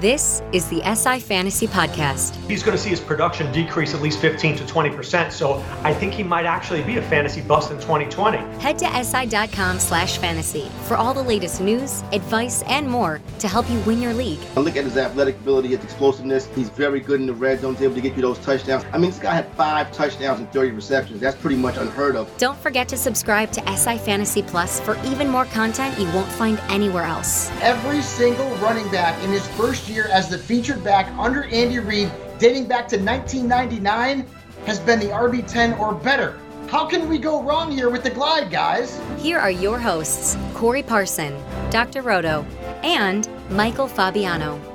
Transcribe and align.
This 0.00 0.40
is 0.54 0.66
the 0.70 0.80
SI 0.94 1.20
Fantasy 1.20 1.66
Podcast. 1.66 2.34
He's 2.48 2.62
going 2.62 2.74
to 2.74 2.82
see 2.82 2.88
his 2.88 3.00
production 3.00 3.52
decrease 3.52 3.92
at 3.92 4.00
least 4.00 4.18
15 4.18 4.56
to 4.56 4.64
20%. 4.64 5.30
So 5.30 5.62
I 5.84 5.92
think 5.92 6.14
he 6.14 6.22
might 6.22 6.46
actually 6.46 6.82
be 6.82 6.96
a 6.96 7.02
fantasy 7.02 7.42
bust 7.42 7.70
in 7.70 7.76
2020. 7.76 8.38
Head 8.62 8.78
to 8.78 9.04
SI.com 9.04 9.78
slash 9.78 10.16
fantasy 10.16 10.70
for 10.84 10.96
all 10.96 11.12
the 11.12 11.22
latest 11.22 11.60
news, 11.60 12.02
advice, 12.12 12.62
and 12.62 12.88
more 12.88 13.20
to 13.40 13.46
help 13.46 13.68
you 13.68 13.78
win 13.80 14.00
your 14.00 14.14
league. 14.14 14.38
I 14.56 14.60
look 14.60 14.78
at 14.78 14.84
his 14.84 14.96
athletic 14.96 15.36
ability, 15.36 15.68
his 15.68 15.84
explosiveness. 15.84 16.46
He's 16.54 16.70
very 16.70 17.00
good 17.00 17.20
in 17.20 17.26
the 17.26 17.34
red 17.34 17.60
zone, 17.60 17.74
he's 17.74 17.82
able 17.82 17.96
to 17.96 18.00
get 18.00 18.16
you 18.16 18.22
those 18.22 18.38
touchdowns. 18.38 18.86
I 18.94 18.96
mean, 18.96 19.10
this 19.10 19.20
guy 19.20 19.34
had 19.34 19.52
five 19.52 19.92
touchdowns 19.92 20.40
and 20.40 20.50
30 20.50 20.70
receptions. 20.70 21.20
That's 21.20 21.36
pretty 21.36 21.56
much 21.56 21.76
unheard 21.76 22.16
of. 22.16 22.34
Don't 22.38 22.58
forget 22.60 22.88
to 22.88 22.96
subscribe 22.96 23.52
to 23.52 23.76
SI 23.76 23.98
Fantasy 23.98 24.42
Plus 24.44 24.80
for 24.80 24.96
even 25.04 25.28
more 25.28 25.44
content 25.44 25.98
you 25.98 26.06
won't 26.14 26.32
find 26.32 26.58
anywhere 26.70 27.04
else. 27.04 27.50
Every 27.60 28.00
single 28.00 28.48
running 28.56 28.90
back 28.90 29.22
in 29.22 29.28
his 29.28 29.46
first 29.48 29.89
year 29.90 30.06
as 30.08 30.28
the 30.28 30.38
featured 30.38 30.82
back 30.84 31.06
under 31.18 31.44
Andy 31.44 31.78
Reid, 31.78 32.10
dating 32.38 32.66
back 32.66 32.88
to 32.88 32.96
1999, 32.96 34.26
has 34.66 34.78
been 34.78 35.00
the 35.00 35.06
RB10 35.06 35.78
or 35.78 35.94
better. 35.94 36.38
How 36.68 36.86
can 36.86 37.08
we 37.08 37.18
go 37.18 37.42
wrong 37.42 37.72
here 37.72 37.90
with 37.90 38.04
the 38.04 38.10
glide, 38.10 38.50
guys? 38.50 39.00
Here 39.18 39.38
are 39.38 39.50
your 39.50 39.78
hosts, 39.78 40.36
Corey 40.54 40.84
Parson, 40.84 41.36
Dr. 41.70 42.02
Roto, 42.02 42.44
and 42.82 43.28
Michael 43.50 43.88
Fabiano. 43.88 44.69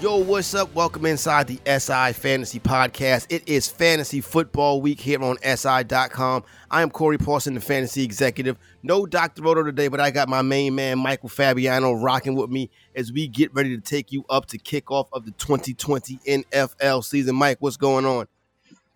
Yo, 0.00 0.18
what's 0.18 0.54
up? 0.54 0.72
Welcome 0.76 1.06
inside 1.06 1.48
the 1.48 1.58
SI 1.66 2.12
Fantasy 2.12 2.60
Podcast. 2.60 3.26
It 3.30 3.48
is 3.48 3.66
Fantasy 3.66 4.20
Football 4.20 4.80
Week 4.80 5.00
here 5.00 5.20
on 5.20 5.38
SI.com. 5.42 6.44
I 6.70 6.82
am 6.82 6.90
Corey 6.90 7.18
Parson, 7.18 7.54
the 7.54 7.60
fantasy 7.60 8.04
executive. 8.04 8.56
No 8.84 9.06
Dr. 9.06 9.42
Roto 9.42 9.64
today, 9.64 9.88
but 9.88 9.98
I 9.98 10.12
got 10.12 10.28
my 10.28 10.40
main 10.40 10.76
man, 10.76 11.00
Michael 11.00 11.28
Fabiano, 11.28 11.94
rocking 11.94 12.36
with 12.36 12.48
me 12.48 12.70
as 12.94 13.10
we 13.10 13.26
get 13.26 13.52
ready 13.52 13.76
to 13.76 13.82
take 13.82 14.12
you 14.12 14.24
up 14.30 14.46
to 14.46 14.58
kickoff 14.58 15.08
of 15.12 15.24
the 15.24 15.32
2020 15.32 16.20
NFL 16.28 17.04
season. 17.04 17.34
Mike, 17.34 17.56
what's 17.58 17.76
going 17.76 18.06
on? 18.06 18.28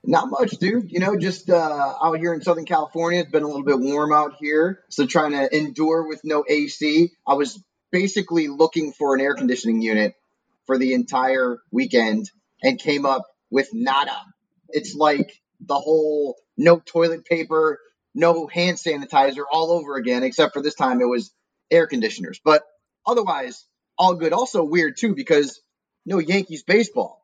Not 0.04 0.30
much, 0.30 0.52
dude. 0.52 0.92
You 0.92 1.00
know, 1.00 1.16
just 1.16 1.50
uh, 1.50 1.94
out 2.00 2.16
here 2.20 2.32
in 2.32 2.42
Southern 2.42 2.64
California, 2.64 3.22
it's 3.22 3.30
been 3.32 3.42
a 3.42 3.48
little 3.48 3.64
bit 3.64 3.80
warm 3.80 4.12
out 4.12 4.36
here. 4.38 4.84
So 4.88 5.04
trying 5.06 5.32
to 5.32 5.52
endure 5.52 6.06
with 6.06 6.20
no 6.22 6.44
AC. 6.48 7.10
I 7.26 7.34
was 7.34 7.60
basically 7.90 8.46
looking 8.46 8.92
for 8.92 9.16
an 9.16 9.20
air 9.20 9.34
conditioning 9.34 9.82
unit 9.82 10.14
for 10.66 10.78
the 10.78 10.94
entire 10.94 11.58
weekend 11.70 12.30
and 12.62 12.78
came 12.78 13.06
up 13.06 13.26
with 13.50 13.68
nada. 13.72 14.16
It's 14.68 14.94
like 14.94 15.40
the 15.60 15.78
whole 15.78 16.36
no 16.56 16.78
toilet 16.78 17.24
paper, 17.24 17.78
no 18.14 18.46
hand 18.46 18.78
sanitizer 18.78 19.44
all 19.50 19.72
over 19.72 19.96
again, 19.96 20.22
except 20.22 20.54
for 20.54 20.62
this 20.62 20.74
time 20.74 21.00
it 21.00 21.08
was 21.08 21.32
air 21.70 21.86
conditioners. 21.86 22.40
But 22.44 22.62
otherwise, 23.06 23.66
all 23.98 24.14
good. 24.14 24.32
Also 24.32 24.64
weird 24.64 24.96
too 24.96 25.14
because 25.14 25.60
no 26.06 26.18
Yankees 26.18 26.62
baseball 26.62 27.22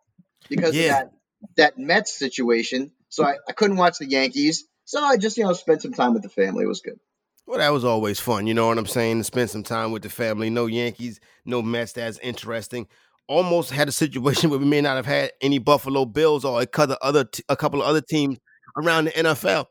because 0.49 0.76
yeah. 0.76 0.82
of 0.82 0.88
that 0.88 1.12
that 1.56 1.78
Mets 1.78 2.16
situation. 2.19 2.93
So 3.09 3.25
I, 3.25 3.37
I 3.49 3.53
couldn't 3.53 3.76
watch 3.76 3.99
the 3.99 4.06
Yankees. 4.06 4.65
So 4.84 5.03
I 5.03 5.16
just, 5.16 5.37
you 5.37 5.44
know, 5.44 5.53
spent 5.53 5.82
some 5.82 5.93
time 5.93 6.15
with 6.15 6.22
the 6.22 6.28
family. 6.28 6.65
It 6.65 6.69
was 6.69 6.81
good. 6.81 6.99
Well, 7.47 7.59
that 7.59 7.72
was 7.72 7.84
always 7.84 8.20
fun. 8.20 8.47
You 8.47 8.55
know 8.55 8.66
what 8.66 8.76
I'm 8.76 8.87
saying? 8.87 9.19
To 9.19 9.25
spend 9.25 9.49
some 9.49 9.62
time 9.62 9.91
with 9.91 10.03
the 10.03 10.10
family. 10.10 10.50
No 10.50 10.66
Yankees, 10.66 11.20
no 11.47 11.62
Mets. 11.62 11.93
That's 11.93 12.19
interesting 12.19 12.87
almost 13.28 13.70
had 13.70 13.88
a 13.88 13.92
situation 13.92 14.50
where 14.50 14.58
we 14.58 14.64
may 14.64 14.80
not 14.80 14.96
have 14.96 15.06
had 15.06 15.30
any 15.40 15.58
Buffalo 15.58 16.04
Bills 16.04 16.44
or 16.44 16.60
a 16.60 16.66
couple 16.66 16.94
of 16.94 16.98
other 17.02 17.28
a 17.48 17.56
couple 17.56 17.80
of 17.80 17.86
other 17.86 18.00
teams 18.00 18.38
around 18.76 19.06
the 19.06 19.10
NFL. 19.12 19.66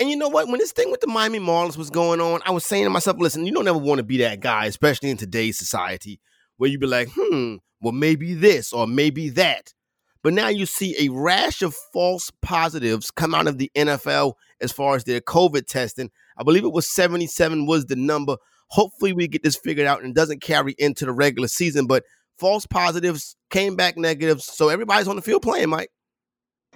And 0.00 0.08
you 0.08 0.16
know 0.16 0.28
what? 0.28 0.46
When 0.46 0.58
this 0.58 0.70
thing 0.70 0.92
with 0.92 1.00
the 1.00 1.08
Miami 1.08 1.40
Marlins 1.40 1.76
was 1.76 1.90
going 1.90 2.20
on, 2.20 2.40
I 2.46 2.52
was 2.52 2.64
saying 2.64 2.84
to 2.84 2.90
myself, 2.90 3.16
listen, 3.18 3.44
you 3.44 3.52
don't 3.52 3.66
ever 3.66 3.78
want 3.78 3.98
to 3.98 4.04
be 4.04 4.18
that 4.18 4.38
guy, 4.38 4.66
especially 4.66 5.10
in 5.10 5.16
today's 5.16 5.58
society, 5.58 6.20
where 6.56 6.70
you 6.70 6.78
be 6.78 6.86
like, 6.86 7.08
hmm, 7.12 7.56
well, 7.80 7.92
maybe 7.92 8.34
this 8.34 8.72
or 8.72 8.86
maybe 8.86 9.30
that. 9.30 9.74
But 10.22 10.34
now 10.34 10.48
you 10.48 10.66
see 10.66 10.94
a 10.98 11.12
rash 11.12 11.62
of 11.62 11.74
false 11.92 12.30
positives 12.42 13.10
come 13.10 13.34
out 13.34 13.46
of 13.46 13.58
the 13.58 13.70
NFL 13.76 14.34
as 14.60 14.72
far 14.72 14.94
as 14.94 15.04
their 15.04 15.20
COVID 15.20 15.66
testing. 15.66 16.10
I 16.36 16.42
believe 16.42 16.64
it 16.64 16.72
was 16.72 16.88
77 16.88 17.66
was 17.66 17.86
the 17.86 17.96
number. 17.96 18.36
Hopefully 18.68 19.12
we 19.12 19.26
get 19.28 19.42
this 19.42 19.56
figured 19.56 19.86
out 19.86 20.02
and 20.02 20.14
doesn't 20.14 20.42
carry 20.42 20.74
into 20.78 21.06
the 21.06 21.12
regular 21.12 21.48
season. 21.48 21.86
But 21.86 22.04
false 22.38 22.66
positives, 22.66 23.36
came 23.50 23.76
back 23.76 23.96
negatives. 23.96 24.44
So 24.44 24.68
everybody's 24.68 25.08
on 25.08 25.16
the 25.16 25.22
field 25.22 25.42
playing, 25.42 25.68
Mike. 25.68 25.90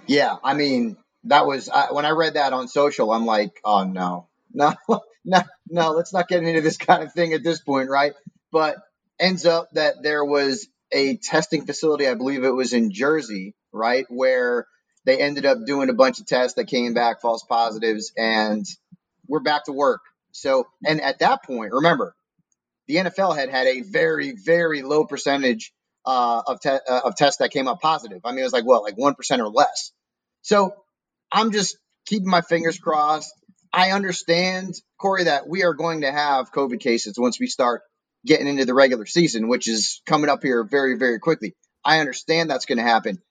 Yeah, 0.07 0.35
I 0.43 0.53
mean, 0.53 0.97
that 1.25 1.45
was 1.45 1.69
I, 1.69 1.91
when 1.91 2.05
I 2.05 2.11
read 2.11 2.33
that 2.33 2.53
on 2.53 2.67
social. 2.67 3.11
I'm 3.11 3.25
like, 3.25 3.59
oh 3.63 3.83
no, 3.83 4.27
no, 4.53 4.73
no, 5.25 5.41
no. 5.69 5.91
Let's 5.91 6.13
not 6.13 6.27
get 6.27 6.43
into 6.43 6.61
this 6.61 6.77
kind 6.77 7.03
of 7.03 7.13
thing 7.13 7.33
at 7.33 7.43
this 7.43 7.59
point, 7.61 7.89
right? 7.89 8.13
But 8.51 8.77
ends 9.19 9.45
up 9.45 9.69
that 9.73 10.03
there 10.03 10.25
was 10.25 10.67
a 10.91 11.17
testing 11.17 11.65
facility, 11.65 12.07
I 12.07 12.13
believe 12.13 12.43
it 12.43 12.53
was 12.53 12.73
in 12.73 12.91
Jersey, 12.91 13.55
right, 13.71 14.05
where 14.09 14.67
they 15.05 15.19
ended 15.19 15.45
up 15.45 15.57
doing 15.65 15.89
a 15.89 15.93
bunch 15.93 16.19
of 16.19 16.27
tests 16.27 16.55
that 16.55 16.65
came 16.65 16.93
back 16.93 17.21
false 17.21 17.43
positives, 17.43 18.11
and 18.15 18.65
we're 19.27 19.41
back 19.41 19.65
to 19.65 19.71
work. 19.71 20.01
So, 20.31 20.67
and 20.85 21.01
at 21.01 21.19
that 21.19 21.43
point, 21.43 21.73
remember, 21.73 22.15
the 22.87 22.95
NFL 22.95 23.35
had 23.37 23.49
had 23.49 23.67
a 23.67 23.81
very, 23.81 24.33
very 24.33 24.81
low 24.81 25.05
percentage 25.05 25.73
uh, 26.05 26.41
of, 26.45 26.59
te- 26.59 26.69
uh, 26.69 27.01
of 27.05 27.15
tests 27.15 27.37
that 27.37 27.51
came 27.51 27.67
up 27.67 27.81
positive. 27.81 28.21
I 28.25 28.31
mean, 28.31 28.39
it 28.39 28.43
was 28.43 28.53
like, 28.53 28.65
what, 28.65 28.83
like 28.83 28.97
1% 28.97 29.39
or 29.39 29.49
less. 29.49 29.91
So 30.41 30.73
I'm 31.31 31.51
just 31.51 31.77
keeping 32.05 32.29
my 32.29 32.41
fingers 32.41 32.77
crossed. 32.77 33.31
I 33.71 33.91
understand, 33.91 34.75
Corey, 34.99 35.25
that 35.25 35.47
we 35.47 35.63
are 35.63 35.73
going 35.73 36.01
to 36.01 36.11
have 36.11 36.51
COVID 36.51 36.79
cases 36.79 37.15
once 37.17 37.39
we 37.39 37.47
start 37.47 37.81
getting 38.25 38.47
into 38.47 38.65
the 38.65 38.73
regular 38.73 39.05
season, 39.05 39.47
which 39.47 39.67
is 39.67 40.01
coming 40.05 40.29
up 40.29 40.43
here 40.43 40.63
very, 40.63 40.97
very 40.97 41.19
quickly. 41.19 41.55
I 41.83 41.99
understand 41.99 42.49
that's 42.49 42.65
going 42.65 42.77
to 42.77 42.83
happen. 42.83 43.21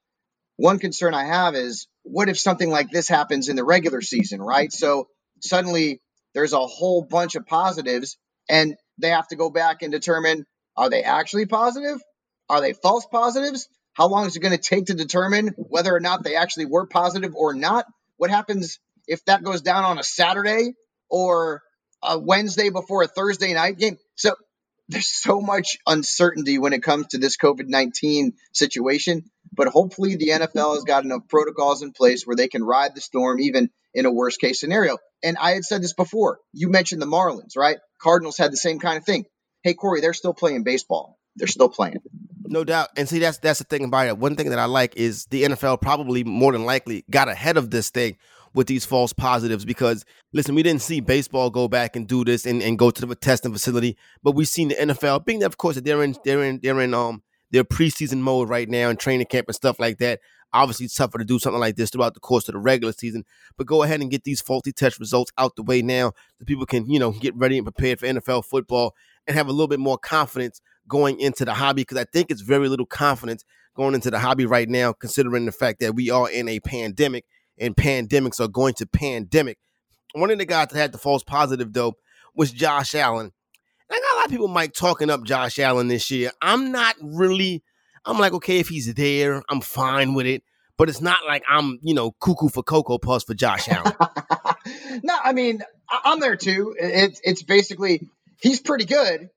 One 0.57 0.79
concern 0.79 1.15
I 1.15 1.25
have 1.25 1.55
is 1.55 1.87
what 2.03 2.29
if 2.29 2.39
something 2.39 2.71
like 2.71 2.91
this 2.91 3.09
happens 3.09 3.49
in 3.49 3.57
the 3.57 3.65
regular 3.65 4.01
season, 4.03 4.41
right? 4.43 4.73
So 4.73 5.09
suddenly 5.41 6.01
there's 6.35 6.53
a 6.53 6.67
whole 6.67 7.03
bunch 7.03 7.37
of 7.37 7.47
positives 7.47 8.19
and 8.49 8.77
they 9.03 9.11
have 9.11 9.29
to 9.29 9.37
go 9.37 9.51
back 9.51 9.83
and 9.83 9.93
determine 9.93 10.47
are 10.77 10.89
they 10.89 11.03
actually 11.03 11.47
positive? 11.47 12.01
Are 12.49 12.61
they 12.61 12.73
false 12.73 13.07
positives? 13.07 13.69
How 13.95 14.09
long 14.09 14.27
is 14.27 14.37
it 14.37 14.41
going 14.41 14.57
to 14.57 14.63
take 14.63 14.87
to 14.87 14.95
determine 14.95 15.49
whether 15.57 15.95
or 15.95 16.01
not 16.01 16.25
they 16.25 16.37
actually 16.37 16.67
were 16.67 16.87
positive 16.87 17.35
or 17.35 17.53
not? 17.53 17.85
What 18.17 18.31
happens 18.31 18.79
if 19.07 19.25
that 19.27 19.43
goes 19.43 19.61
down 19.61 19.85
on 19.85 19.99
a 19.99 20.03
Saturday 20.03 20.73
or 21.11 21.63
a 22.03 22.19
Wednesday 22.19 22.71
before 22.71 23.03
a 23.03 23.09
Thursday 23.09 23.53
night 23.53 23.79
game? 23.79 23.99
So 24.15 24.35
there's 24.89 25.09
so 25.09 25.41
much 25.41 25.79
uncertainty 25.87 26.59
when 26.59 26.73
it 26.73 26.83
comes 26.83 27.09
to 27.09 27.19
this 27.19 27.37
COVID 27.37 27.69
19 27.69 28.33
situation. 28.53 29.25
But 29.55 29.69
hopefully, 29.69 30.17
the 30.17 30.29
NFL 30.29 30.75
has 30.75 30.85
got 30.85 31.05
enough 31.05 31.29
protocols 31.29 31.83
in 31.83 31.93
place 31.93 32.27
where 32.27 32.37
they 32.37 32.49
can 32.49 32.65
ride 32.65 32.95
the 32.95 33.03
storm, 33.03 33.41
even 33.41 33.71
in 33.93 34.07
a 34.07 34.13
worst 34.13 34.41
case 34.41 34.59
scenario. 34.59 34.97
And 35.23 35.37
I 35.39 35.53
had 35.53 35.65
said 35.65 35.83
this 35.83 35.93
before. 35.93 36.39
You 36.53 36.69
mentioned 36.69 37.01
the 37.01 37.07
Marlins, 37.07 37.57
right? 37.57 37.79
Cardinals 38.01 38.39
had 38.39 38.53
the 38.53 38.57
same 38.57 38.79
kind 38.79 38.99
of 38.99 39.05
thing. 39.05 39.25
Hey, 39.63 39.75
Corey, 39.75 40.01
they're 40.01 40.15
still 40.15 40.35
playing 40.35 40.65
baseball. 40.65 41.19
They're 41.37 41.49
still 41.49 41.69
playing. 41.69 41.99
No 42.45 42.65
doubt. 42.65 42.89
And 42.97 43.09
see, 43.09 43.19
that's 43.19 43.39
that's 43.39 43.61
the 43.61 43.65
thing 43.65 43.85
about 43.85 44.09
it. 44.09 44.19
One 44.19 44.37
thing 44.37 44.51
that 44.51 44.59
I 44.59 44.67
like 44.67 44.97
is 44.97 45.27
the 45.27 45.45
NFL 45.45 45.81
probably 45.81 46.25
more 46.25 46.53
than 46.53 46.65
likely 46.65 47.05
got 47.11 47.29
ahead 47.29 47.57
of 47.57 47.71
this 47.71 47.91
thing 47.91 48.17
with 48.55 48.67
these 48.67 48.85
false 48.85 49.13
positives 49.13 49.65
because 49.65 50.05
listen, 50.33 50.55
we 50.55 50.63
didn't 50.63 50.83
see 50.83 51.01
baseball 51.01 51.49
go 51.49 51.69
back 51.69 51.97
and 51.97 52.07
do 52.07 52.25
this 52.25 52.45
and, 52.45 52.63
and 52.63 52.79
go 52.79 52.91
to 52.91 53.07
the 53.07 53.15
testing 53.15 53.53
facility, 53.53 53.97
but 54.23 54.33
we've 54.33 54.49
seen 54.49 54.69
the 54.69 54.75
NFL 54.75 55.25
being 55.25 55.39
that 55.39 55.47
of 55.47 55.57
course 55.57 55.81
they're 55.81 56.03
in 56.03 56.15
they're 56.25 56.43
in 56.43 56.61
they're 56.63 56.81
in 56.81 56.93
um 56.93 57.23
their 57.51 57.65
preseason 57.65 58.19
mode 58.19 58.49
right 58.49 58.69
now 58.69 58.89
and 58.89 58.99
training 58.99 59.27
camp 59.27 59.47
and 59.49 59.55
stuff 59.55 59.79
like 59.79 59.99
that. 59.99 60.21
Obviously, 60.55 60.85
it's 60.87 60.95
tougher 60.95 61.19
to 61.19 61.25
do 61.25 61.39
something 61.39 61.61
like 61.61 61.77
this 61.77 61.91
throughout 61.91 62.15
the 62.15 62.21
course 62.21 62.49
of 62.49 62.53
the 62.53 62.59
regular 62.59 62.93
season, 62.93 63.25
but 63.57 63.67
go 63.67 63.83
ahead 63.83 64.01
and 64.01 64.11
get 64.11 64.25
these 64.25 64.41
faulty 64.41 64.73
test 64.73 64.99
results 64.99 65.33
out 65.39 65.57
the 65.57 65.63
way 65.63 65.81
now 65.81 66.13
so 66.39 66.45
people 66.45 66.67
can, 66.67 66.89
you 66.91 66.99
know, 66.99 67.13
get 67.13 67.35
ready 67.37 67.57
and 67.57 67.65
prepared 67.65 67.99
for 67.99 68.07
NFL 68.07 68.45
football 68.45 68.95
and 69.27 69.37
have 69.37 69.49
a 69.49 69.53
little 69.53 69.69
bit 69.69 69.81
more 69.81 69.99
confidence 69.99 70.61
going 70.89 71.19
into 71.21 71.45
the 71.45 71.55
hobby 71.55 71.83
because 71.83 71.99
I 71.99 72.05
think 72.05 72.31
it's 72.31 72.43
very 72.43 72.69
little 72.69 72.87
confidence 72.87 73.45
going 73.75 73.95
into 73.95 74.11
the 74.11 74.19
hobby 74.19 74.47
right 74.47 74.69
now, 74.69 74.93
considering 74.93 75.47
the 75.47 75.53
fact 75.53 75.81
that 75.81 75.95
we 75.95 76.11
are 76.11 76.31
in 76.31 76.49
a 76.49 76.61
pandemic 76.61 77.25
and 77.59 77.77
pandemics 77.77 78.41
are 78.41 78.49
going 78.49 78.75
to 78.75 78.87
pandemic. 78.87 79.59
One 80.15 80.31
of 80.31 80.39
the 80.39 80.45
guys 80.45 80.69
that 80.69 80.79
had 80.79 80.93
the 80.93 80.99
false 80.99 81.23
positive 81.23 81.73
though 81.73 81.95
was 82.35 82.51
Josh 82.51 82.95
Allen. 82.95 83.33
And 83.89 83.97
I 83.97 84.01
got 84.01 84.15
a 84.15 84.17
lot 84.17 84.25
of 84.27 84.31
people 84.31 84.49
Mike 84.49 84.75
talking 84.75 85.11
up 85.11 85.25
Josh 85.25 85.59
Allen 85.59 85.89
this 85.89 86.11
year. 86.11 86.33
I'm 86.43 86.73
not 86.73 86.97
really. 87.01 87.63
I'm 88.05 88.19
like, 88.19 88.33
okay, 88.35 88.59
if 88.59 88.69
he's 88.69 88.93
there, 88.95 89.43
I'm 89.49 89.61
fine 89.61 90.15
with 90.15 90.27
it. 90.27 90.43
But 90.79 90.89
it's 90.89 91.01
not 91.01 91.25
like 91.27 91.45
I'm, 91.49 91.79
you 91.83 91.95
know, 91.95 92.13
cuckoo 92.13 92.49
for 92.49 92.63
cocoa 92.63 92.99
puffs 92.99 93.25
for 93.25 93.35
Josh 93.35 93.69
Allen. 93.69 93.93
no, 95.05 95.15
I 95.23 95.33
mean, 95.33 95.63
I'm 95.89 96.19
there 96.19 96.37
too. 96.37 96.75
It's 96.79 97.21
it's 97.23 97.43
basically 97.43 98.09
he's 98.41 98.61
pretty 98.61 98.87
good. 98.87 99.29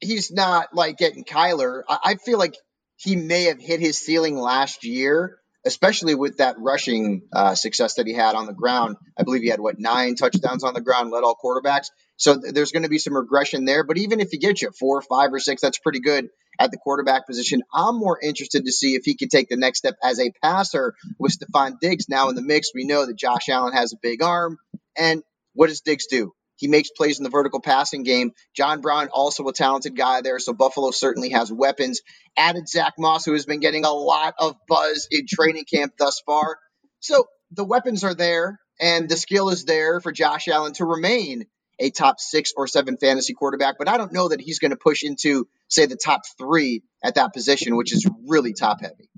He's 0.00 0.30
not 0.32 0.74
like 0.74 0.96
getting 0.96 1.24
Kyler. 1.24 1.82
I 1.88 2.14
feel 2.14 2.38
like 2.38 2.54
he 2.96 3.14
may 3.14 3.44
have 3.44 3.60
hit 3.60 3.80
his 3.80 3.98
ceiling 3.98 4.36
last 4.36 4.84
year, 4.84 5.38
especially 5.66 6.14
with 6.14 6.38
that 6.38 6.56
rushing 6.58 7.22
uh, 7.32 7.54
success 7.54 7.94
that 7.94 8.06
he 8.06 8.14
had 8.14 8.34
on 8.34 8.46
the 8.46 8.54
ground. 8.54 8.96
I 9.18 9.22
believe 9.22 9.42
he 9.42 9.48
had 9.48 9.60
what 9.60 9.78
nine 9.78 10.14
touchdowns 10.14 10.64
on 10.64 10.74
the 10.74 10.80
ground, 10.80 11.10
led 11.10 11.22
all 11.22 11.36
quarterbacks. 11.36 11.88
So 12.16 12.40
th- 12.40 12.54
there's 12.54 12.72
going 12.72 12.82
to 12.82 12.88
be 12.88 12.98
some 12.98 13.14
regression 13.14 13.66
there. 13.66 13.84
But 13.84 13.98
even 13.98 14.20
if 14.20 14.30
he 14.30 14.38
gets 14.38 14.62
you 14.62 14.70
four, 14.70 15.02
five, 15.02 15.32
or 15.32 15.38
six, 15.38 15.60
that's 15.62 15.78
pretty 15.78 16.00
good 16.00 16.28
at 16.60 16.70
the 16.70 16.76
quarterback 16.76 17.26
position. 17.26 17.62
I'm 17.72 17.96
more 17.96 18.20
interested 18.22 18.66
to 18.66 18.72
see 18.72 18.94
if 18.94 19.02
he 19.04 19.16
can 19.16 19.30
take 19.30 19.48
the 19.48 19.56
next 19.56 19.78
step 19.78 19.96
as 20.04 20.20
a 20.20 20.30
passer 20.42 20.94
with 21.18 21.36
Stefon 21.36 21.80
Diggs 21.80 22.08
now 22.08 22.28
in 22.28 22.36
the 22.36 22.42
mix. 22.42 22.70
We 22.74 22.84
know 22.84 23.06
that 23.06 23.16
Josh 23.16 23.48
Allen 23.48 23.72
has 23.72 23.94
a 23.94 23.96
big 24.00 24.22
arm. 24.22 24.58
And 24.96 25.22
what 25.54 25.68
does 25.68 25.80
Diggs 25.80 26.06
do? 26.06 26.34
He 26.56 26.68
makes 26.68 26.90
plays 26.90 27.18
in 27.18 27.24
the 27.24 27.30
vertical 27.30 27.62
passing 27.62 28.02
game. 28.02 28.32
John 28.54 28.82
Brown, 28.82 29.08
also 29.08 29.48
a 29.48 29.52
talented 29.54 29.96
guy 29.96 30.20
there. 30.20 30.38
So 30.38 30.52
Buffalo 30.52 30.90
certainly 30.90 31.30
has 31.30 31.50
weapons. 31.50 32.02
Added 32.36 32.68
Zach 32.68 32.92
Moss, 32.98 33.24
who 33.24 33.32
has 33.32 33.46
been 33.46 33.60
getting 33.60 33.86
a 33.86 33.90
lot 33.90 34.34
of 34.38 34.56
buzz 34.68 35.08
in 35.10 35.24
training 35.26 35.64
camp 35.64 35.94
thus 35.98 36.20
far. 36.26 36.58
So 37.00 37.26
the 37.50 37.64
weapons 37.64 38.04
are 38.04 38.14
there, 38.14 38.60
and 38.78 39.08
the 39.08 39.16
skill 39.16 39.48
is 39.48 39.64
there 39.64 40.00
for 40.00 40.12
Josh 40.12 40.48
Allen 40.48 40.74
to 40.74 40.84
remain 40.84 41.46
a 41.78 41.88
top 41.88 42.20
six 42.20 42.52
or 42.54 42.66
seven 42.66 42.98
fantasy 42.98 43.32
quarterback. 43.32 43.76
But 43.78 43.88
I 43.88 43.96
don't 43.96 44.12
know 44.12 44.28
that 44.28 44.42
he's 44.42 44.58
going 44.58 44.72
to 44.72 44.76
push 44.76 45.02
into, 45.02 45.48
say, 45.70 45.86
the 45.86 45.96
top 45.96 46.22
three 46.38 46.82
at 47.02 47.14
that 47.14 47.32
position, 47.32 47.76
which 47.76 47.92
is 47.92 48.06
really 48.26 48.52
top 48.52 48.80
heavy. 48.80 49.08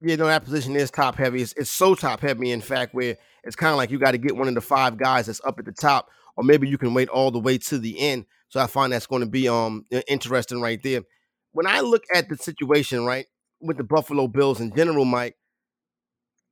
Yeah, 0.00 0.16
no, 0.16 0.26
that 0.26 0.44
position 0.44 0.76
is 0.76 0.90
top 0.90 1.16
heavy. 1.16 1.42
It's, 1.42 1.52
it's 1.54 1.70
so 1.70 1.94
top 1.96 2.20
heavy, 2.20 2.52
in 2.52 2.60
fact, 2.60 2.94
where 2.94 3.16
it's 3.42 3.56
kind 3.56 3.72
of 3.72 3.78
like 3.78 3.90
you 3.90 3.98
got 3.98 4.12
to 4.12 4.18
get 4.18 4.36
one 4.36 4.46
of 4.46 4.54
the 4.54 4.60
five 4.60 4.96
guys 4.96 5.26
that's 5.26 5.40
up 5.44 5.58
at 5.58 5.64
the 5.64 5.72
top 5.72 6.08
or 6.38 6.44
maybe 6.44 6.68
you 6.68 6.78
can 6.78 6.94
wait 6.94 7.08
all 7.08 7.32
the 7.32 7.40
way 7.40 7.58
to 7.58 7.78
the 7.78 7.98
end. 7.98 8.24
So 8.48 8.60
I 8.60 8.68
find 8.68 8.92
that's 8.92 9.08
going 9.08 9.22
to 9.22 9.28
be 9.28 9.48
um 9.48 9.84
interesting 10.06 10.60
right 10.62 10.80
there. 10.82 11.02
When 11.50 11.66
I 11.66 11.80
look 11.80 12.04
at 12.14 12.28
the 12.28 12.36
situation, 12.36 13.04
right, 13.04 13.26
with 13.60 13.76
the 13.76 13.84
Buffalo 13.84 14.28
Bills 14.28 14.60
in 14.60 14.74
general, 14.74 15.04
Mike, 15.04 15.36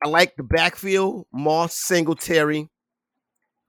I 0.03 0.09
like 0.09 0.35
the 0.35 0.43
backfield, 0.43 1.25
Moss, 1.31 1.73
Singletary, 1.73 2.69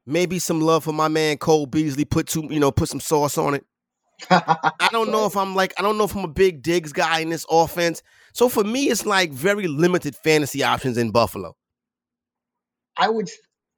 maybe 0.06 0.40
some 0.40 0.60
love 0.60 0.84
for 0.84 0.92
my 0.92 1.06
man 1.06 1.38
Cole 1.38 1.66
Beasley. 1.66 2.04
Put 2.04 2.26
two, 2.26 2.48
you 2.50 2.58
know, 2.58 2.72
put 2.72 2.88
some 2.88 3.00
sauce 3.00 3.38
on 3.38 3.54
it. 3.54 3.64
I 4.30 4.88
don't 4.90 5.10
know 5.10 5.26
if 5.26 5.36
I'm 5.36 5.54
like, 5.54 5.74
I 5.78 5.82
don't 5.82 5.98
know 5.98 6.04
if 6.04 6.14
I'm 6.14 6.24
a 6.24 6.28
big 6.28 6.62
Diggs 6.62 6.92
guy 6.92 7.20
in 7.20 7.30
this 7.30 7.46
offense. 7.50 8.02
So 8.32 8.48
for 8.48 8.64
me, 8.64 8.88
it's 8.88 9.06
like 9.06 9.32
very 9.32 9.68
limited 9.68 10.16
fantasy 10.16 10.62
options 10.62 10.98
in 10.98 11.10
Buffalo. 11.10 11.56
I 12.96 13.08
would 13.08 13.30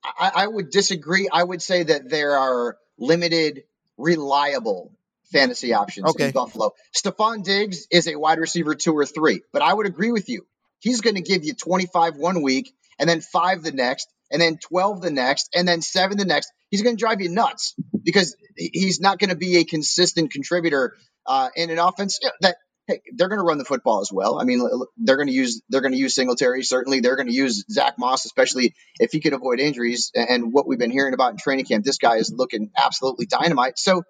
I, 0.02 0.32
I 0.34 0.46
would 0.46 0.70
disagree. 0.70 1.28
I 1.30 1.42
would 1.42 1.62
say 1.62 1.82
that 1.82 2.08
there 2.08 2.36
are 2.36 2.78
limited, 2.98 3.64
reliable 3.98 4.92
fantasy 5.30 5.74
options 5.74 6.10
okay. 6.10 6.26
in 6.26 6.30
Buffalo. 6.32 6.72
Stefon 6.96 7.44
Diggs 7.44 7.86
is 7.90 8.08
a 8.08 8.16
wide 8.16 8.38
receiver 8.38 8.74
two 8.74 8.96
or 8.96 9.06
three, 9.06 9.42
but 9.52 9.62
I 9.62 9.72
would 9.72 9.86
agree 9.86 10.10
with 10.10 10.28
you. 10.28 10.46
He's 10.80 11.02
going 11.02 11.16
to 11.16 11.22
give 11.22 11.44
you 11.44 11.54
25 11.54 12.16
one 12.16 12.42
week 12.42 12.72
and 12.98 13.08
then 13.08 13.20
five 13.20 13.62
the 13.62 13.72
next 13.72 14.08
and 14.30 14.40
then 14.40 14.56
12 14.56 15.02
the 15.02 15.10
next 15.10 15.50
and 15.54 15.68
then 15.68 15.82
seven 15.82 16.16
the 16.16 16.24
next. 16.24 16.50
He's 16.70 16.82
going 16.82 16.96
to 16.96 17.00
drive 17.00 17.20
you 17.20 17.28
nuts 17.28 17.74
because 18.02 18.36
he's 18.56 19.00
not 19.00 19.18
going 19.18 19.30
to 19.30 19.36
be 19.36 19.58
a 19.58 19.64
consistent 19.64 20.30
contributor 20.30 20.94
uh, 21.26 21.48
in 21.56 21.70
an 21.70 21.78
offense 21.78 22.20
that 22.40 22.56
hey, 22.86 23.00
they're 23.14 23.28
going 23.28 23.38
to 23.38 23.44
run 23.44 23.58
the 23.58 23.64
football 23.64 24.00
as 24.00 24.10
well. 24.12 24.40
I 24.40 24.44
mean, 24.44 24.68
they're 24.96 25.16
going 25.16 25.28
to 25.28 25.32
use 25.32 25.62
they're 25.68 25.80
going 25.80 25.92
to 25.92 25.98
use 25.98 26.14
Singletary. 26.14 26.62
Certainly, 26.62 27.00
they're 27.00 27.16
going 27.16 27.28
to 27.28 27.34
use 27.34 27.64
Zach 27.70 27.94
Moss, 27.98 28.24
especially 28.24 28.74
if 28.98 29.12
he 29.12 29.20
can 29.20 29.32
avoid 29.32 29.60
injuries. 29.60 30.10
And 30.14 30.52
what 30.52 30.66
we've 30.66 30.78
been 30.78 30.90
hearing 30.90 31.14
about 31.14 31.32
in 31.32 31.38
training 31.38 31.66
camp, 31.66 31.84
this 31.84 31.98
guy 31.98 32.16
is 32.16 32.32
looking 32.34 32.70
absolutely 32.76 33.26
dynamite. 33.26 33.78
So 33.78 34.02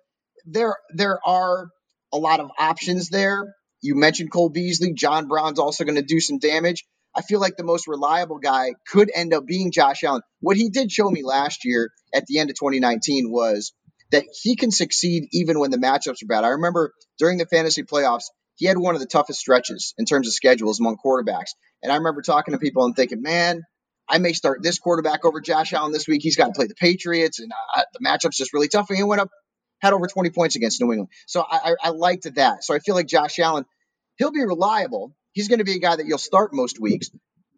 there 0.46 0.76
there 0.94 1.18
are 1.26 1.68
a 2.12 2.18
lot 2.18 2.40
of 2.40 2.50
options 2.58 3.08
there. 3.08 3.54
You 3.82 3.94
mentioned 3.94 4.30
Cole 4.30 4.50
Beasley. 4.50 4.92
John 4.92 5.28
Brown's 5.28 5.58
also 5.58 5.84
going 5.84 5.96
to 5.96 6.02
do 6.02 6.20
some 6.20 6.38
damage. 6.38 6.84
I 7.14 7.22
feel 7.22 7.40
like 7.40 7.56
the 7.56 7.64
most 7.64 7.88
reliable 7.88 8.38
guy 8.38 8.74
could 8.88 9.10
end 9.14 9.34
up 9.34 9.46
being 9.46 9.72
Josh 9.72 10.04
Allen. 10.04 10.22
What 10.40 10.56
he 10.56 10.68
did 10.68 10.92
show 10.92 11.10
me 11.10 11.22
last 11.22 11.64
year 11.64 11.90
at 12.14 12.26
the 12.26 12.38
end 12.38 12.50
of 12.50 12.56
2019 12.56 13.30
was 13.30 13.72
that 14.12 14.24
he 14.42 14.56
can 14.56 14.70
succeed 14.70 15.28
even 15.32 15.58
when 15.58 15.70
the 15.70 15.76
matchups 15.76 16.22
are 16.22 16.26
bad. 16.26 16.44
I 16.44 16.48
remember 16.48 16.92
during 17.18 17.38
the 17.38 17.46
fantasy 17.46 17.82
playoffs, 17.82 18.24
he 18.56 18.66
had 18.66 18.78
one 18.78 18.94
of 18.94 19.00
the 19.00 19.06
toughest 19.06 19.40
stretches 19.40 19.94
in 19.98 20.04
terms 20.04 20.26
of 20.26 20.34
schedules 20.34 20.80
among 20.80 20.98
quarterbacks. 21.04 21.50
And 21.82 21.90
I 21.90 21.96
remember 21.96 22.22
talking 22.22 22.52
to 22.52 22.58
people 22.58 22.84
and 22.84 22.94
thinking, 22.94 23.22
man, 23.22 23.62
I 24.08 24.18
may 24.18 24.32
start 24.32 24.62
this 24.62 24.78
quarterback 24.78 25.24
over 25.24 25.40
Josh 25.40 25.72
Allen 25.72 25.92
this 25.92 26.08
week. 26.08 26.20
He's 26.22 26.36
got 26.36 26.46
to 26.46 26.52
play 26.52 26.66
the 26.66 26.74
Patriots, 26.74 27.38
and 27.38 27.50
uh, 27.52 27.82
the 27.92 28.00
matchup's 28.04 28.36
just 28.36 28.52
really 28.52 28.68
tough. 28.68 28.90
And 28.90 28.98
he 28.98 29.04
went 29.04 29.20
up, 29.20 29.30
had 29.80 29.92
over 29.92 30.06
20 30.06 30.30
points 30.30 30.56
against 30.56 30.80
New 30.80 30.92
England. 30.92 31.10
So 31.26 31.42
I, 31.48 31.70
I, 31.70 31.74
I 31.84 31.88
liked 31.90 32.32
that. 32.34 32.64
So 32.64 32.74
I 32.74 32.80
feel 32.80 32.96
like 32.96 33.06
Josh 33.06 33.38
Allen, 33.38 33.64
he'll 34.18 34.32
be 34.32 34.44
reliable. 34.44 35.14
He's 35.32 35.48
going 35.48 35.58
to 35.58 35.64
be 35.64 35.74
a 35.74 35.78
guy 35.78 35.96
that 35.96 36.06
you'll 36.06 36.18
start 36.18 36.52
most 36.52 36.80
weeks. 36.80 37.10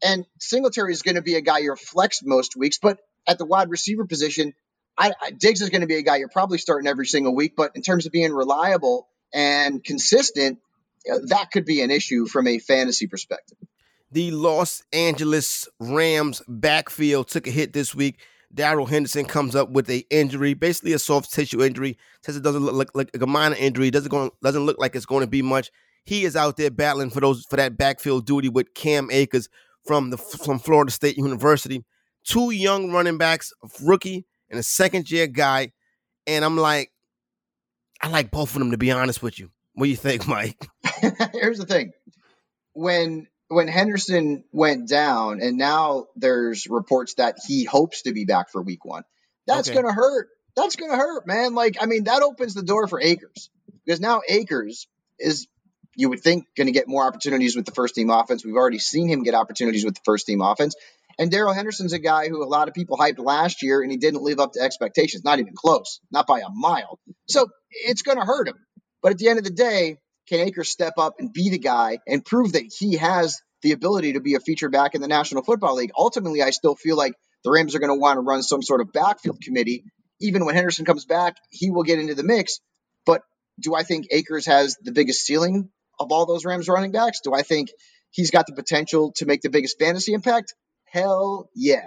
And 0.02 0.26
Singletary 0.40 0.92
is 0.92 1.02
going 1.02 1.14
to 1.14 1.22
be 1.22 1.36
a 1.36 1.40
guy 1.40 1.58
you're 1.58 1.76
flexed 1.76 2.24
most 2.24 2.56
weeks. 2.56 2.78
But 2.78 2.98
at 3.26 3.38
the 3.38 3.44
wide 3.44 3.70
receiver 3.70 4.04
position, 4.04 4.54
I, 4.98 5.12
I, 5.20 5.30
Diggs 5.30 5.60
is 5.62 5.70
going 5.70 5.80
to 5.82 5.86
be 5.86 5.96
a 5.96 6.02
guy 6.02 6.16
you're 6.16 6.28
probably 6.28 6.58
starting 6.58 6.88
every 6.88 7.06
single 7.06 7.34
week. 7.34 7.54
But 7.56 7.72
in 7.74 7.82
terms 7.82 8.06
of 8.06 8.12
being 8.12 8.32
reliable 8.32 9.08
and 9.32 9.82
consistent, 9.82 10.58
uh, 11.10 11.18
that 11.28 11.50
could 11.50 11.64
be 11.64 11.80
an 11.82 11.90
issue 11.90 12.26
from 12.26 12.46
a 12.46 12.58
fantasy 12.58 13.06
perspective. 13.06 13.58
The 14.10 14.30
Los 14.30 14.82
Angeles 14.92 15.68
Rams 15.80 16.42
backfield 16.46 17.28
took 17.28 17.46
a 17.46 17.50
hit 17.50 17.72
this 17.72 17.94
week. 17.94 18.18
Darrell 18.54 18.84
Henderson 18.84 19.24
comes 19.24 19.56
up 19.56 19.70
with 19.70 19.88
a 19.88 20.04
injury, 20.10 20.52
basically 20.52 20.92
a 20.92 20.98
soft 20.98 21.32
tissue 21.32 21.62
injury. 21.62 21.96
Says 22.22 22.36
it 22.36 22.42
doesn't 22.42 22.62
look 22.62 22.94
like, 22.94 23.10
like 23.14 23.22
a 23.22 23.26
minor 23.26 23.56
injury. 23.56 23.90
Doesn't 23.90 24.10
go, 24.10 24.30
doesn't 24.42 24.66
look 24.66 24.78
like 24.78 24.94
it's 24.94 25.06
going 25.06 25.22
to 25.22 25.26
be 25.26 25.40
much. 25.40 25.70
He 26.04 26.24
is 26.24 26.36
out 26.36 26.56
there 26.56 26.70
battling 26.70 27.10
for 27.10 27.20
those 27.20 27.44
for 27.48 27.56
that 27.56 27.76
backfield 27.76 28.26
duty 28.26 28.48
with 28.48 28.74
Cam 28.74 29.08
Akers 29.10 29.48
from 29.84 30.10
the 30.10 30.16
from 30.16 30.58
Florida 30.58 30.90
State 30.90 31.16
University. 31.16 31.84
Two 32.24 32.50
young 32.50 32.92
running 32.92 33.18
backs, 33.18 33.52
a 33.62 33.68
rookie 33.84 34.26
and 34.50 34.58
a 34.58 34.62
second 34.62 35.10
year 35.10 35.26
guy, 35.26 35.72
and 36.26 36.44
I'm 36.44 36.56
like, 36.56 36.92
I 38.00 38.08
like 38.08 38.30
both 38.30 38.54
of 38.54 38.58
them 38.58 38.72
to 38.72 38.78
be 38.78 38.90
honest 38.90 39.22
with 39.22 39.38
you. 39.38 39.50
What 39.74 39.84
do 39.84 39.90
you 39.90 39.96
think, 39.96 40.26
Mike? 40.28 40.56
Here's 41.32 41.58
the 41.58 41.66
thing. 41.66 41.92
When 42.74 43.28
when 43.48 43.68
Henderson 43.68 44.44
went 44.50 44.88
down 44.88 45.40
and 45.42 45.58
now 45.58 46.06
there's 46.16 46.66
reports 46.68 47.14
that 47.14 47.36
he 47.46 47.64
hopes 47.64 48.02
to 48.02 48.12
be 48.12 48.24
back 48.24 48.50
for 48.50 48.62
week 48.62 48.84
1. 48.84 49.04
That's 49.46 49.68
okay. 49.68 49.74
going 49.74 49.86
to 49.86 49.92
hurt. 49.92 50.28
That's 50.56 50.76
going 50.76 50.90
to 50.90 50.96
hurt, 50.96 51.26
man. 51.26 51.54
Like 51.54 51.76
I 51.80 51.86
mean, 51.86 52.04
that 52.04 52.22
opens 52.22 52.54
the 52.54 52.62
door 52.62 52.86
for 52.86 53.00
Akers. 53.00 53.50
Because 53.84 54.00
now 54.00 54.22
Akers 54.28 54.86
is 55.18 55.48
you 55.96 56.08
would 56.08 56.20
think 56.20 56.46
going 56.56 56.66
to 56.66 56.72
get 56.72 56.88
more 56.88 57.04
opportunities 57.04 57.54
with 57.54 57.66
the 57.66 57.72
first 57.72 57.94
team 57.94 58.10
offense. 58.10 58.44
We've 58.44 58.56
already 58.56 58.78
seen 58.78 59.08
him 59.08 59.22
get 59.22 59.34
opportunities 59.34 59.84
with 59.84 59.94
the 59.94 60.00
first 60.04 60.26
team 60.26 60.40
offense. 60.40 60.74
And 61.18 61.30
Darrell 61.30 61.52
Henderson's 61.52 61.92
a 61.92 61.98
guy 61.98 62.28
who 62.28 62.42
a 62.42 62.46
lot 62.46 62.68
of 62.68 62.74
people 62.74 62.96
hyped 62.96 63.18
last 63.18 63.62
year 63.62 63.82
and 63.82 63.90
he 63.90 63.98
didn't 63.98 64.22
live 64.22 64.40
up 64.40 64.52
to 64.52 64.60
expectations, 64.60 65.24
not 65.24 65.38
even 65.38 65.52
close, 65.54 66.00
not 66.10 66.26
by 66.26 66.40
a 66.40 66.48
mile. 66.50 66.98
So 67.28 67.48
it's 67.70 68.02
going 68.02 68.18
to 68.18 68.24
hurt 68.24 68.48
him. 68.48 68.56
But 69.02 69.12
at 69.12 69.18
the 69.18 69.28
end 69.28 69.38
of 69.38 69.44
the 69.44 69.50
day, 69.50 69.98
can 70.28 70.40
Akers 70.40 70.70
step 70.70 70.94
up 70.98 71.14
and 71.18 71.32
be 71.32 71.50
the 71.50 71.58
guy 71.58 71.98
and 72.06 72.24
prove 72.24 72.52
that 72.52 72.72
he 72.78 72.96
has 72.96 73.40
the 73.62 73.72
ability 73.72 74.14
to 74.14 74.20
be 74.20 74.34
a 74.34 74.40
feature 74.40 74.68
back 74.68 74.94
in 74.94 75.02
the 75.02 75.08
National 75.08 75.42
Football 75.42 75.76
League? 75.76 75.92
Ultimately, 75.96 76.42
I 76.42 76.50
still 76.50 76.76
feel 76.76 76.96
like 76.96 77.12
the 77.44 77.50
Rams 77.50 77.74
are 77.74 77.80
going 77.80 77.90
to 77.90 78.00
want 78.00 78.16
to 78.16 78.20
run 78.20 78.42
some 78.42 78.62
sort 78.62 78.80
of 78.80 78.92
backfield 78.92 79.40
committee. 79.42 79.84
Even 80.20 80.44
when 80.46 80.54
Henderson 80.54 80.84
comes 80.84 81.04
back, 81.04 81.36
he 81.50 81.70
will 81.70 81.82
get 81.82 81.98
into 81.98 82.14
the 82.14 82.22
mix. 82.22 82.60
But 83.04 83.22
do 83.60 83.74
I 83.74 83.82
think 83.82 84.06
Akers 84.10 84.46
has 84.46 84.76
the 84.80 84.92
biggest 84.92 85.26
ceiling 85.26 85.70
of 85.98 86.12
all 86.12 86.26
those 86.26 86.44
Rams 86.44 86.68
running 86.68 86.92
backs? 86.92 87.20
Do 87.22 87.34
I 87.34 87.42
think 87.42 87.70
he's 88.10 88.30
got 88.30 88.46
the 88.46 88.54
potential 88.54 89.12
to 89.16 89.26
make 89.26 89.42
the 89.42 89.50
biggest 89.50 89.78
fantasy 89.78 90.12
impact? 90.12 90.54
Hell 90.84 91.48
yeah. 91.54 91.86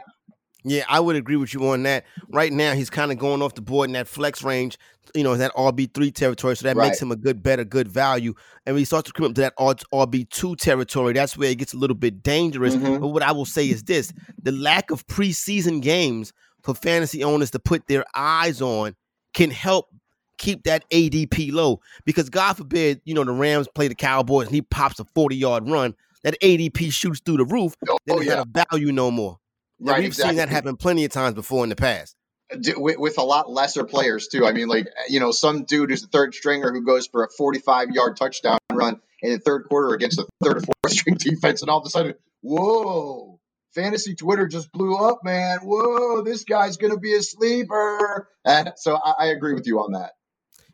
Yeah, 0.68 0.84
I 0.90 1.00
would 1.00 1.16
agree 1.16 1.36
with 1.36 1.54
you 1.54 1.70
on 1.70 1.84
that. 1.84 2.06
Right 2.28 2.52
now, 2.52 2.74
he's 2.74 2.90
kind 2.90 3.12
of 3.12 3.20
going 3.20 3.44
off 3.44 3.54
the 3.54 3.62
board 3.62 3.88
in 3.88 3.94
that 3.94 4.08
flex 4.08 4.42
range, 4.42 4.80
you 5.14 5.24
know, 5.24 5.36
that 5.36 5.54
RB 5.54 5.94
three 5.94 6.10
territory. 6.10 6.56
So 6.56 6.64
that 6.64 6.76
right. 6.76 6.88
makes 6.88 7.00
him 7.00 7.12
a 7.12 7.16
good, 7.16 7.44
better, 7.44 7.64
good 7.64 7.88
value. 7.88 8.34
And 8.66 8.74
when 8.74 8.80
he 8.80 8.86
starts 8.86 9.08
to 9.08 9.14
come 9.14 9.28
up 9.28 9.36
to 9.36 9.42
that 9.42 9.56
RB 9.58 10.28
two 10.32 10.56
territory, 10.56 11.14
that's 11.14 11.38
where 11.38 11.52
it 11.52 11.60
gets 11.60 11.74
a 11.74 11.78
little 11.78 11.96
bit 11.96 12.24
dangerous. 12.24 12.76
Mm-hmm. 12.76 12.98
But 12.98 13.10
what 13.10 13.22
I 13.22 13.32
will 13.32 13.46
say 13.46 13.70
is 13.70 13.84
this: 13.84 14.12
the 14.42 14.52
lack 14.52 14.90
of 14.90 15.06
preseason 15.06 15.84
games 15.84 16.34
for 16.64 16.74
fantasy 16.74 17.24
owners 17.24 17.52
to 17.52 17.60
put 17.60 17.86
their 17.86 18.04
eyes 18.16 18.60
on 18.60 18.96
can 19.36 19.52
help 19.52 19.90
keep 20.38 20.64
that 20.64 20.90
ADP 20.90 21.52
low. 21.52 21.82
Because 22.06 22.30
God 22.30 22.58
forbid, 22.58 23.02
you 23.06 23.14
know, 23.14 23.24
the 23.24 23.32
Rams 23.32 23.68
play 23.74 23.88
the 23.88 23.96
Cowboys 23.96 24.48
and 24.48 24.56
he 24.56 24.62
pops 24.62 25.00
a 25.00 25.06
forty 25.06 25.36
yard 25.36 25.70
run, 25.70 25.96
that 26.24 26.40
ADP 26.42 26.92
shoots 26.92 27.22
through 27.24 27.38
the 27.38 27.46
roof. 27.46 27.76
Oh, 27.88 27.98
then 28.06 28.16
oh, 28.18 28.20
it's 28.20 28.28
yeah. 28.28 28.36
not 28.36 28.48
a 28.48 28.66
value 28.72 28.92
no 28.92 29.12
more. 29.12 29.38
Right, 29.80 30.00
we've 30.00 30.08
exactly. 30.08 30.32
seen 30.32 30.38
that 30.38 30.50
happen 30.50 30.76
plenty 30.76 31.06
of 31.06 31.12
times 31.12 31.36
before 31.36 31.64
in 31.64 31.70
the 31.70 31.76
past. 31.76 32.16
Uh, 32.52 32.58
with, 32.78 32.98
with, 32.98 33.18
a 33.18 33.24
lot 33.24 33.50
lesser 33.50 33.84
players 33.84 34.28
too. 34.28 34.46
I 34.46 34.52
mean, 34.52 34.68
like 34.68 34.88
uh, 34.88 35.04
you 35.08 35.20
know, 35.20 35.32
some 35.32 35.66
dude 35.66 35.90
who's 35.90 36.04
a 36.04 36.08
third 36.08 36.34
stringer 36.34 36.72
who 36.72 36.84
goes 36.84 37.08
for 37.08 37.24
a 37.24 37.30
45 37.30 37.90
yard 37.92 38.18
touchdown 38.18 38.58
run 38.72 39.02
in 39.22 39.34
the 39.34 39.40
third 39.40 39.66
quarter 39.68 39.94
against 39.94 40.20
a 40.20 40.28
third 40.44 40.58
or 40.58 40.62
fourth 40.62 40.76
string 40.94 41.18
defense, 41.18 41.62
and 41.62 41.70
all 41.70 41.80
of 41.80 41.86
a 41.86 41.90
sudden, 41.90 42.16
whoa! 42.42 43.40
Fantasy 43.74 44.16
Twitter 44.16 44.48
just 44.48 44.72
blew 44.72 44.96
up, 44.96 45.20
man. 45.24 45.60
Whoa, 45.64 46.22
this 46.22 46.44
guy's 46.44 46.78
gonna 46.78 46.98
be 46.98 47.14
a 47.14 47.22
sleeper. 47.22 48.30
And 48.46 48.74
so 48.78 48.96
I, 48.96 49.14
I 49.20 49.26
agree 49.28 49.54
with 49.54 49.68
you 49.68 49.80
on 49.80 49.92
that 49.94 50.12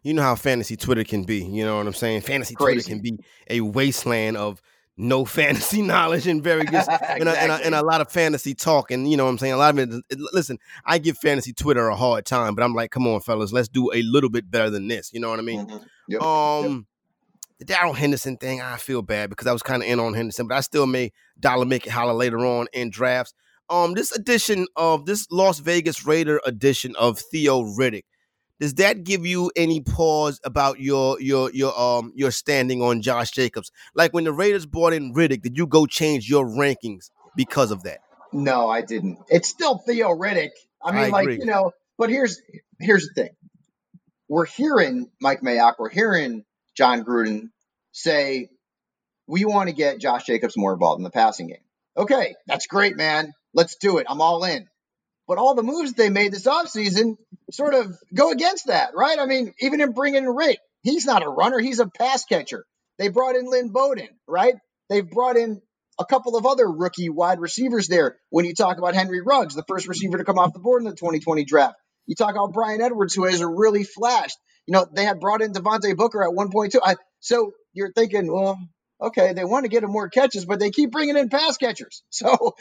you 0.04 0.14
know 0.14 0.22
how 0.22 0.36
fantasy 0.36 0.76
Twitter 0.76 1.04
can 1.04 1.24
be. 1.24 1.44
You 1.44 1.66
know 1.66 1.78
what 1.78 1.88
I'm 1.88 1.94
saying? 1.94 2.22
Fantasy 2.22 2.56
Crazy. 2.56 2.76
Twitter 2.76 2.90
can 2.90 3.02
be 3.02 3.24
a 3.50 3.62
wasteland 3.62 4.38
of 4.38 4.62
no 4.98 5.26
fantasy 5.26 5.82
knowledge 5.82 6.28
and 6.28 6.44
very 6.44 6.64
good 6.66 6.76
exactly. 6.76 7.08
and, 7.22 7.30
a, 7.30 7.42
and, 7.42 7.52
a, 7.52 7.66
and, 7.66 7.76
a, 7.76 7.82
lot 7.82 8.02
of 8.02 8.12
fantasy 8.12 8.54
talk 8.54 8.92
and 8.92 9.10
you 9.10 9.18
know 9.18 9.24
what 9.24 9.32
i'm 9.32 9.38
saying 9.38 9.54
a 9.54 9.58
lot 9.58 9.78
of 9.78 9.80
it, 9.80 10.04
it, 10.10 10.20
listen 10.34 10.58
i 10.86 10.98
give 10.98 11.18
fantasy 11.18 11.54
twitter 11.54 11.88
a 11.88 11.96
hard 11.96 12.26
time 12.26 12.54
but 12.56 12.64
i'm 12.64 12.76
like 12.76 12.92
come 12.92 13.08
on 13.08 13.20
fellas 13.22 13.54
let's 13.54 13.70
do 13.70 13.92
a 13.94 14.02
little 14.04 14.30
bit 14.30 14.52
better 14.52 14.70
than 14.70 14.88
this 14.88 15.12
you 15.14 15.20
know 15.20 15.30
what 15.30 15.40
i 15.40 15.42
mean 15.42 15.66
mm-hmm. 15.66 15.78
yep. 16.10 16.22
um 16.22 16.66
yep. 16.66 16.84
the 17.60 17.66
darrell 17.66 17.94
henderson 17.94 18.38
thing 18.38 18.62
i 18.62 18.76
feel 18.76 19.02
bad 19.02 19.30
because 19.30 19.48
i 19.48 19.54
was 19.54 19.64
kind 19.64 19.82
of 19.82 19.88
in 19.88 20.00
on 20.00 20.14
henderson 20.14 20.48
but 20.48 20.56
i 20.56 20.62
still 20.62 20.86
may 20.86 21.12
dollar 21.40 21.66
make 21.66 21.88
it 21.88 21.92
holler 21.92 22.14
later 22.14 22.46
on 22.46 22.68
in 22.74 22.90
drafts 22.90 23.34
um 23.70 23.94
this 23.94 24.12
edition 24.12 24.68
of 24.76 25.06
this 25.06 25.26
las 25.32 25.60
vegas 25.60 26.06
raider 26.06 26.42
edition 26.46 26.96
of 26.98 27.18
theo 27.18 27.64
riddick 27.64 28.04
does 28.62 28.76
that 28.76 29.04
give 29.04 29.26
you 29.26 29.52
any 29.56 29.82
pause 29.82 30.40
about 30.44 30.80
your 30.80 31.20
your 31.20 31.52
your 31.52 31.78
um 31.78 32.14
your 32.16 32.30
standing 32.30 32.82
on 32.84 33.02
Josh 33.02 33.32
Jacobs? 33.32 33.72
Like 33.96 34.14
when 34.14 34.24
the 34.24 34.32
Raiders 34.32 34.68
brought 34.68 34.94
in 34.94 35.16
Riddick, 35.16 35.42
did 35.42 35.58
you 35.58 35.66
go 35.66 35.88
change 35.88 36.30
your 36.30 36.46
rankings 36.46 37.10
because 37.36 37.72
of 37.72 37.82
that? 37.84 38.02
No, 38.32 38.70
I 38.70 38.82
didn't. 38.82 39.18
It's 39.30 39.50
still 39.50 39.80
Theo 39.80 40.10
Riddick. 40.10 40.52
I 40.82 40.92
mean, 40.92 41.06
I 41.06 41.08
like 41.08 41.30
you 41.30 41.46
know, 41.46 41.72
but 41.98 42.12
here's 42.12 42.40
here's 42.80 43.08
the 43.08 43.24
thing. 43.24 43.32
We're 44.30 44.46
hearing 44.46 45.10
Mike 45.20 45.42
Mayock, 45.42 45.74
we're 45.80 45.90
hearing 45.90 46.46
Jon 46.78 47.04
Gruden 47.04 47.50
say 47.94 48.50
we 49.26 49.44
want 49.44 49.70
to 49.70 49.76
get 49.76 50.00
Josh 50.00 50.26
Jacobs 50.26 50.56
more 50.56 50.74
involved 50.74 51.00
in 51.00 51.04
the 51.04 51.10
passing 51.10 51.48
game. 51.48 51.64
Okay, 51.98 52.36
that's 52.46 52.68
great, 52.68 52.96
man. 52.96 53.34
Let's 53.56 53.78
do 53.78 53.98
it. 53.98 54.06
I'm 54.08 54.22
all 54.22 54.44
in. 54.44 54.68
But 55.32 55.38
all 55.38 55.56
the 55.56 55.64
moves 55.64 55.94
they 55.94 56.10
made 56.10 56.34
this 56.34 56.46
offseason 56.46 57.16
sort 57.52 57.74
of 57.74 57.98
go 58.14 58.32
against 58.34 58.68
that, 58.68 58.92
right? 58.94 59.18
I 59.18 59.26
mean, 59.26 59.54
even 59.62 59.80
in 59.80 59.94
bringing 59.94 60.26
in 60.26 60.30
Rick, 60.30 60.60
he's 60.82 61.06
not 61.06 61.24
a 61.24 61.30
runner, 61.30 61.58
he's 61.58 61.80
a 61.80 61.88
pass 61.88 62.26
catcher. 62.26 62.66
They 63.00 63.08
brought 63.08 63.38
in 63.38 63.50
Lynn 63.50 63.70
Bowden, 63.70 64.10
right? 64.28 64.56
They've 64.90 65.10
brought 65.10 65.38
in 65.38 65.62
a 65.98 66.04
couple 66.04 66.36
of 66.36 66.46
other 66.46 66.70
rookie 66.70 67.08
wide 67.08 67.40
receivers 67.40 67.88
there. 67.88 68.18
When 68.30 68.44
you 68.44 68.54
talk 68.54 68.78
about 68.78 68.94
Henry 68.94 69.22
Ruggs, 69.22 69.56
the 69.56 69.64
first 69.70 69.88
receiver 69.88 70.18
to 70.18 70.26
come 70.26 70.38
off 70.38 70.52
the 70.52 70.60
board 70.60 70.82
in 70.82 70.90
the 70.90 70.98
2020 70.98 71.46
draft, 71.46 71.76
you 72.08 72.16
talk 72.16 72.32
about 72.32 72.52
Bryan 72.52 72.82
Edwards, 72.82 73.14
who 73.14 73.24
has 73.24 73.42
really 73.42 73.86
flashed. 73.86 74.38
You 74.68 74.74
know, 74.74 74.86
they 74.94 75.06
had 75.06 75.22
brought 75.22 75.42
in 75.42 75.54
Devontae 75.54 75.96
Booker 75.96 76.22
at 76.24 76.36
1.2. 76.36 76.78
I, 76.84 76.98
so 77.22 77.54
you're 77.72 77.94
thinking, 77.94 78.30
well, 78.30 78.60
okay, 79.00 79.32
they 79.32 79.46
want 79.46 79.64
to 79.64 79.70
get 79.70 79.84
him 79.84 79.92
more 79.92 80.10
catches, 80.10 80.44
but 80.44 80.60
they 80.60 80.72
keep 80.72 80.92
bringing 80.92 81.16
in 81.16 81.30
pass 81.30 81.56
catchers. 81.56 82.04
So 82.12 82.56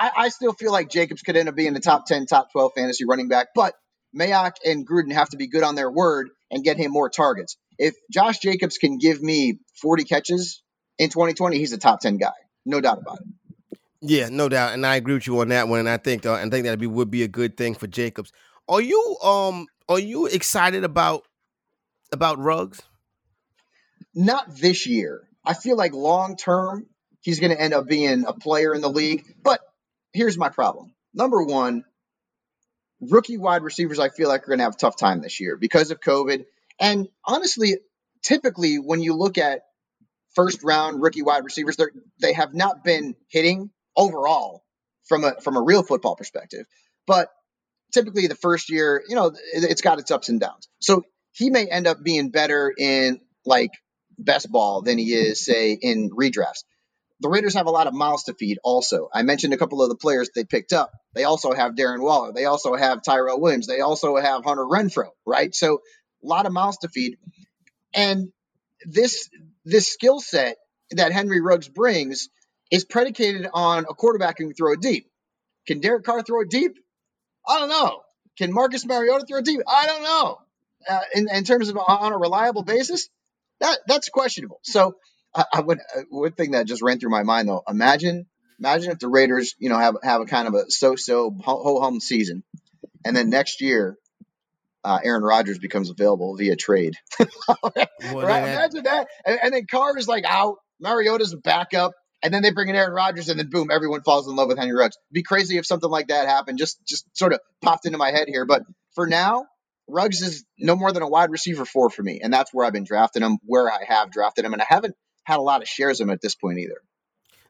I, 0.00 0.10
I 0.16 0.28
still 0.30 0.54
feel 0.54 0.72
like 0.72 0.88
Jacobs 0.88 1.20
could 1.20 1.36
end 1.36 1.48
up 1.48 1.54
being 1.54 1.74
the 1.74 1.80
top 1.80 2.06
10, 2.06 2.26
top 2.26 2.50
12 2.52 2.72
fantasy 2.74 3.04
running 3.04 3.28
back, 3.28 3.48
but 3.54 3.74
Mayock 4.18 4.52
and 4.64 4.88
Gruden 4.88 5.12
have 5.12 5.28
to 5.30 5.36
be 5.36 5.46
good 5.46 5.62
on 5.62 5.74
their 5.74 5.90
word 5.90 6.30
and 6.50 6.64
get 6.64 6.78
him 6.78 6.90
more 6.90 7.10
targets. 7.10 7.56
If 7.78 7.94
Josh 8.10 8.38
Jacobs 8.38 8.78
can 8.78 8.98
give 8.98 9.22
me 9.22 9.58
40 9.80 10.04
catches 10.04 10.62
in 10.98 11.10
2020, 11.10 11.58
he's 11.58 11.72
a 11.72 11.78
top 11.78 12.00
10 12.00 12.16
guy. 12.16 12.32
No 12.64 12.80
doubt 12.80 12.98
about 12.98 13.18
it. 13.20 13.78
Yeah, 14.02 14.30
no 14.30 14.48
doubt, 14.48 14.72
and 14.72 14.86
I 14.86 14.96
agree 14.96 15.12
with 15.12 15.26
you 15.26 15.38
on 15.40 15.48
that 15.48 15.68
one. 15.68 15.80
And 15.80 15.88
I 15.88 15.98
think 15.98 16.24
uh, 16.24 16.32
I 16.32 16.48
think 16.48 16.64
that 16.64 16.80
would 16.80 17.10
be 17.10 17.22
a 17.22 17.28
good 17.28 17.58
thing 17.58 17.74
for 17.74 17.86
Jacobs. 17.86 18.32
Are 18.66 18.80
you 18.80 19.18
um 19.22 19.66
are 19.90 19.98
you 19.98 20.24
excited 20.24 20.84
about 20.84 21.24
about 22.10 22.38
Ruggs? 22.38 22.80
Not 24.14 24.56
this 24.56 24.86
year. 24.86 25.28
I 25.44 25.52
feel 25.52 25.76
like 25.76 25.92
long 25.92 26.36
term 26.36 26.86
he's 27.20 27.40
going 27.40 27.52
to 27.52 27.60
end 27.60 27.74
up 27.74 27.86
being 27.86 28.24
a 28.26 28.32
player 28.32 28.74
in 28.74 28.80
the 28.80 28.88
league, 28.88 29.24
but 29.42 29.60
here's 30.12 30.38
my 30.38 30.48
problem. 30.48 30.94
Number 31.14 31.42
one, 31.42 31.84
rookie 33.00 33.38
wide 33.38 33.62
receivers, 33.62 33.98
I 33.98 34.08
feel 34.08 34.28
like 34.28 34.42
are 34.44 34.46
going 34.46 34.58
to 34.58 34.64
have 34.64 34.74
a 34.74 34.78
tough 34.78 34.96
time 34.96 35.20
this 35.20 35.40
year 35.40 35.56
because 35.56 35.90
of 35.90 36.00
COVID. 36.00 36.44
And 36.78 37.08
honestly, 37.24 37.78
typically 38.22 38.76
when 38.76 39.00
you 39.00 39.14
look 39.14 39.38
at 39.38 39.62
first 40.34 40.62
round 40.62 41.02
rookie 41.02 41.22
wide 41.22 41.44
receivers, 41.44 41.76
they 41.76 41.84
they 42.20 42.32
have 42.32 42.54
not 42.54 42.84
been 42.84 43.16
hitting 43.28 43.70
overall 43.96 44.64
from 45.04 45.24
a 45.24 45.40
from 45.40 45.56
a 45.56 45.62
real 45.62 45.82
football 45.82 46.16
perspective. 46.16 46.66
But 47.06 47.28
typically 47.92 48.26
the 48.26 48.34
first 48.34 48.70
year, 48.70 49.02
you 49.08 49.16
know, 49.16 49.32
it's 49.52 49.82
got 49.82 49.98
its 49.98 50.10
ups 50.10 50.28
and 50.28 50.40
downs. 50.40 50.68
So 50.80 51.04
he 51.32 51.50
may 51.50 51.66
end 51.66 51.86
up 51.86 52.02
being 52.02 52.30
better 52.30 52.72
in 52.76 53.20
like 53.44 53.70
best 54.18 54.50
ball 54.50 54.82
than 54.82 54.98
he 54.98 55.12
is, 55.14 55.44
say, 55.44 55.72
in 55.72 56.10
redrafts 56.10 56.64
the 57.20 57.28
Raiders 57.28 57.54
have 57.54 57.66
a 57.66 57.70
lot 57.70 57.86
of 57.86 57.94
mouths 57.94 58.24
to 58.24 58.34
feed 58.34 58.58
also. 58.64 59.08
I 59.12 59.22
mentioned 59.22 59.52
a 59.52 59.58
couple 59.58 59.82
of 59.82 59.90
the 59.90 59.94
players 59.94 60.30
they 60.34 60.44
picked 60.44 60.72
up. 60.72 60.92
They 61.14 61.24
also 61.24 61.52
have 61.52 61.74
Darren 61.74 62.00
Waller. 62.00 62.32
They 62.32 62.46
also 62.46 62.74
have 62.74 63.02
Tyrell 63.02 63.40
Williams. 63.40 63.66
They 63.66 63.80
also 63.80 64.16
have 64.16 64.44
Hunter 64.44 64.64
Renfrow, 64.64 65.10
right? 65.26 65.54
So 65.54 65.82
a 66.22 66.26
lot 66.26 66.46
of 66.46 66.52
mouths 66.52 66.78
to 66.78 66.88
feed. 66.88 67.18
And 67.94 68.32
this 68.84 69.28
this 69.64 69.88
skill 69.88 70.20
set 70.20 70.56
that 70.92 71.12
Henry 71.12 71.40
Ruggs 71.40 71.68
brings 71.68 72.30
is 72.70 72.84
predicated 72.84 73.46
on 73.52 73.84
a 73.84 73.94
quarterback 73.94 74.38
who 74.38 74.46
can 74.46 74.54
throw 74.54 74.72
it 74.72 74.80
deep. 74.80 75.10
Can 75.66 75.80
Derek 75.80 76.04
Carr 76.04 76.22
throw 76.22 76.40
it 76.40 76.50
deep? 76.50 76.76
I 77.46 77.58
don't 77.58 77.68
know. 77.68 78.00
Can 78.38 78.52
Marcus 78.52 78.86
Mariota 78.86 79.26
throw 79.26 79.38
it 79.38 79.44
deep? 79.44 79.60
I 79.66 79.86
don't 79.86 80.02
know. 80.02 80.38
Uh, 80.88 81.00
in, 81.14 81.28
in 81.30 81.44
terms 81.44 81.68
of 81.68 81.76
on 81.76 82.12
a 82.12 82.16
reliable 82.16 82.62
basis, 82.62 83.10
that 83.60 83.78
that's 83.86 84.08
questionable. 84.08 84.60
So 84.62 84.96
I, 85.34 85.44
I 85.54 85.60
would 85.60 85.78
uh, 85.78 86.02
one 86.08 86.32
thing 86.32 86.52
that 86.52 86.66
just 86.66 86.82
ran 86.82 86.98
through 86.98 87.10
my 87.10 87.22
mind 87.22 87.48
though. 87.48 87.62
Imagine, 87.68 88.26
imagine 88.58 88.90
if 88.90 88.98
the 88.98 89.08
Raiders, 89.08 89.54
you 89.58 89.68
know, 89.68 89.78
have 89.78 89.96
have 90.02 90.20
a 90.20 90.26
kind 90.26 90.48
of 90.48 90.54
a 90.54 90.70
so-so 90.70 91.34
ho 91.42 91.80
hum 91.80 92.00
season, 92.00 92.42
and 93.04 93.16
then 93.16 93.30
next 93.30 93.60
year, 93.60 93.96
uh, 94.84 94.98
Aaron 95.02 95.22
Rodgers 95.22 95.58
becomes 95.58 95.90
available 95.90 96.36
via 96.36 96.56
trade. 96.56 96.94
right? 97.20 97.88
Imagine 98.02 98.84
that, 98.84 99.08
and, 99.24 99.38
and 99.42 99.54
then 99.54 99.66
Carr 99.70 99.96
is 99.96 100.08
like 100.08 100.24
out, 100.24 100.56
Mariota's 100.80 101.32
a 101.32 101.36
backup, 101.38 101.92
and 102.22 102.34
then 102.34 102.42
they 102.42 102.50
bring 102.50 102.68
in 102.68 102.74
Aaron 102.74 102.92
Rodgers, 102.92 103.28
and 103.28 103.38
then 103.38 103.50
boom, 103.50 103.70
everyone 103.70 104.02
falls 104.02 104.28
in 104.28 104.34
love 104.34 104.48
with 104.48 104.58
Henry 104.58 104.76
Ruggs. 104.76 104.96
It'd 104.96 105.14
be 105.14 105.22
crazy 105.22 105.58
if 105.58 105.66
something 105.66 105.90
like 105.90 106.08
that 106.08 106.26
happened. 106.26 106.58
Just 106.58 106.78
just 106.86 107.04
sort 107.16 107.32
of 107.32 107.40
popped 107.62 107.86
into 107.86 107.98
my 107.98 108.10
head 108.10 108.26
here, 108.28 108.46
but 108.46 108.62
for 108.94 109.06
now, 109.06 109.46
Ruggs 109.86 110.22
is 110.22 110.44
no 110.58 110.74
more 110.74 110.92
than 110.92 111.02
a 111.02 111.08
wide 111.08 111.30
receiver 111.30 111.64
four 111.64 111.88
for 111.88 112.02
me, 112.02 112.20
and 112.20 112.32
that's 112.32 112.52
where 112.52 112.66
I've 112.66 112.72
been 112.72 112.84
drafting 112.84 113.22
him, 113.22 113.38
where 113.44 113.70
I 113.70 113.84
have 113.86 114.10
drafted 114.10 114.44
him, 114.44 114.54
and 114.54 114.62
I 114.62 114.66
haven't 114.68 114.96
had 115.24 115.38
a 115.38 115.42
lot 115.42 115.62
of 115.62 115.68
shares 115.68 116.00
of 116.00 116.06
him 116.06 116.10
at 116.10 116.20
this 116.20 116.34
point 116.34 116.58
either. 116.58 116.80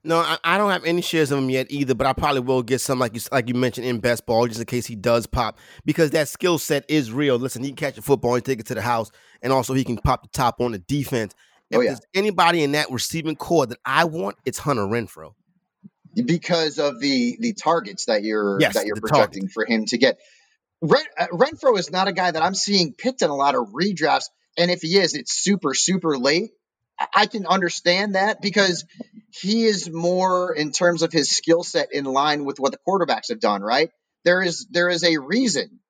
No, 0.03 0.19
I, 0.19 0.39
I, 0.43 0.57
don't 0.57 0.71
have 0.71 0.85
any 0.85 1.03
shares 1.03 1.31
of 1.31 1.39
him 1.39 1.51
yet 1.51 1.67
either, 1.69 1.95
but 1.95 2.07
I 2.07 2.15
probably 2.15 2.41
will 2.41 2.63
get 2.63 2.81
some 2.81 2.99
like 2.99 3.15
you 3.15 3.21
like 3.31 3.49
you 3.49 3.55
mentioned 3.55 3.87
in 3.87 4.01
best 4.01 4.25
ball 4.25 4.47
just 4.47 4.59
in 4.59 4.65
case 4.65 4.87
he 4.87 4.97
does 4.97 5.27
pop 5.27 5.59
because 5.85 6.11
that 6.13 6.29
skill 6.29 6.57
set 6.57 6.87
is 6.89 7.13
real. 7.13 7.37
Listen, 7.37 7.63
he 7.63 7.69
can 7.69 7.77
catch 7.77 7.99
a 7.99 8.03
football 8.03 8.35
and 8.35 8.45
take 8.45 8.61
it 8.61 8.67
to 8.67 8.75
the 8.75 8.81
house, 8.81 9.11
and 9.43 9.53
also 9.53 9.75
he 9.75 9.85
can 9.85 9.99
pop 9.99 10.23
the 10.23 10.29
top 10.29 10.61
on 10.61 10.73
the 10.73 10.79
defense. 10.79 11.35
If 11.71 11.79
oh, 11.79 11.81
yeah. 11.83 11.91
there's 11.91 12.01
anybody 12.15 12.63
in 12.63 12.73
that 12.73 12.91
receiving 12.91 13.37
corps 13.37 13.67
that 13.67 13.79
I 13.85 14.05
want, 14.05 14.37
it's 14.47 14.59
Hunter 14.59 14.83
Renfrow. 14.83 15.35
because 16.15 16.79
of 16.79 16.99
the 16.99 17.37
the 17.39 17.53
targets 17.53 18.07
that 18.07 18.23
you're 18.23 18.59
yes, 18.59 18.75
that 18.75 18.87
you're 18.87 18.97
projecting 18.97 19.43
target. 19.43 19.53
for 19.53 19.67
him 19.67 19.85
to 19.87 19.99
get. 19.99 20.19
Ren, 20.81 21.05
uh, 21.19 21.27
Renfrow 21.27 21.79
is 21.79 21.91
not 21.91 22.09
a 22.09 22.13
guy 22.13 22.31
that 22.31 22.43
I'm 22.43 22.55
seeing 22.55 22.95
picked 22.95 23.21
in 23.21 23.29
a 23.29 23.37
lot 23.37 23.55
of 23.55 23.69
redrafts, 23.69 24.31
and 24.57 24.71
if 24.71 24.81
he 24.81 24.97
is, 24.97 25.15
it's 25.15 25.33
super 25.33 25.75
super 25.75 26.17
late. 26.17 26.53
I 27.15 27.27
can 27.27 27.47
understand 27.47 28.15
that 28.15 28.41
because 28.43 28.85
he 29.31 29.65
is 29.65 29.91
more 29.91 30.55
in 30.55 30.73
terms 30.73 31.03
of 31.03 31.13
his 31.13 31.31
skill 31.31 31.63
set 31.63 31.93
in 31.93 32.05
line 32.05 32.45
with 32.45 32.59
what 32.61 32.73
the 32.73 32.79
quarterbacks 32.87 33.29
have 33.29 33.41
done, 33.41 33.63
right? 33.63 33.91
There 34.25 34.43
is 34.43 34.67
there 34.71 34.89
is 34.89 35.05
a 35.05 35.19
reason 35.19 35.81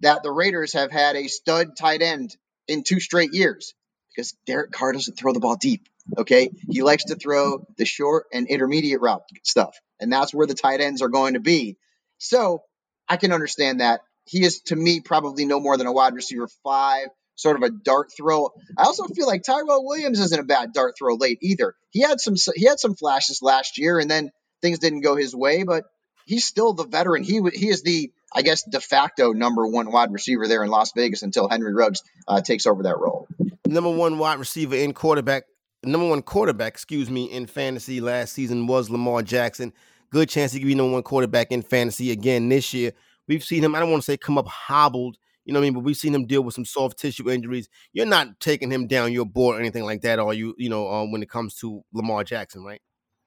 that 0.00 0.22
the 0.22 0.30
Raiders 0.30 0.74
have 0.74 0.90
had 0.90 1.16
a 1.16 1.28
stud 1.28 1.76
tight 1.76 2.02
end 2.02 2.36
in 2.68 2.82
two 2.82 3.00
straight 3.00 3.32
years 3.32 3.74
because 4.14 4.34
Derek 4.46 4.72
Carr 4.72 4.92
doesn't 4.92 5.18
throw 5.18 5.32
the 5.32 5.40
ball 5.40 5.56
deep. 5.56 5.88
Okay, 6.18 6.50
he 6.68 6.82
likes 6.82 7.04
to 7.04 7.14
throw 7.14 7.64
the 7.76 7.84
short 7.84 8.26
and 8.32 8.48
intermediate 8.48 9.00
route 9.00 9.22
stuff, 9.44 9.76
and 10.00 10.12
that's 10.12 10.34
where 10.34 10.46
the 10.46 10.54
tight 10.54 10.80
ends 10.80 11.00
are 11.00 11.08
going 11.08 11.34
to 11.34 11.40
be. 11.40 11.76
So 12.18 12.62
I 13.08 13.16
can 13.16 13.32
understand 13.32 13.80
that. 13.80 14.00
He 14.24 14.44
is 14.44 14.60
to 14.62 14.76
me 14.76 15.00
probably 15.00 15.44
no 15.44 15.60
more 15.60 15.76
than 15.76 15.86
a 15.86 15.92
wide 15.92 16.14
receiver 16.14 16.48
five, 16.64 17.08
sort 17.34 17.56
of 17.56 17.62
a 17.62 17.70
dart 17.70 18.12
throw. 18.16 18.50
I 18.76 18.84
also 18.84 19.04
feel 19.06 19.26
like 19.26 19.42
Tyrell 19.42 19.84
Williams 19.84 20.20
isn't 20.20 20.40
a 20.40 20.44
bad 20.44 20.72
dart 20.72 20.94
throw 20.98 21.14
late 21.14 21.38
either. 21.42 21.74
He 21.90 22.00
had 22.00 22.20
some 22.20 22.34
he 22.54 22.66
had 22.66 22.78
some 22.78 22.94
flashes 22.94 23.42
last 23.42 23.78
year, 23.78 23.98
and 23.98 24.10
then 24.10 24.30
things 24.60 24.78
didn't 24.78 25.00
go 25.00 25.16
his 25.16 25.34
way, 25.34 25.64
but 25.64 25.84
he's 26.26 26.44
still 26.44 26.72
the 26.72 26.86
veteran. 26.86 27.22
He 27.22 27.40
he 27.52 27.68
is 27.68 27.82
the 27.82 28.10
I 28.34 28.42
guess 28.42 28.62
de 28.62 28.80
facto 28.80 29.32
number 29.32 29.66
one 29.66 29.90
wide 29.92 30.12
receiver 30.12 30.48
there 30.48 30.64
in 30.64 30.70
Las 30.70 30.92
Vegas 30.96 31.22
until 31.22 31.48
Henry 31.48 31.74
Ruggs 31.74 32.02
uh, 32.26 32.40
takes 32.40 32.66
over 32.66 32.84
that 32.84 32.98
role. 32.98 33.26
Number 33.66 33.90
one 33.90 34.18
wide 34.18 34.38
receiver 34.38 34.74
in 34.74 34.94
quarterback, 34.94 35.44
number 35.82 36.08
one 36.08 36.22
quarterback, 36.22 36.72
excuse 36.72 37.10
me, 37.10 37.24
in 37.24 37.46
fantasy 37.46 38.00
last 38.00 38.32
season 38.32 38.66
was 38.66 38.90
Lamar 38.90 39.22
Jackson. 39.22 39.72
Good 40.10 40.28
chance 40.28 40.52
he 40.52 40.60
could 40.60 40.66
be 40.66 40.74
number 40.74 40.92
one 40.92 41.02
quarterback 41.02 41.50
in 41.50 41.62
fantasy 41.62 42.10
again 42.10 42.48
this 42.48 42.72
year. 42.74 42.92
We've 43.28 43.44
seen 43.44 43.64
him. 43.64 43.74
I 43.74 43.80
don't 43.80 43.90
want 43.90 44.02
to 44.02 44.10
say 44.10 44.16
come 44.16 44.38
up 44.38 44.48
hobbled. 44.48 45.16
You 45.44 45.52
know 45.52 45.60
what 45.60 45.64
I 45.64 45.66
mean? 45.66 45.74
But 45.74 45.84
we've 45.84 45.96
seen 45.96 46.14
him 46.14 46.26
deal 46.26 46.42
with 46.42 46.54
some 46.54 46.64
soft 46.64 46.98
tissue 46.98 47.30
injuries. 47.30 47.68
You're 47.92 48.06
not 48.06 48.38
taking 48.40 48.70
him 48.70 48.86
down 48.86 49.12
your 49.12 49.26
board 49.26 49.56
or 49.56 49.60
anything 49.60 49.84
like 49.84 50.02
that, 50.02 50.18
are 50.18 50.32
you? 50.32 50.54
You 50.58 50.68
know, 50.68 50.88
um, 50.90 51.12
when 51.12 51.22
it 51.22 51.30
comes 51.30 51.56
to 51.56 51.82
Lamar 51.92 52.24
Jackson, 52.24 52.62
right? 52.64 52.80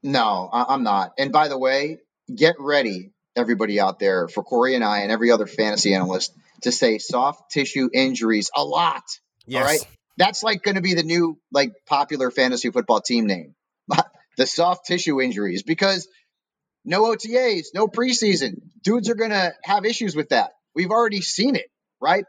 No, 0.03 0.49
I- 0.51 0.73
I'm 0.73 0.83
not. 0.83 1.13
And 1.17 1.31
by 1.31 1.47
the 1.47 1.57
way, 1.57 1.97
get 2.33 2.55
ready, 2.59 3.11
everybody 3.35 3.79
out 3.79 3.99
there, 3.99 4.27
for 4.27 4.43
Corey 4.43 4.75
and 4.75 4.83
I 4.83 4.99
and 4.99 5.11
every 5.11 5.31
other 5.31 5.47
fantasy 5.47 5.93
analyst 5.93 6.33
to 6.61 6.71
say 6.71 6.97
soft 6.99 7.51
tissue 7.51 7.89
injuries 7.93 8.49
a 8.55 8.63
lot. 8.63 9.03
Yes. 9.45 9.61
All 9.61 9.67
right. 9.67 9.87
That's 10.17 10.43
like 10.43 10.63
going 10.63 10.75
to 10.75 10.81
be 10.81 10.93
the 10.93 11.03
new 11.03 11.37
like 11.51 11.73
popular 11.85 12.31
fantasy 12.31 12.69
football 12.71 13.01
team 13.01 13.25
name. 13.27 13.55
the 14.37 14.45
soft 14.45 14.85
tissue 14.85 15.21
injuries 15.21 15.63
because 15.63 16.07
no 16.85 17.03
OTAs, 17.13 17.67
no 17.73 17.87
preseason. 17.87 18.61
Dudes 18.81 19.09
are 19.09 19.15
going 19.15 19.31
to 19.31 19.53
have 19.63 19.85
issues 19.85 20.15
with 20.15 20.29
that. 20.29 20.51
We've 20.73 20.91
already 20.91 21.21
seen 21.21 21.55
it, 21.55 21.65
right? 22.05 22.25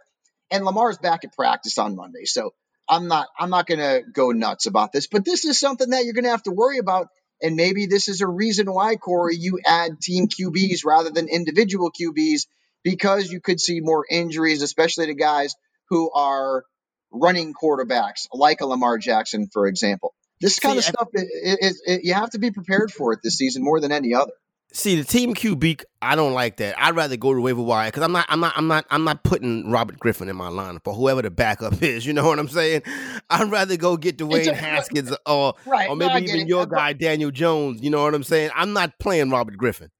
And 0.51 0.65
Lamar's 0.65 0.99
back 0.99 1.25
at 1.25 1.33
practice 1.35 1.77
on 1.79 1.97
Monday. 1.97 2.25
So 2.25 2.55
I'm 2.89 3.09
not 3.09 3.27
I'm 3.39 3.51
not 3.51 3.67
going 3.67 3.81
to 3.81 4.03
go 4.11 4.31
nuts 4.31 4.67
about 4.67 4.93
this, 4.93 5.07
but 5.07 5.25
this 5.25 5.45
is 5.45 5.61
something 5.61 5.91
that 5.91 6.05
you're 6.05 6.15
going 6.15 6.25
to 6.25 6.31
have 6.31 6.45
to 6.45 6.53
worry 6.53 6.79
about 6.79 7.09
and 7.43 7.57
maybe 7.57 7.87
this 7.87 8.09
is 8.09 8.21
a 8.21 8.27
reason 8.27 8.73
why, 8.73 8.97
Corey, 8.97 9.37
you 9.37 9.61
add 9.65 10.01
team 10.01 10.29
QBs 10.29 10.85
rather 10.85 11.11
than 11.11 11.29
individual 11.29 11.93
QBs 11.93 12.47
because 12.83 13.31
you 13.31 13.41
could 13.41 13.61
see 13.61 13.81
more 13.81 14.07
injuries, 14.11 14.63
especially 14.63 15.07
to 15.07 15.15
guys 15.15 15.55
who 15.91 16.11
are 16.13 16.65
running 17.13 17.53
quarterbacks, 17.53 18.27
like 18.33 18.61
a 18.61 18.67
Lamar 18.67 18.99
Jackson, 18.99 19.49
for 19.53 19.67
example. 19.67 20.15
This 20.41 20.59
kind 20.59 20.75
see, 20.75 20.79
of 20.79 20.85
stuff, 20.85 21.09
it, 21.13 21.77
it, 21.87 22.05
you 22.05 22.15
have 22.15 22.31
to 22.31 22.39
be 22.39 22.51
prepared 22.51 22.91
for 22.91 23.13
it 23.13 23.21
this 23.23 23.37
season 23.37 23.63
more 23.63 23.81
than 23.81 23.93
any 23.93 24.15
other. 24.15 24.33
See 24.73 24.97
the 24.97 25.05
team 25.05 25.35
QB, 25.35 25.85
I 26.03 26.17
don't 26.17 26.35
like 26.35 26.59
that. 26.59 26.75
I'd 26.79 26.95
rather 26.95 27.17
go 27.17 27.33
to 27.33 27.41
waiver 27.41 27.63
wire 27.63 27.89
because 27.89 28.03
I'm 28.03 28.13
not, 28.13 28.27
I'm 28.29 28.41
not, 28.41 28.53
I'm 28.57 28.67
not, 28.67 28.85
I'm 28.91 29.05
not 29.05 29.23
putting 29.23 29.71
Robert 29.71 29.99
Griffin 29.99 30.29
in 30.29 30.37
my 30.37 30.49
lineup 30.49 30.87
or 30.87 30.93
whoever 30.93 31.23
the 31.23 31.31
backup 31.31 31.83
is. 31.83 32.05
You 32.05 32.13
know 32.13 32.27
what 32.27 32.39
I'm 32.39 32.49
saying? 32.49 32.83
I'd 33.31 33.51
rather 33.51 33.77
go 33.77 33.97
get 33.97 34.19
Dwayne 34.19 34.53
Haskins 34.53 35.17
or, 35.25 35.55
right. 35.65 35.89
or 35.89 35.97
maybe 35.97 36.27
no, 36.27 36.33
even 36.33 36.47
your 36.47 36.67
guy 36.67 36.93
Daniel 36.93 37.31
Jones. 37.31 37.81
You 37.83 37.91
know 37.91 38.03
what 38.03 38.15
I'm 38.15 38.25
saying? 38.25 38.51
I'm 38.55 38.75
not 38.75 38.99
playing 38.99 39.31
Robert 39.31 39.57
Griffin. 39.57 39.91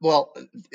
Well, 0.00 0.32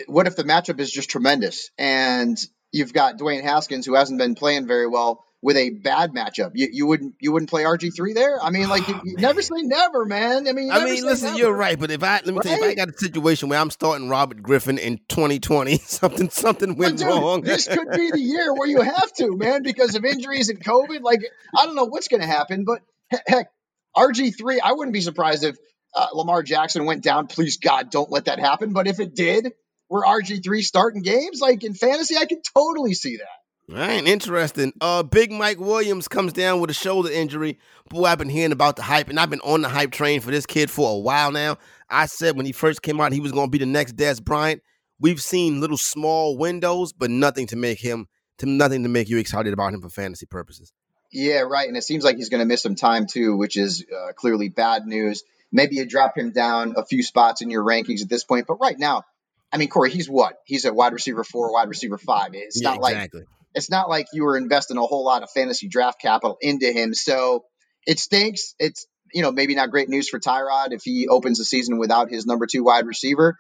what 0.08 0.28
if 0.28 0.36
the 0.36 0.44
matchup 0.44 0.80
is 0.80 0.92
just 0.92 1.10
tremendous 1.10 1.72
and 1.78 2.38
you've 2.72 2.92
got 2.92 3.18
Dwayne 3.18 3.44
Haskins 3.44 3.86
who 3.86 3.94
hasn't 3.94 4.20
been 4.20 4.36
playing 4.36 4.68
very 4.68 4.88
well? 4.88 5.24
With 5.44 5.58
a 5.58 5.72
bad 5.72 6.14
matchup. 6.14 6.52
You, 6.56 6.70
you 6.72 6.88
wouldn't 6.88 7.16
you 7.20 7.34
wouldn't 7.34 7.50
play 7.50 7.64
RG 7.64 7.94
three 7.94 8.14
there. 8.14 8.42
I 8.42 8.50
mean, 8.50 8.70
like 8.70 8.88
you, 8.88 9.00
you 9.04 9.16
never 9.18 9.42
say 9.42 9.62
never, 9.62 10.06
man. 10.06 10.48
I 10.48 10.54
mean, 10.54 10.72
I 10.72 10.86
mean, 10.86 11.04
listen, 11.04 11.28
never. 11.28 11.38
you're 11.38 11.54
right, 11.54 11.78
but 11.78 11.92
if 11.92 12.02
I 12.02 12.22
let 12.24 12.28
me 12.28 12.34
right? 12.36 12.44
tell 12.44 12.58
you, 12.58 12.64
if 12.64 12.72
I 12.72 12.74
got 12.76 12.90
a 12.90 12.98
situation 12.98 13.50
where 13.50 13.60
I'm 13.60 13.70
starting 13.70 14.08
Robert 14.08 14.42
Griffin 14.42 14.78
in 14.78 15.00
2020, 15.10 15.78
something 15.84 16.30
something 16.30 16.78
went 16.78 17.00
dude, 17.00 17.08
wrong. 17.08 17.42
this 17.42 17.68
could 17.68 17.92
be 17.92 18.10
the 18.12 18.20
year 18.20 18.54
where 18.54 18.68
you 18.68 18.82
have 18.82 19.14
to, 19.16 19.36
man, 19.36 19.64
because 19.64 19.96
of 19.96 20.06
injuries 20.06 20.48
and 20.48 20.64
COVID. 20.64 21.02
Like 21.02 21.22
I 21.56 21.66
don't 21.66 21.76
know 21.76 21.86
what's 21.86 22.08
going 22.08 22.22
to 22.22 22.28
happen, 22.28 22.64
but 22.64 22.82
heck, 23.28 23.52
RG 23.98 24.38
three. 24.38 24.62
I 24.62 24.72
wouldn't 24.72 24.94
be 24.94 25.02
surprised 25.02 25.44
if 25.44 25.58
uh, 25.94 26.08
Lamar 26.14 26.42
Jackson 26.42 26.86
went 26.86 27.04
down. 27.04 27.28
Please 27.28 27.58
God, 27.58 27.92
don't 27.92 28.10
let 28.10 28.26
that 28.26 28.40
happen. 28.40 28.72
But 28.72 28.88
if 28.88 29.02
it 29.02 29.14
did, 29.14 29.52
where 29.90 30.04
RG 30.04 30.42
three 30.42 30.62
starting 30.62 31.02
games, 31.02 31.42
like 31.42 31.66
in 31.66 31.74
fantasy, 31.74 32.16
I 32.16 32.28
could 32.28 32.46
totally 32.56 32.94
see 32.94 33.18
that. 33.18 33.43
All 33.70 33.78
right, 33.78 34.06
interesting. 34.06 34.74
Uh, 34.82 35.04
Big 35.04 35.32
Mike 35.32 35.60
Williams 35.60 36.10
comes 36.10 36.34
down 36.34 36.60
with 36.60 36.70
a 36.70 36.74
shoulder 36.74 37.10
injury. 37.10 37.60
Boy, 37.90 38.06
I've 38.06 38.18
been 38.18 38.30
hearing 38.30 38.52
about 38.52 38.76
the 38.76 38.82
hype, 38.82 39.08
and 39.08 39.18
I've 39.18 39.30
been 39.30 39.40
on 39.40 39.62
the 39.62 39.70
hype 39.70 39.92
train 39.92 40.20
for 40.20 40.32
this 40.32 40.46
kid 40.46 40.70
for 40.70 40.92
a 40.92 41.00
while 41.00 41.32
now. 41.32 41.58
I 41.90 42.08
said 42.08 42.36
when 42.36 42.46
he 42.46 42.52
first 42.52 42.82
came 42.82 43.00
out, 43.00 43.14
he 43.14 43.22
was 43.22 43.32
going 43.32 43.48
to 43.48 43.52
be 43.52 43.60
the 43.60 43.66
next 43.66 43.96
Dez 43.96 44.22
Bryant. 44.22 44.62
We've 45.00 45.22
seen 45.22 45.62
little 45.62 45.78
small 45.78 46.38
windows, 46.38 46.92
but 46.92 47.10
nothing 47.10 47.48
to 47.48 47.56
make 47.56 47.80
him 47.80 48.08
to 48.40 48.46
nothing 48.46 48.84
to 48.84 48.90
make 48.90 49.10
you 49.10 49.18
excited 49.18 49.54
about 49.54 49.74
him 49.74 49.82
for 49.82 49.90
fantasy 49.90 50.26
purposes. 50.26 50.74
Yeah, 51.12 51.42
right. 51.42 51.68
And 51.68 51.78
it 51.78 51.84
seems 51.84 52.04
like 52.04 52.18
he's 52.18 52.30
going 52.30 52.40
to 52.40 52.46
miss 52.46 52.64
some 52.64 52.76
time 52.76 53.08
too, 53.08 53.38
which 53.38 53.56
is 53.56 53.86
uh, 53.96 54.12
clearly 54.14 54.50
bad 54.50 54.86
news. 54.86 55.24
Maybe 55.52 55.76
you 55.76 55.86
drop 55.86 56.18
him 56.18 56.32
down 56.32 56.74
a 56.76 56.84
few 56.84 57.04
spots 57.04 57.42
in 57.42 57.50
your 57.50 57.64
rankings 57.64 58.02
at 58.02 58.10
this 58.10 58.24
point, 58.24 58.48
but 58.48 58.56
right 58.56 58.78
now, 58.78 59.04
I 59.52 59.58
mean, 59.58 59.70
Corey, 59.70 59.92
he's 59.92 60.10
what? 60.10 60.40
He's 60.46 60.66
a 60.66 60.74
wide 60.74 60.94
receiver 60.94 61.24
four, 61.24 61.54
wide 61.54 61.70
receiver 61.70 62.00
five. 62.00 62.32
It's 62.34 62.60
yeah, 62.62 62.72
not 62.72 62.80
exactly. 62.80 63.20
like 63.22 63.28
it's 63.56 63.70
not 63.70 63.90
like 63.90 64.08
you 64.14 64.24
were 64.24 64.38
investing 64.38 64.78
a 64.78 64.82
whole 64.82 65.06
lot 65.06 65.24
of 65.24 65.30
fantasy 65.32 65.68
draft 65.68 66.02
capital 66.02 66.38
into 66.42 66.72
him. 66.72 66.94
So 66.94 67.44
it 67.86 68.00
stinks. 68.00 68.56
It's 68.60 68.86
you 69.14 69.22
know 69.22 69.32
maybe 69.32 69.56
not 69.56 69.72
great 69.72 69.90
news 69.90 70.10
for 70.10 70.20
Tyrod 70.20 70.72
if 70.72 70.82
he 70.84 71.08
opens 71.08 71.38
the 71.38 71.46
season 71.46 71.78
without 71.78 72.10
his 72.10 72.26
number 72.26 72.46
two 72.46 72.64
wide 72.64 72.86
receiver. 72.86 73.36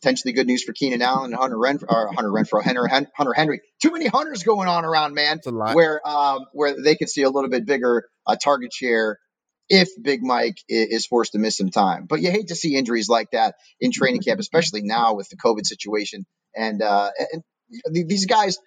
Potentially 0.00 0.32
good 0.32 0.46
news 0.46 0.62
for 0.62 0.72
Keenan 0.72 1.02
Allen 1.02 1.32
and 1.32 1.34
Hunter 1.34 1.56
Renfrow, 1.56 1.86
or 1.88 2.12
Hunter 2.14 2.30
Renfrow, 2.30 2.62
Hunter, 2.62 2.88
Hunter 3.16 3.32
Henry. 3.32 3.60
Too 3.82 3.90
many 3.90 4.06
Hunters 4.06 4.44
going 4.44 4.68
on 4.68 4.84
around, 4.84 5.14
man. 5.14 5.40
Where 5.74 6.06
um, 6.08 6.46
where 6.52 6.80
they 6.80 6.94
could 6.94 7.08
see 7.08 7.22
a 7.22 7.30
little 7.30 7.50
bit 7.50 7.66
bigger 7.66 8.04
uh, 8.24 8.36
target 8.36 8.72
share 8.72 9.18
if 9.68 9.88
Big 10.00 10.22
Mike 10.22 10.58
is 10.68 11.06
forced 11.06 11.32
to 11.32 11.38
miss 11.38 11.56
some 11.56 11.70
time. 11.70 12.06
But 12.08 12.20
you 12.20 12.30
hate 12.30 12.48
to 12.48 12.54
see 12.54 12.76
injuries 12.76 13.08
like 13.08 13.32
that 13.32 13.56
in 13.80 13.92
training 13.92 14.22
camp, 14.22 14.40
especially 14.40 14.82
now 14.82 15.14
with 15.14 15.28
the 15.28 15.36
COVID 15.36 15.66
situation. 15.66 16.26
And, 16.56 16.80
uh, 16.80 17.10
and 17.32 17.42
these 18.08 18.26
guys, 18.26 18.58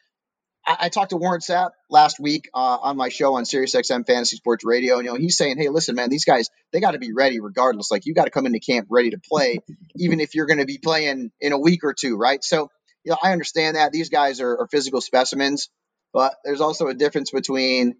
I, 0.66 0.78
I 0.82 0.90
talked 0.90 1.12
to 1.12 1.18
Warren 1.18 1.42
Sapp 1.42 1.72
last 1.90 2.20
week 2.20 2.50
uh, 2.54 2.78
on 2.82 2.98
my 2.98 3.10
show 3.10 3.36
on 3.36 3.44
SiriusXM 3.44 4.06
Fantasy 4.06 4.38
Sports 4.38 4.64
Radio, 4.64 4.98
and 4.98 5.06
you 5.06 5.12
know 5.12 5.18
he's 5.18 5.38
saying, 5.38 5.58
"Hey, 5.58 5.70
listen, 5.70 5.96
man, 5.96 6.10
these 6.10 6.26
guys 6.26 6.50
they 6.72 6.80
got 6.80 6.92
to 6.92 7.00
be 7.00 7.14
ready 7.14 7.40
regardless. 7.40 7.92
Like 7.92 8.06
you 8.06 8.14
got 8.14 8.26
to 8.26 8.32
come 8.32 8.46
into 8.46 8.60
camp 8.60 8.88
ready 8.90 9.12
to 9.12 9.20
play, 9.20 9.60
even 9.96 10.20
if 10.20 10.36
you're 10.36 10.46
going 10.46 10.60
to 10.60 10.66
be 10.66 10.78
playing 10.78 11.32
in 11.40 11.54
a 11.54 11.60
week 11.60 11.84
or 11.84 11.94
two, 11.94 12.16
right?" 12.18 12.44
So 12.44 12.70
you 13.04 13.12
know 13.12 13.18
I 13.22 13.32
understand 13.32 13.76
that 13.76 13.92
these 13.92 14.10
guys 14.10 14.42
are, 14.42 14.62
are 14.62 14.68
physical 14.68 15.02
specimens, 15.02 15.70
but 16.14 16.36
there's 16.44 16.62
also 16.62 16.88
a 16.88 16.94
difference 16.94 17.32
between 17.32 17.96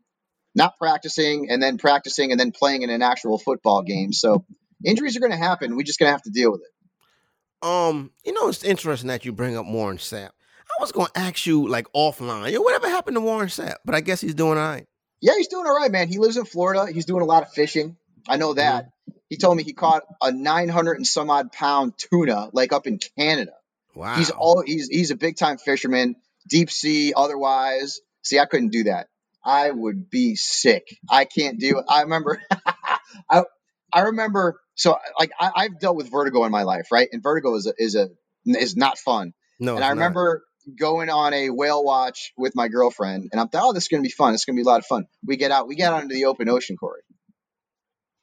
not 0.54 0.78
practicing 0.78 1.50
and 1.50 1.62
then 1.62 1.78
practicing 1.78 2.32
and 2.32 2.40
then 2.40 2.52
playing 2.52 2.82
in 2.82 2.90
an 2.90 3.02
actual 3.02 3.38
football 3.38 3.84
game. 3.84 4.12
So 4.12 4.46
injuries 4.84 5.16
are 5.16 5.22
going 5.22 5.32
to 5.32 5.38
happen. 5.38 5.76
We're 5.76 5.84
just 5.84 6.00
going 6.00 6.08
to 6.08 6.14
have 6.14 6.24
to 6.24 6.30
deal 6.30 6.52
with 6.52 6.62
it. 6.62 7.68
Um, 7.68 8.12
you 8.26 8.34
know, 8.34 8.50
it's 8.50 8.64
interesting 8.64 9.08
that 9.08 9.24
you 9.24 9.32
bring 9.32 9.56
up 9.56 9.66
Warren 9.66 9.98
Sapp. 9.98 10.32
I 10.78 10.82
was 10.82 10.92
going 10.92 11.08
to 11.08 11.20
ask 11.20 11.46
you 11.46 11.68
like 11.68 11.92
offline, 11.94 12.52
yo, 12.52 12.62
whatever 12.62 12.90
happened 12.90 13.16
to 13.16 13.22
Warren 13.22 13.48
Sapp? 13.48 13.76
But 13.86 13.96
I 13.96 14.02
guess 14.02 14.22
he's 14.22 14.36
doing 14.36 14.58
all 14.58 14.66
right. 14.66 14.86
Yeah, 15.22 15.34
he's 15.38 15.48
doing 15.48 15.66
all 15.68 15.76
right, 15.76 15.92
man. 15.92 16.08
He 16.08 16.18
lives 16.18 16.38
in 16.38 16.46
Florida. 16.46 16.92
He's 16.92 17.06
doing 17.06 17.22
a 17.22 17.26
lot 17.26 17.44
of 17.44 17.52
fishing. 17.54 17.98
I 18.28 18.38
know 18.38 18.54
that. 18.54 18.86
Mm-hmm. 18.86 19.18
He 19.30 19.38
told 19.38 19.56
me 19.56 19.64
he 19.64 19.74
caught 19.74 20.04
a 20.22 20.32
900 20.32 20.98
and 20.98 21.08
some 21.08 21.30
odd 21.30 21.52
pound 21.52 21.94
tuna, 21.98 22.50
like 22.54 22.74
up 22.74 22.88
in 22.88 23.00
Canada. 23.18 23.54
Wow. 23.96 24.16
He's 24.16 24.30
all 24.30 24.64
he's 24.66 24.88
he's 24.88 25.12
a 25.12 25.16
big 25.16 25.38
time 25.38 25.58
fisherman, 25.58 26.16
deep 26.50 26.72
sea, 26.72 27.14
otherwise. 27.16 28.00
See, 28.24 28.40
I 28.40 28.46
couldn't 28.46 28.70
do 28.70 28.86
that. 28.86 29.08
I 29.44 29.72
would 29.72 30.10
be 30.10 30.36
sick. 30.36 30.88
I 31.10 31.26
can't 31.26 31.60
do 31.60 31.80
it. 31.80 31.86
I 31.88 32.02
remember, 32.02 32.42
I 33.30 33.44
I 33.92 34.02
remember. 34.02 34.60
So 34.76 34.98
like 35.20 35.32
I, 35.40 35.64
have 35.64 35.80
dealt 35.80 35.98
with 35.98 36.10
vertigo 36.10 36.44
in 36.46 36.52
my 36.52 36.64
life, 36.64 36.88
right? 36.92 37.08
And 37.12 37.22
vertigo 37.22 37.56
is 37.56 37.68
a, 37.68 37.74
is 37.78 37.96
a 37.96 38.10
is 38.46 38.76
not 38.76 38.98
fun. 38.98 39.34
No, 39.60 39.76
and 39.76 39.84
I 39.84 39.90
remember 39.90 40.44
going 40.80 41.10
on 41.10 41.34
a 41.34 41.50
whale 41.50 41.84
watch 41.84 42.34
with 42.38 42.56
my 42.56 42.68
girlfriend, 42.68 43.30
and 43.32 43.40
I'm 43.40 43.50
thinking, 43.50 43.68
oh, 43.70 43.74
this 43.74 43.84
is 43.84 43.88
gonna 43.90 44.04
be 44.04 44.10
fun. 44.10 44.34
It's 44.34 44.46
gonna 44.46 44.58
be 44.58 44.64
a 44.64 44.66
lot 44.66 44.80
of 44.80 44.86
fun. 44.86 45.06
We 45.26 45.38
get 45.38 45.52
out, 45.52 45.68
we 45.68 45.76
get 45.76 45.94
out 45.94 46.04
into 46.04 46.16
the 46.16 46.26
open 46.26 46.50
ocean, 46.50 46.78
Corey. 46.78 47.02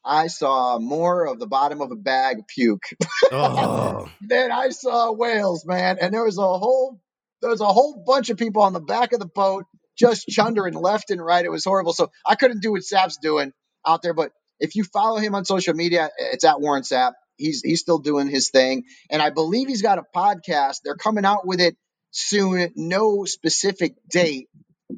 I 0.04 0.28
saw 0.28 0.78
more 0.78 1.26
of 1.26 1.38
the 1.38 1.46
bottom 1.46 1.82
of 1.82 1.90
a 1.90 1.96
bag 1.96 2.38
of 2.38 2.46
puke 2.46 2.84
oh. 3.30 4.10
than 4.22 4.50
I 4.50 4.70
saw 4.70 5.12
whales, 5.12 5.66
man. 5.66 5.98
And 6.00 6.14
there 6.14 6.24
was 6.24 6.38
a 6.38 6.42
whole 6.42 7.00
there 7.42 7.50
was 7.50 7.60
a 7.60 7.66
whole 7.66 8.02
bunch 8.06 8.30
of 8.30 8.38
people 8.38 8.62
on 8.62 8.72
the 8.72 8.80
back 8.80 9.12
of 9.12 9.20
the 9.20 9.26
boat 9.26 9.64
just 9.96 10.26
chundering 10.28 10.74
left 10.74 11.10
and 11.10 11.24
right. 11.24 11.44
It 11.44 11.50
was 11.50 11.64
horrible. 11.64 11.92
So 11.92 12.10
I 12.26 12.36
couldn't 12.36 12.62
do 12.62 12.72
what 12.72 12.82
Sapp's 12.82 13.18
doing 13.18 13.52
out 13.86 14.02
there. 14.02 14.14
But 14.14 14.32
if 14.60 14.76
you 14.76 14.84
follow 14.84 15.18
him 15.18 15.34
on 15.34 15.44
social 15.44 15.74
media, 15.74 16.10
it's 16.18 16.44
at 16.44 16.60
Warren 16.60 16.82
Sapp. 16.82 17.12
He's 17.36 17.60
he's 17.62 17.80
still 17.80 17.98
doing 17.98 18.28
his 18.28 18.50
thing, 18.50 18.84
and 19.10 19.22
I 19.22 19.30
believe 19.30 19.68
he's 19.68 19.82
got 19.82 19.98
a 19.98 20.02
podcast. 20.16 20.78
They're 20.82 20.96
coming 20.96 21.24
out 21.24 21.46
with 21.46 21.60
it 21.60 21.76
soon, 22.10 22.72
no 22.76 23.24
specific 23.24 23.94
date, 24.08 24.48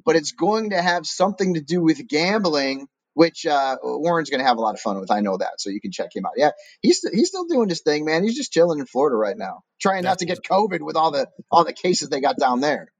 but 0.04 0.16
it's 0.16 0.32
going 0.32 0.70
to 0.70 0.80
have 0.80 1.06
something 1.06 1.54
to 1.54 1.60
do 1.60 1.82
with 1.82 2.06
gambling 2.08 2.86
which 3.14 3.44
uh, 3.44 3.76
Warren's 3.82 4.30
going 4.30 4.40
to 4.40 4.46
have 4.46 4.56
a 4.56 4.60
lot 4.60 4.74
of 4.74 4.80
fun 4.80 4.98
with. 5.00 5.10
I 5.10 5.20
know 5.20 5.36
that, 5.36 5.60
so 5.60 5.70
you 5.70 5.80
can 5.80 5.92
check 5.92 6.14
him 6.14 6.24
out. 6.24 6.32
Yeah, 6.36 6.50
he's 6.80 7.06
he's 7.12 7.28
still 7.28 7.44
doing 7.44 7.68
his 7.68 7.80
thing, 7.80 8.04
man. 8.04 8.22
He's 8.22 8.36
just 8.36 8.52
chilling 8.52 8.78
in 8.78 8.86
Florida 8.86 9.16
right 9.16 9.36
now, 9.36 9.62
trying 9.80 10.04
not 10.04 10.18
to 10.20 10.26
get 10.26 10.42
COVID 10.42 10.80
with 10.80 10.96
all 10.96 11.10
the 11.10 11.28
all 11.50 11.64
the 11.64 11.72
cases 11.72 12.08
they 12.08 12.20
got 12.20 12.38
down 12.38 12.60
there. 12.60 12.92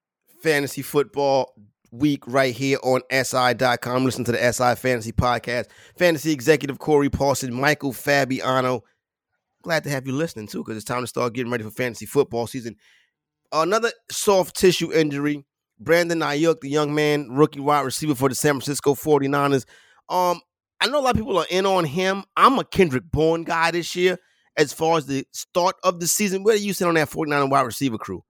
Fantasy 0.43 0.83
football 0.83 1.55
week 1.93 2.25
right 2.27 2.55
here 2.55 2.79
on 2.83 3.03
SI.com. 3.11 4.05
Listen 4.05 4.25
to 4.25 4.33
the 4.33 4.53
SI 4.53 4.75
Fantasy 4.75 5.13
Podcast. 5.13 5.67
Fantasy 5.97 6.33
executive 6.33 6.79
Corey 6.79 7.11
Parson, 7.11 7.53
Michael 7.55 7.93
Fabiano. 7.93 8.85
Glad 9.63 9.85
to 9.85 9.91
have 9.91 10.07
you 10.07 10.15
listening 10.15 10.47
too, 10.47 10.59
because 10.65 10.77
it's 10.77 10.85
time 10.85 11.03
to 11.03 11.07
start 11.07 11.35
getting 11.35 11.53
ready 11.53 11.65
for 11.65 11.71
fantasy 11.71 12.07
football 12.07 12.47
season. 12.47 12.77
Another 13.53 13.93
soft 14.11 14.57
tissue 14.57 14.93
injury. 14.93 15.45
Brandon 15.79 16.21
Aiyuk, 16.21 16.61
the 16.61 16.69
young 16.69 16.95
man, 16.95 17.29
rookie 17.31 17.61
wide 17.61 17.81
receiver 17.81 18.15
for 18.15 18.29
the 18.29 18.35
San 18.35 18.53
Francisco 18.55 18.95
49ers. 18.95 19.65
Um, 20.09 20.41
I 20.81 20.89
know 20.89 21.01
a 21.01 21.03
lot 21.03 21.15
of 21.15 21.17
people 21.17 21.39
are 21.39 21.47
in 21.51 21.67
on 21.67 21.85
him. 21.85 22.25
I'm 22.37 22.59
a 22.59 22.65
Kendrick 22.65 23.05
Bourne 23.11 23.45
guy 23.45 23.71
this 23.71 23.97
year 23.97 24.19
as 24.57 24.73
far 24.73 24.99
as 24.99 25.07
the 25.07 25.27
start 25.33 25.77
of 25.83 26.01
the 26.01 26.07
season. 26.07 26.43
Where 26.43 26.57
do 26.57 26.65
you 26.65 26.75
sit 26.75 26.87
on 26.87 26.95
that 26.95 27.09
49 27.09 27.49
wide 27.49 27.63
receiver 27.63 27.99
crew? 27.99 28.23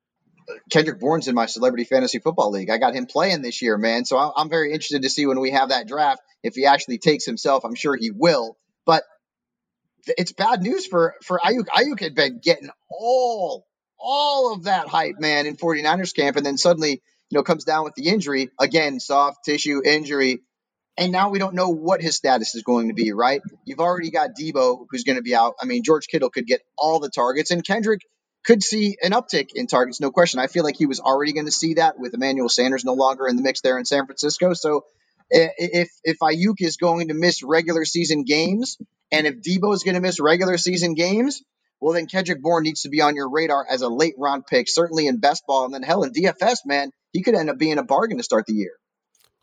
Kendrick 0.71 0.99
Bourne's 0.99 1.29
in 1.29 1.35
my 1.35 1.47
celebrity 1.47 1.85
fantasy 1.85 2.19
football 2.19 2.51
league. 2.51 2.71
I 2.71 2.79
got 2.79 2.95
him 2.95 3.07
playing 3.07 3.43
this 3.43 3.63
year, 3.63 3.77
man. 3.79 4.05
So 4.05 4.17
I'm 4.19 4.49
very 4.49 4.73
interested 4.73 5.03
to 5.03 5.11
see 5.11 5.27
when 5.27 5.41
we 5.41 5.51
have 5.51 5.69
that 5.69 5.87
draft 5.87 6.23
if 6.43 6.55
he 6.55 6.67
actually 6.67 6.99
takes 6.99 7.25
himself. 7.25 7.65
I'm 7.65 7.75
sure 7.75 7.97
he 7.97 8.11
will. 8.11 8.57
But 8.87 9.05
it's 10.07 10.33
bad 10.33 10.63
news 10.63 10.87
for 10.87 11.15
for 11.23 11.39
Ayuk. 11.39 11.67
Aiyuk 11.67 12.01
had 12.01 12.15
been 12.15 12.41
getting 12.43 12.71
all 12.91 13.67
all 14.01 14.55
of 14.55 14.65
that 14.65 14.89
hype, 14.89 15.21
man, 15.21 15.47
in 15.47 15.57
49ers 15.57 16.15
camp, 16.15 16.37
and 16.37 16.47
then 16.47 16.57
suddenly, 16.57 17.03
you 17.31 17.39
know, 17.39 17.43
comes 17.43 17.65
down 17.65 17.85
with 17.85 17.95
the 17.95 18.09
injury 18.09 18.51
again, 18.59 19.01
soft 19.01 19.45
tissue 19.45 19.83
injury 19.85 20.41
and 21.01 21.13
now 21.13 21.31
we 21.31 21.39
don't 21.39 21.55
know 21.55 21.71
what 21.71 22.03
his 22.03 22.17
status 22.17 22.55
is 22.55 22.63
going 22.63 22.89
to 22.89 22.95
be, 22.95 23.13
right? 23.13 23.41
You've 23.65 23.81
already 23.81 24.11
got 24.11 24.31
Deebo, 24.39 24.87
who's 24.91 25.05
going 25.05 25.17
to 25.17 25.23
be 25.23 25.35
out. 25.35 25.55
I 25.61 25.65
mean, 25.65 25.83
George 25.83 26.07
Kittle 26.07 26.29
could 26.29 26.47
get 26.47 26.61
all 26.77 27.01
the 27.01 27.09
targets, 27.09 27.51
and 27.51 27.65
Kendrick 27.65 28.03
could 28.45 28.63
see 28.63 28.99
an 29.03 29.13
uptick 29.13 29.49
in 29.55 29.67
targets, 29.67 30.01
no 30.01 30.11
question. 30.11 30.41
I 30.41 30.47
feel 30.47 30.63
like 30.63 30.77
he 30.77 30.87
was 30.87 31.01
already 31.01 31.33
going 31.33 31.47
to 31.47 31.53
see 31.53 31.75
that 31.75 31.99
with 31.99 32.13
Emmanuel 32.13 32.51
Sanders 32.51 32.85
no 32.85 32.93
longer 32.93 33.27
in 33.27 33.37
the 33.37 33.43
mix 33.43 33.63
there 33.63 33.79
in 33.79 33.87
San 33.87 34.07
Francisco. 34.07 34.53
So 34.53 34.85
if 35.31 35.91
if 36.05 36.19
Aiyuk 36.19 36.57
is 36.59 36.77
going 36.77 37.09
to 37.09 37.15
miss 37.15 37.43
regular 37.43 37.87
season 37.87 38.25
games, 38.25 38.77
and 39.11 39.27
if 39.27 39.37
Deebo 39.37 39.73
is 39.75 39.85
going 39.85 39.95
to 39.95 40.01
miss 40.01 40.21
regular 40.21 40.59
season 40.59 40.95
games, 40.95 41.43
well 41.81 41.95
then 41.95 42.07
Kendrick 42.07 42.43
Bourne 42.43 42.65
needs 42.65 42.83
to 42.83 42.89
be 42.89 43.01
on 43.01 43.17
your 43.17 43.31
radar 43.31 43.67
as 43.69 43.83
a 43.83 43.89
late 43.89 44.15
round 44.19 44.47
pick, 44.47 44.69
certainly 44.69 45.07
in 45.07 45.19
best 45.19 45.47
ball, 45.47 45.65
and 45.65 45.75
then 45.75 45.83
hell 45.83 46.03
in 46.03 46.13
DFS, 46.13 46.59
man, 46.67 46.91
he 47.13 47.23
could 47.23 47.35
end 47.35 47.51
up 47.51 47.59
being 47.59 47.79
a 47.79 47.83
bargain 47.83 48.19
to 48.19 48.25
start 48.25 48.47
the 48.47 48.55
year. 48.55 48.73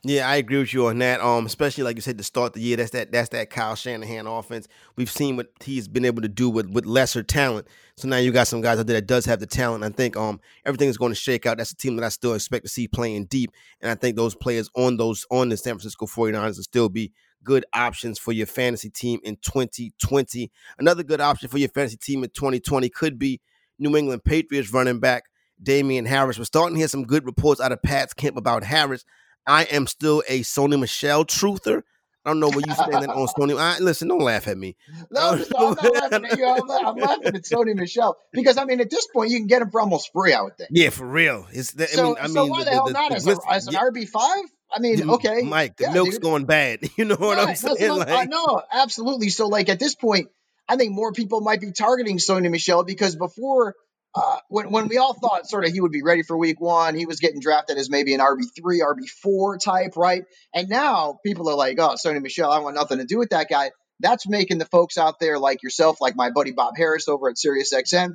Yeah, 0.04 0.30
I 0.30 0.36
agree 0.36 0.60
with 0.60 0.74
you 0.74 0.88
on 0.88 1.00
that. 1.00 1.22
Um, 1.22 1.46
especially 1.48 1.84
like 1.84 1.96
you 1.96 2.02
said 2.02 2.20
to 2.20 2.24
start 2.24 2.54
the 2.54 2.62
year, 2.62 2.78
that's 2.78 2.92
that 2.92 3.12
that's 3.12 3.30
that 3.30 3.50
Kyle 3.50 3.76
Shanahan 3.76 4.28
offense. 4.28 4.68
We've 4.96 5.10
seen 5.10 5.36
what 5.36 5.48
he's 5.64 5.88
been 5.88 6.06
able 6.06 6.22
to 6.22 6.30
do 6.30 6.50
with 6.50 6.70
with 6.70 6.86
lesser 6.86 7.24
talent. 7.24 7.68
So 7.98 8.08
now 8.08 8.18
you 8.18 8.32
got 8.32 8.48
some 8.48 8.62
guys 8.62 8.80
out 8.80 8.86
there 8.86 8.98
that 8.98 9.08
does 9.08 9.26
have 9.26 9.40
the 9.40 9.48
talent. 9.48 9.84
I 9.84 9.90
think 9.90 10.16
um 10.16 10.40
everything 10.66 10.88
is 10.88 10.98
going 10.98 11.12
to 11.12 11.20
shake 11.20 11.48
out. 11.48 11.58
That's 11.58 11.72
a 11.72 11.76
team 11.76 11.96
that 11.96 12.06
I 12.06 12.10
still 12.10 12.36
expect 12.36 12.66
to 12.66 12.70
see 12.70 12.88
playing 12.88 13.26
deep. 13.26 13.52
And 13.82 13.90
I 13.90 13.96
think 13.96 14.16
those 14.16 14.36
players 14.36 14.70
on 14.76 14.98
those 14.98 15.26
on 15.32 15.50
the 15.50 15.58
San 15.58 15.74
Francisco 15.74 16.06
49ers 16.06 16.58
will 16.58 16.64
still 16.64 16.90
be 16.90 17.12
good 17.44 17.66
options 17.74 18.20
for 18.20 18.32
your 18.32 18.48
fantasy 18.48 18.90
team 18.90 19.20
in 19.24 19.38
2020. 19.38 20.52
Another 20.80 21.04
good 21.04 21.22
option 21.22 21.50
for 21.50 21.58
your 21.58 21.70
fantasy 21.70 21.98
team 21.98 22.24
in 22.24 22.30
2020 22.30 22.90
could 22.90 23.18
be 23.18 23.42
New 23.80 23.96
England 23.96 24.24
Patriots 24.24 24.74
running 24.74 25.00
back 25.00 25.24
Damien 25.62 26.06
Harris. 26.06 26.38
We're 26.38 26.46
starting 26.46 26.76
to 26.76 26.80
hear 26.80 26.88
some 26.88 27.06
good 27.06 27.26
reports 27.26 27.62
out 27.62 27.72
of 27.72 27.82
Pat's 27.82 28.14
camp 28.14 28.38
about 28.38 28.64
Harris. 28.64 29.06
I 29.46 29.64
am 29.66 29.88
still 29.88 30.24
a 30.28 30.42
Sony 30.42 30.80
Michel 30.80 31.26
truther. 31.26 31.84
I 32.26 32.32
don't 32.32 32.42
know 32.42 32.50
where 32.50 32.60
you 32.60 32.74
standing 32.74 33.10
on 33.10 33.28
Sony. 33.28 33.58
I, 33.58 33.80
listen, 33.80 34.10
don't 34.10 34.20
laugh 34.20 34.50
at 34.50 34.58
me. 34.58 34.76
No, 35.10 35.36
no 35.36 35.46
I'm 35.70 35.76
not 35.76 35.94
laughing 35.94 36.26
at 36.26 36.38
you. 36.38 36.46
I'm, 36.46 36.70
I'm, 36.70 36.96
laughing 36.98 37.28
at 37.28 37.44
Sony 37.44 37.74
Michel 37.74 38.18
because 38.34 38.58
I 38.58 38.66
mean, 38.66 38.82
at 38.82 38.90
this 38.90 39.08
point, 39.08 39.32
you 39.32 39.38
can 39.38 39.48
get 39.48 39.62
him 39.62 39.72
for 39.72 39.80
almost 39.80 40.12
free. 40.12 40.34
I 40.34 40.42
would 40.42 40.58
think. 40.58 40.72
Yeah, 40.74 40.90
for 40.90 41.08
real. 41.08 41.48
It's 41.54 41.72
the, 41.72 41.88
so, 41.88 42.18
I 42.18 42.28
mean, 42.28 42.38
I 42.38 42.42
mean, 42.42 42.50
why 42.50 42.60
the, 42.60 42.66
the, 42.66 42.72
hell 42.72 42.86
the, 42.88 42.92
not 42.92 43.14
as, 43.14 43.26
a, 43.26 43.38
as 43.50 43.68
an 43.68 43.74
yeah. 43.74 43.80
RB 43.80 44.10
five? 44.10 44.44
I 44.74 44.80
mean, 44.80 45.10
okay, 45.10 45.42
Mike, 45.44 45.78
the 45.78 45.86
yeah, 45.86 45.94
milk's 45.94 46.16
dude. 46.16 46.24
going 46.24 46.46
bad. 46.46 46.80
You 46.98 47.06
know 47.06 47.16
what 47.16 47.38
right, 47.38 47.50
I'm 47.50 47.56
saying? 47.56 47.92
Like, 47.92 48.10
I 48.10 48.26
know, 48.26 48.62
absolutely. 48.72 49.30
So, 49.30 49.48
like 49.48 49.70
at 49.70 49.80
this 49.80 49.96
point, 49.96 50.30
I 50.68 50.76
think 50.76 50.94
more 50.94 51.14
people 51.14 51.42
might 51.42 51.62
be 51.62 51.72
targeting 51.72 52.18
Sony 52.18 52.50
Michel 52.52 52.84
because 52.84 53.16
before 53.16 53.76
uh, 54.16 54.40
when, 54.50 54.72
when 54.72 54.88
we 54.88 54.98
all 54.98 55.14
thought 55.14 55.48
sort 55.48 55.64
of 55.64 55.72
he 55.72 55.80
would 55.80 55.92
be 55.92 56.02
ready 56.02 56.24
for 56.24 56.36
week 56.36 56.60
one, 56.60 56.96
he 56.96 57.06
was 57.06 57.20
getting 57.20 57.40
drafted 57.40 57.78
as 57.78 57.90
maybe 57.90 58.16
an 58.16 58.20
RB3, 58.20 58.80
RB4 58.82 59.64
type, 59.64 59.96
right? 59.96 60.24
And 60.56 60.70
now 60.70 61.20
people 61.24 61.50
are 61.50 61.56
like, 61.56 61.78
oh, 61.80 61.96
Sony 62.04 62.22
Michel, 62.22 62.52
I 62.52 62.60
want 62.60 62.76
nothing 62.76 62.98
to 62.98 63.06
do 63.06 63.20
with 63.20 63.30
that 63.30 63.48
guy. 63.48 63.72
That's 64.00 64.28
making 64.28 64.58
the 64.58 64.66
folks 64.66 64.98
out 64.98 65.20
there 65.20 65.38
like 65.38 65.62
yourself, 65.62 66.02
like 66.02 66.16
my 66.16 66.32
buddy 66.32 66.52
Bob 66.52 66.78
Harris 66.78 67.08
over 67.08 67.30
at 67.30 67.36
SiriusXM, 67.36 68.14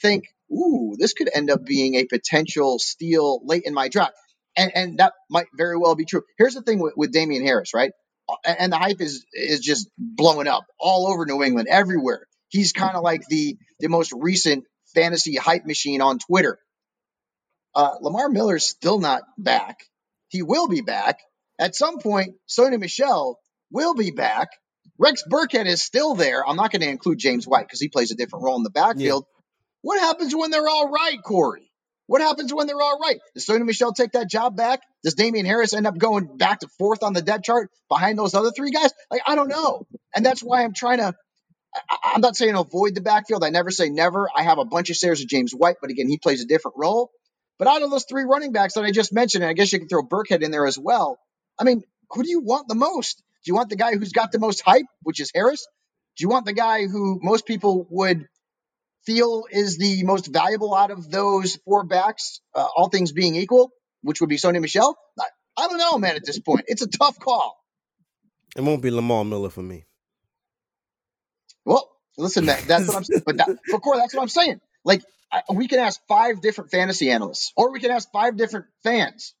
think, 0.00 0.24
ooh, 0.50 0.96
this 0.98 1.12
could 1.12 1.30
end 1.32 1.50
up 1.50 1.64
being 1.64 1.94
a 1.94 2.04
potential 2.04 2.78
steal 2.78 3.40
late 3.44 3.62
in 3.64 3.74
my 3.74 3.88
draft. 3.88 4.14
And, 4.56 4.72
and 4.74 4.98
that 4.98 5.12
might 5.30 5.46
very 5.56 5.76
well 5.76 5.94
be 5.94 6.04
true. 6.04 6.22
Here's 6.38 6.54
the 6.54 6.62
thing 6.62 6.78
with, 6.78 6.94
with 6.96 7.12
Damien 7.12 7.44
Harris, 7.44 7.74
right? 7.74 7.92
And 8.44 8.72
the 8.72 8.78
hype 8.78 9.00
is 9.00 9.26
is 9.34 9.60
just 9.60 9.90
blowing 9.98 10.48
up 10.48 10.64
all 10.78 11.08
over 11.08 11.26
New 11.26 11.42
England, 11.42 11.68
everywhere. 11.70 12.26
He's 12.48 12.72
kind 12.72 12.96
of 12.96 13.02
like 13.02 13.22
the 13.28 13.58
the 13.80 13.88
most 13.88 14.12
recent 14.16 14.64
fantasy 14.94 15.36
hype 15.36 15.66
machine 15.66 16.00
on 16.00 16.18
Twitter. 16.18 16.58
Uh, 17.74 17.96
Lamar 18.00 18.28
Miller's 18.30 18.66
still 18.66 18.98
not 18.98 19.24
back. 19.36 19.80
He 20.28 20.42
will 20.42 20.68
be 20.68 20.80
back. 20.80 21.18
At 21.58 21.74
some 21.74 21.98
point, 21.98 22.36
Sony 22.48 22.78
Michel 22.78 23.38
will 23.70 23.94
be 23.94 24.10
back. 24.10 24.48
Rex 24.98 25.24
Burkhead 25.30 25.66
is 25.66 25.82
still 25.82 26.14
there. 26.14 26.46
I'm 26.46 26.56
not 26.56 26.70
going 26.70 26.82
to 26.82 26.88
include 26.88 27.18
James 27.18 27.46
White 27.46 27.66
because 27.66 27.80
he 27.80 27.88
plays 27.88 28.10
a 28.10 28.14
different 28.14 28.44
role 28.44 28.56
in 28.56 28.62
the 28.62 28.70
backfield. 28.70 29.24
Yeah. 29.26 29.40
What 29.82 30.00
happens 30.00 30.34
when 30.34 30.50
they're 30.50 30.68
all 30.68 30.90
right, 30.90 31.18
Corey? 31.22 31.70
What 32.06 32.20
happens 32.20 32.52
when 32.52 32.66
they're 32.66 32.80
all 32.80 32.98
right? 32.98 33.18
Does 33.34 33.46
Sony 33.46 33.64
Michel 33.64 33.92
take 33.92 34.12
that 34.12 34.28
job 34.28 34.56
back? 34.56 34.80
Does 35.02 35.14
Damien 35.14 35.46
Harris 35.46 35.72
end 35.72 35.86
up 35.86 35.96
going 35.96 36.36
back 36.36 36.60
to 36.60 36.68
fourth 36.78 37.02
on 37.02 37.14
the 37.14 37.22
depth 37.22 37.44
chart 37.44 37.70
behind 37.88 38.18
those 38.18 38.34
other 38.34 38.50
three 38.50 38.70
guys? 38.70 38.92
Like, 39.10 39.22
I 39.26 39.34
don't 39.34 39.48
know. 39.48 39.86
And 40.14 40.24
that's 40.24 40.42
why 40.42 40.64
I'm 40.64 40.74
trying 40.74 40.98
to 40.98 41.14
I'm 42.04 42.20
not 42.20 42.36
saying 42.36 42.54
avoid 42.54 42.94
the 42.94 43.00
backfield. 43.00 43.44
I 43.44 43.50
never 43.50 43.70
say 43.70 43.88
never. 43.88 44.28
I 44.34 44.42
have 44.42 44.58
a 44.58 44.64
bunch 44.64 44.90
of 44.90 44.96
shares 44.96 45.20
of 45.20 45.28
James 45.28 45.52
White, 45.52 45.76
but 45.80 45.90
again, 45.90 46.08
he 46.08 46.18
plays 46.18 46.42
a 46.42 46.46
different 46.46 46.76
role. 46.78 47.10
But 47.58 47.68
out 47.68 47.82
of 47.82 47.90
those 47.90 48.04
three 48.08 48.24
running 48.24 48.52
backs 48.52 48.74
that 48.74 48.84
I 48.84 48.90
just 48.90 49.12
mentioned, 49.12 49.44
and 49.44 49.50
I 49.50 49.54
guess 49.54 49.72
you 49.72 49.78
can 49.78 49.88
throw 49.88 50.02
Burkhead 50.02 50.42
in 50.42 50.50
there 50.50 50.66
as 50.66 50.78
well. 50.78 51.18
I 51.58 51.64
mean, 51.64 51.82
who 52.10 52.22
do 52.22 52.30
you 52.30 52.40
want 52.40 52.68
the 52.68 52.74
most? 52.74 53.22
Do 53.44 53.50
you 53.50 53.54
want 53.54 53.70
the 53.70 53.76
guy 53.76 53.96
who's 53.96 54.12
got 54.12 54.32
the 54.32 54.38
most 54.38 54.62
hype, 54.62 54.86
which 55.02 55.20
is 55.20 55.30
Harris? 55.34 55.66
Do 56.16 56.22
you 56.22 56.28
want 56.28 56.46
the 56.46 56.52
guy 56.52 56.86
who 56.86 57.18
most 57.22 57.46
people 57.46 57.86
would 57.90 58.26
feel 59.06 59.44
is 59.50 59.78
the 59.78 60.02
most 60.04 60.26
valuable 60.26 60.74
out 60.74 60.90
of 60.90 61.10
those 61.10 61.56
four 61.64 61.84
backs, 61.84 62.40
uh, 62.54 62.66
all 62.76 62.88
things 62.88 63.12
being 63.12 63.36
equal, 63.36 63.72
which 64.02 64.20
would 64.20 64.30
be 64.30 64.36
Sony 64.36 64.60
Michel. 64.60 64.96
I, 65.18 65.24
I 65.56 65.68
don't 65.68 65.78
know, 65.78 65.98
man. 65.98 66.16
At 66.16 66.26
this 66.26 66.38
point, 66.38 66.64
it's 66.68 66.82
a 66.82 66.88
tough 66.88 67.18
call. 67.18 67.56
It 68.56 68.62
won't 68.62 68.82
be 68.82 68.90
Lamar 68.90 69.24
Miller 69.24 69.50
for 69.50 69.62
me. 69.62 69.86
Well, 71.64 71.90
listen, 72.16 72.46
that, 72.46 72.64
that's 72.66 72.86
what 72.86 72.96
I'm 72.96 73.04
saying. 73.04 73.22
But 73.24 73.38
that, 73.38 73.48
for 73.70 73.80
core, 73.80 73.96
that's 73.96 74.14
what 74.14 74.22
I'm 74.22 74.28
saying. 74.28 74.60
Like, 74.84 75.02
I, 75.32 75.42
we 75.52 75.66
can 75.68 75.80
ask 75.80 76.00
five 76.06 76.40
different 76.40 76.70
fantasy 76.70 77.10
analysts, 77.10 77.52
or 77.56 77.72
we 77.72 77.80
can 77.80 77.90
ask 77.90 78.10
five 78.12 78.36
different 78.36 78.66
fans, 78.82 79.34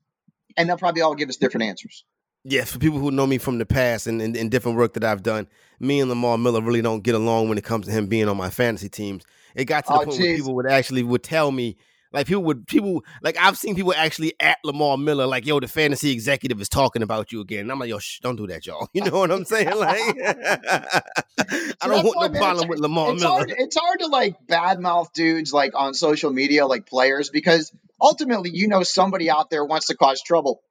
and 0.56 0.68
they'll 0.68 0.78
probably 0.78 1.02
all 1.02 1.14
give 1.14 1.28
us 1.28 1.36
different 1.36 1.66
answers. 1.66 2.04
Yes, 2.44 2.70
for 2.70 2.78
people 2.78 2.98
who 2.98 3.10
know 3.10 3.26
me 3.26 3.38
from 3.38 3.58
the 3.58 3.64
past 3.64 4.06
and, 4.06 4.20
and, 4.20 4.36
and, 4.36 4.50
different 4.50 4.76
work 4.76 4.92
that 4.94 5.04
I've 5.04 5.22
done, 5.22 5.48
me 5.80 6.00
and 6.00 6.10
Lamar 6.10 6.36
Miller 6.36 6.60
really 6.60 6.82
don't 6.82 7.02
get 7.02 7.14
along 7.14 7.48
when 7.48 7.56
it 7.56 7.64
comes 7.64 7.86
to 7.86 7.92
him 7.92 8.06
being 8.06 8.28
on 8.28 8.36
my 8.36 8.50
fantasy 8.50 8.90
teams. 8.90 9.24
It 9.54 9.64
got 9.64 9.86
to 9.86 9.92
the 9.94 9.98
oh, 10.00 10.04
point 10.04 10.18
geez. 10.18 10.26
where 10.26 10.36
people 10.36 10.54
would 10.56 10.66
actually 10.66 11.02
would 11.04 11.22
tell 11.22 11.50
me 11.50 11.76
like 12.14 12.28
people 12.28 12.44
would 12.44 12.66
people 12.66 13.04
like 13.22 13.36
I've 13.40 13.58
seen 13.58 13.74
people 13.74 13.92
actually 13.92 14.34
at 14.38 14.58
Lamar 14.62 14.96
Miller 14.96 15.26
like 15.26 15.46
yo 15.46 15.58
the 15.58 15.66
fantasy 15.66 16.12
executive 16.12 16.60
is 16.60 16.68
talking 16.68 17.02
about 17.02 17.32
you 17.32 17.40
again. 17.40 17.60
And 17.60 17.72
I'm 17.72 17.78
like 17.78 17.88
yo 17.88 17.98
shh, 17.98 18.20
don't 18.20 18.36
do 18.36 18.46
that 18.46 18.66
y'all. 18.66 18.88
You 18.94 19.02
know 19.04 19.18
what 19.18 19.32
I'm 19.32 19.44
saying? 19.44 19.76
Like 19.76 20.00
I 20.20 21.88
don't 21.88 22.04
want 22.04 22.32
no 22.32 22.38
problem 22.38 22.68
with 22.68 22.78
Lamar 22.78 23.12
it's 23.12 23.22
Miller. 23.22 23.34
Hard, 23.34 23.54
it's 23.56 23.76
hard 23.76 23.98
to 24.00 24.06
like 24.06 24.46
badmouth 24.46 25.12
dudes 25.12 25.52
like 25.52 25.72
on 25.74 25.92
social 25.92 26.30
media 26.32 26.66
like 26.66 26.86
players 26.86 27.30
because 27.30 27.72
ultimately 28.00 28.50
you 28.50 28.68
know 28.68 28.84
somebody 28.84 29.28
out 29.28 29.50
there 29.50 29.64
wants 29.64 29.88
to 29.88 29.96
cause 29.96 30.22
trouble, 30.22 30.62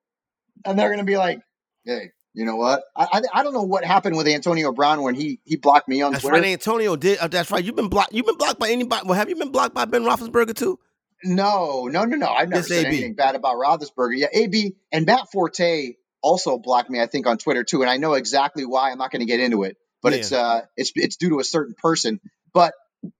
and 0.63 0.79
they're 0.79 0.91
gonna 0.91 1.03
be 1.03 1.17
like, 1.17 1.41
hey. 1.86 2.12
You 2.36 2.46
know 2.46 2.56
what? 2.56 2.82
I, 2.96 3.08
I, 3.13 3.22
I 3.32 3.43
don't 3.43 3.54
know 3.54 3.62
what 3.62 3.86
happened 3.86 4.17
with 4.17 4.28
Antonio 4.28 4.72
Brown 4.72 5.04
when 5.04 5.13
he 5.13 5.39
he 5.46 5.56
blocked 5.56 5.88
me 5.88 6.02
on 6.02 6.13
that's 6.13 6.24
Twitter. 6.24 6.41
Right, 6.41 6.54
Antonio 6.54 6.96
did. 6.96 7.19
Uh, 7.19 7.28
that's 7.28 7.52
right. 7.52 7.63
You've 7.63 7.76
been 7.76 7.89
blocked. 7.89 8.12
You've 8.12 8.26
been 8.26 8.38
blocked 8.38 8.60
by 8.60 8.72
anybody. 8.72 9.06
Well, 9.06 9.15
have 9.15 9.30
you 9.30 9.36
been 9.36 9.52
blocked 9.52 9.76
by 9.76 9.86
Ben 9.86 10.02
Roethlisberger 10.02 10.56
too? 10.56 10.80
No, 11.24 11.88
no, 11.91 12.06
no, 12.06 12.17
no. 12.17 12.28
I've 12.28 12.50
never 12.50 12.63
said 12.63 12.86
AB. 12.86 12.88
anything 12.88 13.13
bad 13.13 13.36
about 13.36 13.58
Roethlisberger. 13.58 14.17
Yeah, 14.17 14.28
AB 14.34 14.76
and 14.91 15.06
Matt 15.06 15.32
Forte 15.32 15.93
also 16.24 16.58
blocked 16.58 16.89
me, 16.89 17.00
I 17.00 17.06
think, 17.06 17.28
on 17.28 17.38
Twitter 17.38 17.63
too, 17.63 17.82
and 17.82 17.89
I 17.89 17.98
know 17.98 18.13
exactly 18.13 18.65
why. 18.65 18.91
I'm 18.91 18.98
not 18.98 19.12
going 19.12 19.19
to 19.19 19.26
get 19.26 19.39
into 19.39 19.63
it, 19.63 19.78
but 20.02 20.13
yeah. 20.13 20.19
it's 20.19 20.32
uh, 20.32 20.62
it's 20.76 20.91
it's 20.96 21.17
due 21.17 21.30
to 21.30 21.39
a 21.39 21.43
certain 21.43 21.76
person. 21.76 22.19
But 22.52 22.74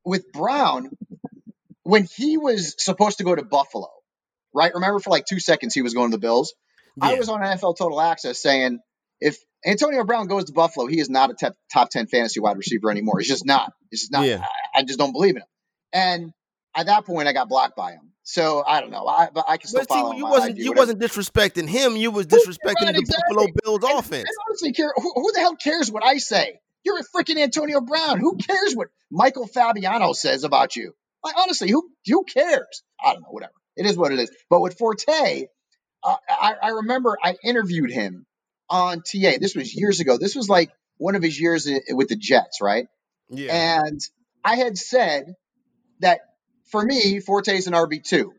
with 0.04 0.32
Brown, 0.32 0.90
when 1.84 2.08
he 2.16 2.38
was 2.38 2.76
supposed 2.84 3.20
to 3.20 3.24
go 3.24 3.36
to 3.36 3.44
Buffalo, 3.44 3.90
right? 4.54 4.74
Remember, 4.74 5.00
for 5.00 5.12
like 5.12 5.26
two 5.26 5.40
seconds, 5.40 5.76
he 5.76 5.82
was 5.82 5.94
going 5.94 6.10
to 6.10 6.18
the 6.18 6.22
Bills. 6.22 6.56
Yeah. 6.98 7.06
I 7.08 7.14
was 7.16 7.30
on 7.30 7.42
NFL 7.42 7.78
Total 7.78 8.00
Access 8.02 8.42
saying 8.42 8.80
if 9.20 9.38
Antonio 9.66 10.04
Brown 10.04 10.28
goes 10.28 10.46
to 10.46 10.54
Buffalo. 10.54 10.88
He 10.88 11.00
is 11.00 11.10
not 11.10 11.30
a 11.32 11.34
top, 11.34 11.54
top 11.72 11.90
10 11.90 12.08
fantasy 12.08 12.40
wide 12.40 12.58
receiver 12.58 12.92
anymore. 12.92 13.20
He's 13.20 13.28
just 13.30 13.46
not. 13.46 13.72
He's 13.90 14.02
just 14.02 14.12
not. 14.12 14.26
Yeah. 14.26 14.42
I, 14.76 14.80
I 14.80 14.84
just 14.84 15.00
don't 15.00 15.14
believe 15.14 15.36
in 15.36 15.42
him. 15.42 15.48
And 15.94 16.34
at 16.76 16.88
that 16.88 17.06
point, 17.06 17.28
I 17.28 17.34
got 17.34 17.48
blocked 17.50 17.76
by 17.78 17.92
him. 17.94 18.12
So 18.24 18.64
I 18.66 18.82
don't 18.82 18.92
know. 18.92 19.06
I, 19.08 19.30
but 19.34 19.46
I 19.48 19.58
can 19.58 19.68
still 19.68 19.82
But 19.82 19.90
follow 19.90 20.12
see, 20.12 20.18
you 20.18 20.26
wasn't 20.26 20.58
you 20.58 20.72
whatever. 20.72 20.94
wasn't 20.94 21.02
disrespecting 21.02 21.68
him. 21.70 21.96
You 21.96 22.12
was 22.12 22.26
disrespecting 22.28 22.86
right, 22.86 22.94
the 22.94 23.00
exactly. 23.00 23.36
Buffalo 23.36 23.48
Bills 23.64 23.84
And- 23.84 24.00
offense. 24.00 24.26
I 24.30 24.44
honestly 24.50 24.74
care. 24.74 24.92
Who, 24.96 25.12
who 25.16 25.32
the 25.34 25.40
hell 25.40 25.56
cares 25.56 25.92
what 25.92 26.04
I 26.06 26.18
say? 26.18 26.60
You're 26.86 27.00
a 27.00 27.04
freaking 27.04 27.38
Antonio 27.38 27.80
Brown. 27.82 28.20
Who 28.20 28.36
cares 28.38 28.74
what 28.76 28.90
Michael 29.12 29.48
Fabiano 29.48 30.12
says 30.14 30.44
about 30.44 30.76
you? 30.76 30.94
Like 31.24 31.36
honestly, 31.38 31.70
who 31.70 31.90
who 32.06 32.24
cares? 32.26 32.84
I 33.02 33.14
don't 33.14 33.22
know. 33.22 33.30
Whatever. 33.30 33.54
It 33.78 33.86
is 33.86 33.96
what 33.98 34.12
it 34.12 34.20
is. 34.20 34.30
But 34.50 34.60
with 34.62 34.78
Forte, 34.78 35.48
uh, 36.04 36.16
I, 36.30 36.54
I 36.62 36.68
remember 36.70 37.18
I 37.24 37.36
interviewed 37.44 37.92
him 37.92 38.26
on 38.70 38.98
TA. 39.00 39.38
This 39.40 39.56
was 39.56 39.74
years 39.76 40.00
ago. 40.00 40.18
This 40.18 40.36
was 40.36 40.50
like 40.50 40.72
one 40.98 41.16
of 41.16 41.24
his 41.24 41.40
years 41.40 41.68
with 41.90 42.08
the 42.10 42.16
Jets, 42.16 42.60
right? 42.62 42.88
Yeah. 43.30 43.86
And 43.86 44.00
I 44.44 44.56
had 44.58 44.78
said 44.78 45.36
that 46.00 46.22
for 46.72 46.84
me, 46.84 47.20
Forte 47.20 47.56
is 47.56 47.68
an 47.68 47.74
RB2. 47.74 48.30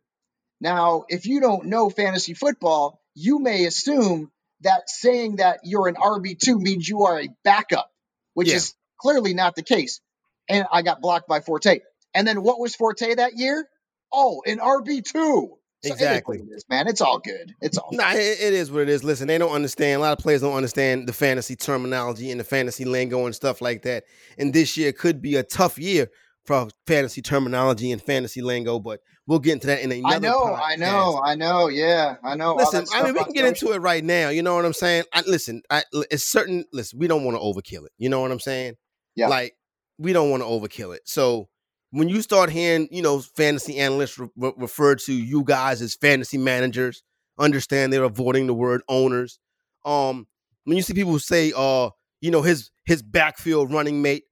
Now, 0.60 1.04
if 1.08 1.26
you 1.26 1.40
don't 1.40 1.66
know 1.66 1.90
fantasy 1.90 2.34
football, 2.34 3.00
you 3.14 3.38
may 3.38 3.64
assume 3.64 4.30
that 4.62 4.88
saying 4.88 5.36
that 5.36 5.60
you're 5.64 5.88
an 5.88 5.94
RB2 5.96 6.60
means 6.60 6.88
you 6.88 7.02
are 7.02 7.20
a 7.20 7.28
backup, 7.44 7.90
which 8.34 8.48
Yeah. 8.48 8.56
is 8.56 8.74
clearly 8.98 9.34
not 9.34 9.56
the 9.56 9.62
case. 9.62 10.00
And 10.48 10.66
I 10.72 10.82
got 10.82 11.00
blocked 11.00 11.28
by 11.28 11.40
Forte. 11.40 11.80
And 12.14 12.26
then 12.26 12.42
what 12.42 12.58
was 12.60 12.74
Forte 12.74 13.14
that 13.16 13.34
year? 13.36 13.68
Oh, 14.12 14.42
an 14.46 14.58
RB2. 14.58 15.48
So 15.84 15.92
it 15.92 15.96
is 15.96 16.00
Exactly. 16.00 16.42
man. 16.68 16.88
It's 16.88 17.00
all 17.00 17.18
good. 17.18 17.54
It's 17.60 17.78
all 17.78 17.90
Nah, 17.92 18.12
it, 18.12 18.40
it 18.40 18.52
is 18.54 18.70
what 18.70 18.82
it 18.82 18.88
is. 18.88 19.04
Listen, 19.04 19.28
they 19.28 19.38
don't 19.38 19.52
understand. 19.52 19.98
A 20.00 20.02
lot 20.04 20.18
of 20.18 20.22
players 20.22 20.40
don't 20.40 20.54
understand 20.54 21.06
the 21.06 21.12
fantasy 21.12 21.56
terminology 21.56 22.30
and 22.30 22.40
the 22.40 22.44
fantasy 22.44 22.84
lingo 22.84 23.26
and 23.26 23.34
stuff 23.34 23.60
like 23.60 23.82
that. 23.82 24.04
And 24.38 24.52
this 24.52 24.76
year 24.76 24.92
could 24.92 25.20
be 25.22 25.36
a 25.36 25.42
tough 25.42 25.78
year 25.78 26.08
for 26.44 26.68
fantasy 26.86 27.22
terminology 27.22 27.90
and 27.92 28.02
fantasy 28.02 28.42
lingo, 28.42 28.78
but 28.78 29.00
we'll 29.26 29.38
get 29.38 29.54
into 29.54 29.66
that 29.68 29.80
in 29.80 29.92
another 29.92 30.16
I 30.16 30.18
know, 30.18 30.54
I 30.54 30.76
know, 30.76 31.20
I 31.24 31.34
know. 31.34 31.68
Yeah, 31.68 32.16
I 32.22 32.34
know. 32.34 32.54
Listen, 32.54 32.84
I 32.92 33.02
mean, 33.02 33.14
we 33.14 33.24
can 33.24 33.32
get 33.32 33.46
into 33.46 33.72
it 33.72 33.78
right 33.78 34.04
now. 34.04 34.28
You 34.28 34.42
know 34.42 34.54
what 34.54 34.64
I'm 34.64 34.72
saying? 34.74 35.04
I, 35.12 35.22
listen, 35.26 35.62
I, 35.70 35.84
it's 36.10 36.24
certain. 36.24 36.64
Listen, 36.72 36.98
we 36.98 37.06
don't 37.06 37.24
want 37.24 37.36
to 37.36 37.40
overkill 37.42 37.86
it. 37.86 37.92
You 37.98 38.08
know 38.08 38.20
what 38.20 38.30
I'm 38.30 38.40
saying? 38.40 38.74
Yeah. 39.16 39.28
Like 39.28 39.54
we 39.98 40.12
don't 40.12 40.30
want 40.30 40.42
to 40.42 40.46
overkill 40.46 40.94
it. 40.94 41.02
So 41.06 41.48
when 41.94 42.08
you 42.08 42.20
start 42.22 42.50
hearing, 42.50 42.88
you 42.90 43.02
know, 43.02 43.20
fantasy 43.20 43.78
analysts 43.78 44.18
re- 44.18 44.28
re- 44.36 44.52
refer 44.56 44.96
to 44.96 45.12
you 45.12 45.44
guys 45.44 45.80
as 45.80 45.94
fantasy 45.94 46.36
managers, 46.38 47.04
understand 47.38 47.92
they're 47.92 48.02
avoiding 48.02 48.48
the 48.48 48.54
word 48.54 48.82
owners. 48.88 49.38
Um, 49.84 50.26
when 50.64 50.76
you 50.76 50.82
see 50.82 50.92
people 50.92 51.18
say, 51.20 51.52
uh, 51.56 51.90
you 52.20 52.30
know, 52.32 52.42
his 52.42 52.70
his 52.84 53.00
backfield 53.00 53.72
running 53.72 54.02
mate 54.02 54.24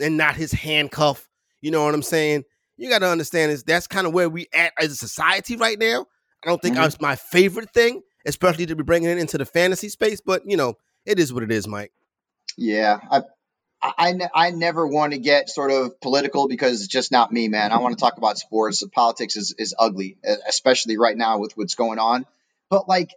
and 0.00 0.16
not 0.16 0.36
his 0.36 0.52
handcuff, 0.52 1.28
you 1.60 1.72
know 1.72 1.84
what 1.84 1.92
I'm 1.94 2.02
saying? 2.02 2.44
You 2.76 2.88
got 2.88 3.00
to 3.00 3.08
understand 3.08 3.50
is 3.50 3.64
that's 3.64 3.88
kind 3.88 4.06
of 4.06 4.12
where 4.12 4.28
we 4.28 4.46
at 4.54 4.72
as 4.80 4.92
a 4.92 4.96
society 4.96 5.56
right 5.56 5.78
now. 5.78 6.06
I 6.44 6.48
don't 6.48 6.62
think 6.62 6.76
Mhm. 6.76 6.86
it's 6.86 7.00
my 7.00 7.16
favorite 7.16 7.72
thing, 7.74 8.02
especially 8.26 8.66
to 8.66 8.76
be 8.76 8.84
bringing 8.84 9.10
it 9.10 9.18
into 9.18 9.38
the 9.38 9.44
fantasy 9.44 9.88
space. 9.88 10.20
But 10.24 10.42
you 10.46 10.56
know, 10.56 10.74
it 11.04 11.18
is 11.18 11.32
what 11.32 11.42
it 11.42 11.50
is, 11.50 11.66
Mike. 11.66 11.90
Yeah, 12.56 13.00
I, 13.10 13.22
I, 13.80 13.92
I 13.98 14.12
ne- 14.12 14.30
I 14.34 14.50
never 14.50 14.86
want 14.86 15.12
to 15.12 15.18
get 15.18 15.48
sort 15.48 15.70
of 15.70 16.00
political 16.00 16.48
because 16.48 16.80
it's 16.80 16.88
just 16.88 17.12
not 17.12 17.32
me, 17.32 17.48
man. 17.48 17.72
I 17.72 17.78
want 17.78 17.96
to 17.98 18.02
mm-hmm. 18.02 18.08
talk 18.08 18.18
about 18.18 18.38
sports. 18.38 18.82
Politics 18.92 19.36
is, 19.36 19.54
is 19.58 19.74
ugly, 19.78 20.18
especially 20.48 20.96
right 20.96 21.16
now 21.16 21.38
with 21.38 21.52
what's 21.56 21.74
going 21.74 21.98
on. 21.98 22.26
But 22.70 22.88
like, 22.88 23.10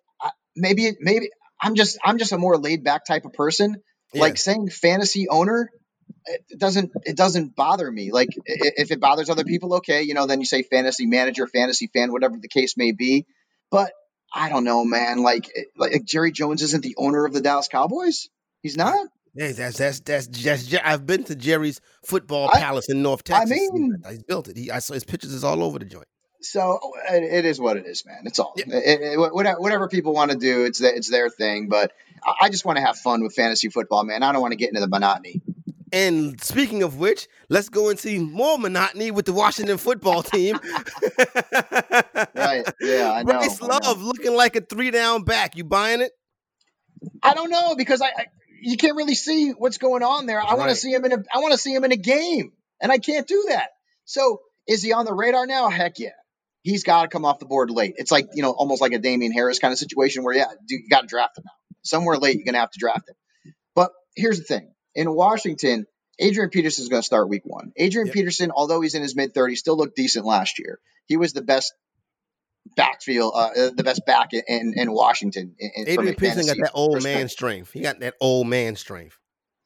maybe 0.56 0.92
maybe 1.00 1.30
I'm 1.62 1.76
just 1.76 1.98
I'm 2.04 2.18
just 2.18 2.32
a 2.32 2.38
more 2.38 2.58
laid 2.58 2.84
back 2.84 3.06
type 3.06 3.26
of 3.26 3.34
person. 3.34 3.82
Like 4.14 4.38
saying 4.38 4.70
fantasy 4.70 5.30
owner, 5.30 5.70
it 6.26 6.60
doesn't 6.60 6.92
it 7.06 7.16
doesn't 7.16 7.56
bother 7.56 7.90
me. 7.90 8.12
Like 8.12 8.30
if 8.46 8.92
it 8.92 9.00
bothers 9.00 9.30
other 9.30 9.46
people, 9.46 9.76
okay, 9.76 10.04
you 10.04 10.14
know, 10.14 10.26
then 10.26 10.42
you 10.42 10.46
say 10.46 10.64
fantasy 10.64 11.06
manager, 11.06 11.48
fantasy 11.48 11.88
fan, 11.88 12.12
whatever 12.12 12.38
the 12.38 12.50
case 12.50 12.76
may 12.76 12.92
be. 12.92 13.26
But 13.70 13.94
I 14.34 14.50
don't 14.50 14.66
know, 14.66 14.84
man. 14.84 15.24
Like 15.24 15.50
like 15.78 16.04
Jerry 16.04 16.32
Jones 16.32 16.62
isn't 16.62 16.84
the 16.84 16.96
owner 16.98 17.26
of 17.26 17.32
the 17.32 17.42
Dallas 17.42 17.70
Cowboys. 17.70 18.28
He's 18.62 18.76
not. 18.76 19.08
Yeah, 19.34 19.52
that's 19.54 19.78
that's 19.78 20.00
that's 20.02 20.28
just. 20.28 20.70
Je- 20.70 20.80
I've 20.84 21.06
been 21.06 21.24
to 21.26 21.36
Jerry's 21.36 21.80
football 22.06 22.50
I- 22.54 22.60
palace 22.60 22.90
in 22.90 23.02
North 23.02 23.24
Texas. 23.24 23.50
I 23.52 23.54
mean- 23.54 23.96
he's 24.10 24.24
built 24.24 24.48
it. 24.50 24.58
He, 24.58 24.70
I 24.72 24.80
saw 24.80 24.94
his 24.94 25.04
pictures 25.06 25.32
is 25.34 25.44
all 25.44 25.64
over 25.64 25.80
the 25.80 25.86
joint. 25.86 26.08
So 26.42 26.80
uh, 27.10 27.14
it, 27.16 27.24
it 27.24 27.46
is 27.46 27.60
what 27.62 27.78
it 27.78 27.86
is, 27.86 28.04
man. 28.06 28.24
It's 28.26 28.40
all 28.40 28.54
Yeah. 28.58 28.66
It- 28.76 29.02
it- 29.02 29.34
whatever, 29.34 29.60
whatever 29.62 29.88
people 29.88 30.14
want 30.14 30.32
to 30.32 30.38
do. 30.38 30.66
It's 30.66 30.80
the, 30.80 30.94
it's 30.94 31.10
their 31.10 31.30
thing. 31.30 31.70
But 31.70 31.94
I, 32.42 32.50
just 32.50 32.66
want 32.66 32.78
to 32.78 32.84
have 32.84 32.98
fun 32.98 33.24
with 33.24 33.34
fantasy 33.34 33.70
football, 33.70 34.04
man. 34.04 34.22
I 34.24 34.32
don't 34.32 34.42
want 34.42 34.52
to 34.52 34.58
get 34.58 34.70
into 34.70 34.82
the 34.82 34.88
monotony. 34.88 35.42
And 35.94 36.42
speaking 36.42 36.84
of 36.84 36.98
which, 36.98 37.28
let's 37.50 37.68
go 37.70 37.90
into 37.90 38.20
more 38.22 38.58
monotony 38.58 39.12
with 39.12 39.26
the 39.26 39.34
Washington 39.34 39.78
football 39.78 40.24
team. 40.24 40.58
Right? 42.36 42.64
Yeah, 42.82 43.12
I 43.14 43.24
know. 43.24 43.34
Bryce. 43.40 43.62
Love 43.62 44.02
looking 44.02 44.36
like 44.36 44.56
a 44.56 44.62
three 44.62 44.92
down 44.92 45.24
back. 45.24 45.56
You 45.56 45.64
buying 45.64 46.02
it? 46.02 46.12
I 47.24 47.34
don't 47.34 47.50
know 47.50 47.76
because 47.76 48.02
I, 48.02 48.08
I 48.08 48.26
you 48.62 48.78
can't 48.78 48.96
really 48.96 49.16
see 49.16 49.52
what's 49.52 49.78
going 49.78 50.04
on 50.04 50.26
there. 50.26 50.42
I 50.42 50.56
want 50.56 50.70
to 50.70 50.76
see 50.76 50.92
him 50.92 51.04
in 51.06 51.12
a 51.12 51.24
I 51.34 51.40
want 51.40 51.52
to 51.52 51.58
see 51.58 51.74
him 51.74 51.84
in 51.84 51.92
a 51.92 51.98
game, 51.98 52.54
and 52.82 52.92
I 52.92 52.98
can't 52.98 53.28
do 53.28 53.46
that. 53.50 53.70
So 54.06 54.42
is 54.68 54.82
he 54.82 54.94
on 54.94 55.06
the 55.06 55.14
radar 55.14 55.46
now? 55.46 55.70
Heck 55.70 56.00
yeah. 56.00 56.10
He's 56.64 56.84
got 56.84 57.04
to 57.04 57.08
come 57.08 57.26
off 57.26 57.40
the 57.40 57.46
board 57.46 57.72
late. 57.72 57.96
It's 57.98 58.12
like 58.12 58.28
you 58.34 58.44
know, 58.44 58.52
almost 58.52 58.82
like 58.82 58.94
a 58.94 59.00
Damien 59.00 59.32
Harris 59.32 59.60
kind 59.60 59.72
of 59.72 59.80
situation 59.80 60.24
where 60.24 60.36
yeah, 60.36 60.46
dude, 60.68 60.82
you 60.82 60.90
got 60.90 61.02
to 61.02 61.08
draft 61.08 61.38
him 61.38 61.44
now. 61.46 61.52
Somewhere 61.84 62.18
late, 62.18 62.36
you're 62.36 62.46
gonna 62.46 62.60
have 62.60 62.72
to 62.72 62.80
draft 62.80 63.10
him. 63.10 63.16
But 63.76 63.92
here's 64.16 64.38
the 64.38 64.46
thing: 64.46 64.72
in 64.94 65.12
Washington, 65.14 65.88
Adrian 66.20 66.50
Peterson 66.50 66.84
is 66.84 66.90
going 66.90 67.02
to 67.02 67.06
start 67.06 67.30
Week 67.30 67.44
One. 67.46 67.72
Adrian 67.76 68.08
Yep. 68.08 68.14
Peterson, 68.14 68.52
although 68.52 68.82
he's 68.82 68.94
in 68.94 69.02
his 69.02 69.16
mid 69.16 69.34
30s, 69.34 69.58
still 69.58 69.76
looked 69.76 69.96
decent 69.96 70.26
last 70.26 70.60
year. 70.60 70.80
He 71.08 71.18
was 71.18 71.34
the 71.34 71.42
best 71.42 71.74
backfield, 72.76 73.34
uh, 73.36 73.38
uh, 73.38 73.70
the 73.76 73.84
best 73.84 74.06
back 74.06 74.34
in, 74.34 74.42
in, 74.48 74.74
in 74.76 74.92
Washington. 74.92 75.56
In, 75.60 75.88
Adrian 75.88 76.16
Peterson 76.16 76.46
got 76.46 76.58
that 76.58 76.72
old 76.74 77.04
man 77.04 77.30
strength. 77.30 77.72
He 77.72 77.82
got 77.82 78.00
that 78.00 78.16
old 78.20 78.48
man 78.48 78.76
strength. 78.76 79.18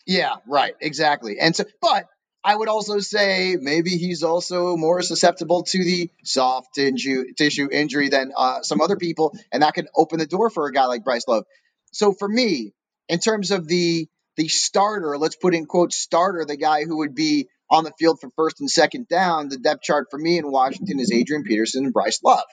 Yeah, 0.06 0.36
right, 0.48 0.74
exactly. 0.82 1.40
And 1.40 1.56
so, 1.56 1.66
but 1.82 2.06
I 2.44 2.56
would 2.56 2.68
also 2.68 3.00
say 3.00 3.58
maybe 3.60 3.92
he's 3.92 4.22
also 4.22 4.78
more 4.78 5.02
susceptible 5.02 5.64
to 5.64 5.84
the 5.84 6.12
soft 6.24 6.76
tissue, 6.76 7.34
tissue 7.36 7.70
injury 7.72 8.10
than 8.10 8.32
uh, 8.38 8.62
some 8.62 8.82
other 8.82 8.98
people, 8.98 9.36
and 9.52 9.64
that 9.64 9.74
could 9.74 9.88
open 9.96 10.20
the 10.20 10.28
door 10.28 10.50
for 10.50 10.68
a 10.68 10.72
guy 10.72 10.86
like 10.86 11.04
Bryce 11.04 11.28
Love. 11.28 11.46
So 11.92 12.14
for 12.14 12.28
me, 12.28 12.74
in 13.10 13.20
terms 13.20 13.52
of 13.52 13.68
the 13.68 14.08
the 14.38 14.48
starter, 14.50 15.18
let's 15.18 15.38
put 15.38 15.56
in 15.56 15.66
quotes 15.66 15.96
starter, 15.96 16.44
the 16.46 16.58
guy 16.58 16.84
who 16.84 16.98
would 16.98 17.16
be 17.16 17.48
on 17.70 17.84
the 17.84 17.94
field 17.98 18.20
for 18.20 18.30
first 18.36 18.60
and 18.60 18.70
second 18.70 19.08
down, 19.08 19.50
the 19.50 19.58
depth 19.58 19.82
chart 19.82 20.08
for 20.12 20.20
me 20.20 20.38
in 20.38 20.52
Washington 20.52 21.00
is 21.00 21.12
Adrian 21.12 21.44
Peterson 21.44 21.86
and 21.86 21.94
Bryce 21.94 22.20
Love. 22.24 22.44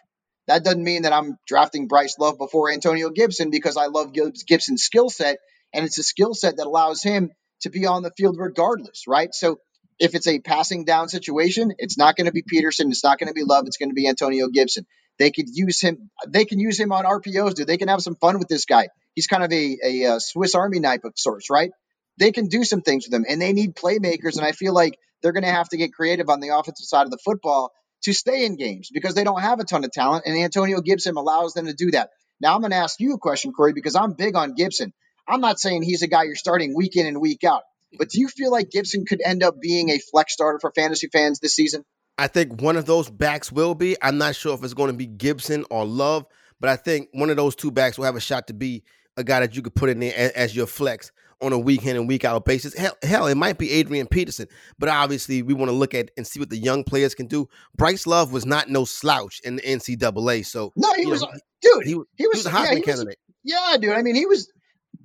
That 0.49 0.65
doesn't 0.65 0.83
mean 0.83 1.03
that 1.03 1.13
I'm 1.13 1.39
drafting 1.47 1.87
Bryce 1.89 2.19
Love 2.19 2.39
before 2.39 2.71
Antonio 2.71 3.11
Gibson 3.11 3.51
because 3.51 3.77
I 3.77 3.87
love 3.87 4.13
Gibson's 4.13 4.83
skill 4.83 5.09
set, 5.09 5.39
and 5.73 5.85
it's 5.85 5.99
a 5.99 6.03
skill 6.03 6.35
set 6.35 6.57
that 6.57 6.67
allows 6.67 7.03
him 7.03 7.31
to 7.63 7.71
be 7.71 7.87
on 7.87 8.03
the 8.03 8.11
field 8.17 8.37
regardless, 8.39 9.05
right? 9.07 9.33
So 9.33 9.59
if 9.99 10.15
it's 10.15 10.27
a 10.27 10.41
passing 10.41 10.85
down 10.85 11.09
situation, 11.09 11.73
it's 11.79 11.97
not 11.97 12.17
going 12.17 12.27
to 12.27 12.33
be 12.33 12.43
Peterson, 12.47 12.91
it's 12.91 13.05
not 13.05 13.19
going 13.19 13.29
to 13.29 13.35
be 13.35 13.45
Love, 13.45 13.67
it's 13.67 13.77
going 13.77 13.91
to 13.91 13.95
be 13.95 14.09
Antonio 14.09 14.49
Gibson. 14.49 14.85
They 15.19 15.31
could 15.31 15.47
use 15.49 15.81
him. 15.81 16.11
They 16.27 16.45
can 16.45 16.59
use 16.59 16.81
him 16.81 16.91
on 16.91 17.05
RPOs, 17.05 17.55
dude. 17.55 17.67
They 17.67 17.77
can 17.77 17.89
have 17.89 18.01
some 18.01 18.17
fun 18.17 18.39
with 18.39 18.49
this 18.49 18.65
guy. 18.65 18.89
He's 19.15 19.27
kind 19.27 19.45
of 19.45 19.53
a, 19.53 19.79
a, 19.85 20.07
uh 20.07 20.19
Swiss 20.19 20.55
Army 20.55 20.81
knife 20.81 21.05
of 21.05 21.13
sorts, 21.17 21.51
right? 21.51 21.71
They 22.19 22.33
can 22.33 22.49
do 22.49 22.65
some 22.65 22.81
things 22.81 23.07
with 23.07 23.15
him, 23.15 23.25
and 23.29 23.41
they 23.41 23.53
need 23.53 23.77
playmakers. 23.77 24.37
And 24.37 24.45
I 24.45 24.53
feel 24.53 24.75
like 24.75 24.99
they're 25.23 25.33
going 25.33 25.45
to 25.45 25.51
have 25.51 25.69
to 25.69 25.77
get 25.77 25.93
creative 25.93 26.29
on 26.29 26.41
the 26.41 26.49
offensive 26.49 26.87
side 26.87 27.05
of 27.05 27.11
the 27.11 27.19
football 27.25 27.73
to 28.03 28.13
stay 28.13 28.45
in 28.45 28.57
games 28.57 28.91
because 28.93 29.15
they 29.15 29.25
don't 29.25 29.41
have 29.41 29.61
a 29.61 29.65
ton 29.65 29.85
of 29.85 29.93
talent, 29.93 30.25
and 30.27 30.37
Antonio 30.37 30.81
Gibson 30.81 31.17
allows 31.17 31.55
them 31.55 31.67
to 31.67 31.75
do 31.75 31.91
that. 31.93 32.11
Now 32.41 32.55
I'm 32.55 32.61
going 32.61 32.73
to 32.73 32.77
ask 32.77 32.99
you 33.01 33.15
a 33.15 33.19
question, 33.19 33.53
Corey, 33.53 33.73
because 33.73 33.95
I'm 33.95 34.13
big 34.13 34.37
on 34.37 34.55
Gibson. 34.55 34.93
I'm 35.29 35.41
not 35.41 35.61
saying 35.61 35.83
he's 35.83 36.03
a 36.03 36.09
guy 36.09 36.25
you're 36.25 36.35
starting 36.35 36.75
week 36.75 36.97
in 36.97 37.07
and 37.07 37.21
week 37.21 37.45
out, 37.45 37.63
but 37.97 38.11
do 38.11 38.21
you 38.21 38.29
feel 38.29 38.51
like 38.51 38.71
Gibson 38.71 39.05
could 39.07 39.21
end 39.25 39.43
up 39.43 39.61
being 39.61 39.91
a 39.91 39.99
flex 39.99 40.33
starter 40.33 40.59
for 40.59 40.73
fantasy 40.73 41.09
fans 41.09 41.39
this 41.39 41.55
season? 41.55 41.85
I 42.19 42.27
think 42.27 42.61
one 42.61 42.77
of 42.77 42.85
those 42.87 43.09
backs 43.09 43.51
will 43.51 43.75
be. 43.75 43.97
I'm 44.03 44.19
not 44.19 44.35
sure 44.35 44.55
if 44.55 44.63
it's 44.65 44.75
going 44.75 44.91
to 44.91 44.97
be 44.97 45.07
Gibson 45.07 45.65
or 45.71 45.85
Love, 45.85 46.27
but 46.61 46.69
I 46.69 46.77
think 46.77 47.09
one 47.13 47.31
of 47.31 47.37
those 47.37 47.55
two 47.55 47.71
backs 47.71 47.97
will 47.97 48.05
have 48.05 48.17
a 48.17 48.21
shot 48.21 48.49
to 48.49 48.55
be 48.55 48.83
a 49.17 49.25
guy 49.25 49.41
that 49.41 49.55
you 49.55 49.63
could 49.63 49.75
put 49.75 49.91
in 49.91 50.01
there 50.01 50.15
as, 50.17 50.31
as 50.33 50.57
your 50.57 50.67
flex 50.67 51.13
on 51.43 51.53
a 51.53 51.59
week 51.59 51.85
in 51.85 51.97
and 51.97 52.07
week 52.09 52.25
out 52.25 52.45
basis. 52.45 52.75
Hell, 52.75 52.97
hell, 53.03 53.27
it 53.27 53.35
might 53.35 53.59
be 53.59 53.71
Adrian 53.73 54.07
Peterson, 54.07 54.47
but 54.79 54.89
obviously 54.89 55.43
we 55.43 55.53
want 55.55 55.71
to 55.71 55.75
look 55.77 55.95
at 55.95 56.11
and 56.17 56.27
see 56.27 56.39
what 56.41 56.51
the 56.51 56.57
young 56.57 56.85
players 56.85 57.15
can 57.15 57.27
do. 57.27 57.49
Bryce 57.77 58.07
Love 58.07 58.33
was 58.33 58.47
not 58.47 58.69
no 58.69 58.85
slouch 58.85 59.41
in 59.45 59.57
the 59.57 59.63
NCAA, 59.63 60.47
so 60.47 60.73
No, 60.77 60.93
he 60.95 61.07
was, 61.07 61.21
know, 61.23 61.29
dude. 61.61 61.83
he, 61.85 61.91
He, 61.91 61.95
was, 61.97 62.07
he 62.17 62.27
was 62.29 62.47
a 62.47 62.51
Heisman 62.51 62.63
yeah, 62.65 62.71
he 62.71 62.77
was- 62.77 62.85
candidate. 62.85 63.19
yeah, 63.45 63.77
dude. 63.81 63.91
I 63.93 64.03
mean, 64.03 64.15
he 64.15 64.27
was. 64.27 64.51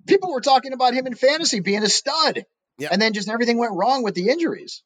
People 0.05 0.31
were 0.31 0.41
talking 0.41 0.71
about 0.73 0.93
him 0.93 1.05
in 1.07 1.15
fantasy 1.15 1.59
being 1.59 1.83
a 1.83 1.89
stud, 1.89 2.45
Yeah. 2.79 2.89
and 2.91 3.01
then 3.01 3.11
just 3.13 3.27
everything 3.29 3.57
went 3.57 3.73
wrong 3.73 4.03
with 4.03 4.15
the 4.15 4.29
injuries. 4.29 4.83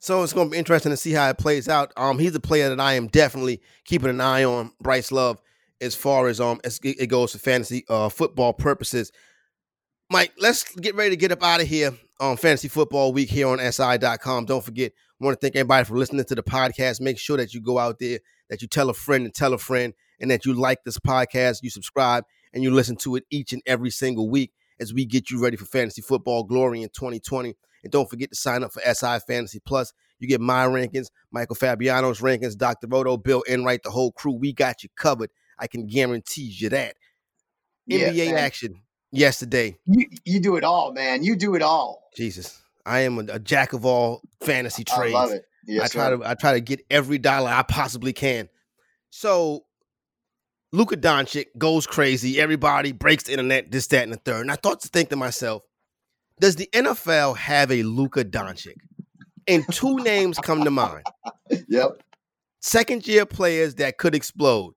So 0.00 0.22
it's 0.22 0.32
going 0.32 0.48
to 0.48 0.52
be 0.52 0.58
interesting 0.58 0.90
to 0.90 0.96
see 0.96 1.12
how 1.12 1.28
it 1.28 1.36
plays 1.38 1.68
out. 1.68 1.92
Um, 1.96 2.18
he's 2.18 2.34
a 2.34 2.40
player 2.40 2.70
that 2.70 2.80
I 2.80 2.94
am 2.94 3.06
definitely 3.08 3.60
keeping 3.84 4.08
an 4.08 4.20
eye 4.20 4.44
on. 4.44 4.72
Bryce 4.80 5.12
Love, 5.12 5.40
as 5.80 5.94
far 5.94 6.28
as 6.28 6.40
um 6.40 6.60
as 6.64 6.80
it 6.82 6.96
it 7.00 7.06
goes 7.08 7.32
for 7.32 7.38
fantasy 7.38 7.84
uh 7.88 8.08
football 8.08 8.52
purposes. 8.52 9.12
Mike, 10.12 10.32
let's 10.38 10.64
get 10.74 10.96
ready 10.96 11.10
to 11.10 11.16
get 11.16 11.30
up 11.30 11.40
out 11.40 11.60
of 11.60 11.68
here 11.68 11.92
on 12.18 12.36
Fantasy 12.36 12.66
Football 12.66 13.12
Week 13.12 13.30
here 13.30 13.46
on 13.46 13.60
SI.com. 13.60 14.44
Don't 14.44 14.64
forget, 14.64 14.90
I 15.20 15.24
want 15.24 15.38
to 15.38 15.40
thank 15.40 15.54
everybody 15.54 15.84
for 15.84 15.96
listening 15.96 16.24
to 16.24 16.34
the 16.34 16.42
podcast. 16.42 17.00
Make 17.00 17.16
sure 17.16 17.36
that 17.36 17.54
you 17.54 17.60
go 17.60 17.78
out 17.78 18.00
there, 18.00 18.18
that 18.48 18.60
you 18.60 18.66
tell 18.66 18.90
a 18.90 18.92
friend 18.92 19.24
and 19.24 19.32
tell 19.32 19.54
a 19.54 19.58
friend, 19.58 19.94
and 20.18 20.28
that 20.32 20.44
you 20.44 20.52
like 20.52 20.82
this 20.82 20.98
podcast, 20.98 21.62
you 21.62 21.70
subscribe, 21.70 22.24
and 22.52 22.64
you 22.64 22.72
listen 22.72 22.96
to 22.96 23.14
it 23.14 23.24
each 23.30 23.52
and 23.52 23.62
every 23.66 23.90
single 23.90 24.28
week 24.28 24.50
as 24.80 24.92
we 24.92 25.04
get 25.04 25.30
you 25.30 25.40
ready 25.40 25.56
for 25.56 25.64
fantasy 25.64 26.02
football 26.02 26.42
glory 26.42 26.82
in 26.82 26.88
2020. 26.88 27.54
And 27.84 27.92
don't 27.92 28.10
forget 28.10 28.30
to 28.30 28.36
sign 28.36 28.64
up 28.64 28.72
for 28.72 28.80
SI 28.80 29.20
Fantasy 29.28 29.60
Plus. 29.60 29.92
You 30.18 30.26
get 30.26 30.40
my 30.40 30.66
rankings, 30.66 31.06
Michael 31.30 31.54
Fabiano's 31.54 32.18
rankings, 32.18 32.58
Dr. 32.58 32.88
Roto, 32.88 33.16
Bill 33.16 33.44
Enright, 33.48 33.84
the 33.84 33.90
whole 33.90 34.10
crew. 34.10 34.32
We 34.32 34.54
got 34.54 34.82
you 34.82 34.88
covered. 34.96 35.30
I 35.56 35.68
can 35.68 35.86
guarantee 35.86 36.52
you 36.52 36.68
that. 36.70 36.96
Yeah, 37.86 38.08
NBA 38.08 38.32
man. 38.32 38.38
action 38.38 38.82
yesterday. 39.12 39.76
You, 39.86 40.06
you 40.24 40.40
do 40.40 40.56
it 40.56 40.64
all, 40.64 40.92
man. 40.92 41.22
You 41.22 41.36
do 41.36 41.54
it 41.54 41.62
all. 41.62 42.08
Jesus, 42.16 42.60
I 42.86 43.00
am 43.00 43.18
a, 43.18 43.34
a 43.34 43.38
jack 43.38 43.72
of 43.72 43.84
all 43.84 44.22
fantasy 44.40 44.84
trades. 44.84 45.14
I 45.14 45.18
love 45.18 45.30
it. 45.32 45.44
Yes, 45.66 45.84
I 45.84 45.88
try 45.88 46.08
sir. 46.08 46.16
to 46.16 46.28
I 46.28 46.34
try 46.34 46.52
to 46.54 46.60
get 46.60 46.80
every 46.90 47.18
dollar 47.18 47.50
I 47.50 47.62
possibly 47.62 48.12
can. 48.12 48.48
So 49.10 49.64
Luka 50.72 50.96
Doncic 50.96 51.46
goes 51.58 51.86
crazy. 51.86 52.40
Everybody 52.40 52.92
breaks 52.92 53.24
the 53.24 53.32
internet, 53.32 53.70
this, 53.70 53.86
that, 53.88 54.04
and 54.04 54.12
the 54.12 54.16
third. 54.16 54.42
And 54.42 54.50
I 54.50 54.56
thought 54.56 54.80
to 54.80 54.88
think 54.88 55.10
to 55.10 55.16
myself, 55.16 55.62
does 56.40 56.56
the 56.56 56.68
NFL 56.72 57.36
have 57.36 57.70
a 57.70 57.82
Luka 57.82 58.24
Doncic? 58.24 58.76
And 59.46 59.64
two 59.72 59.96
names 60.02 60.38
come 60.38 60.64
to 60.64 60.70
mind. 60.70 61.04
Yep. 61.68 62.02
Second 62.60 63.06
year 63.06 63.26
players 63.26 63.76
that 63.76 63.98
could 63.98 64.14
explode. 64.14 64.74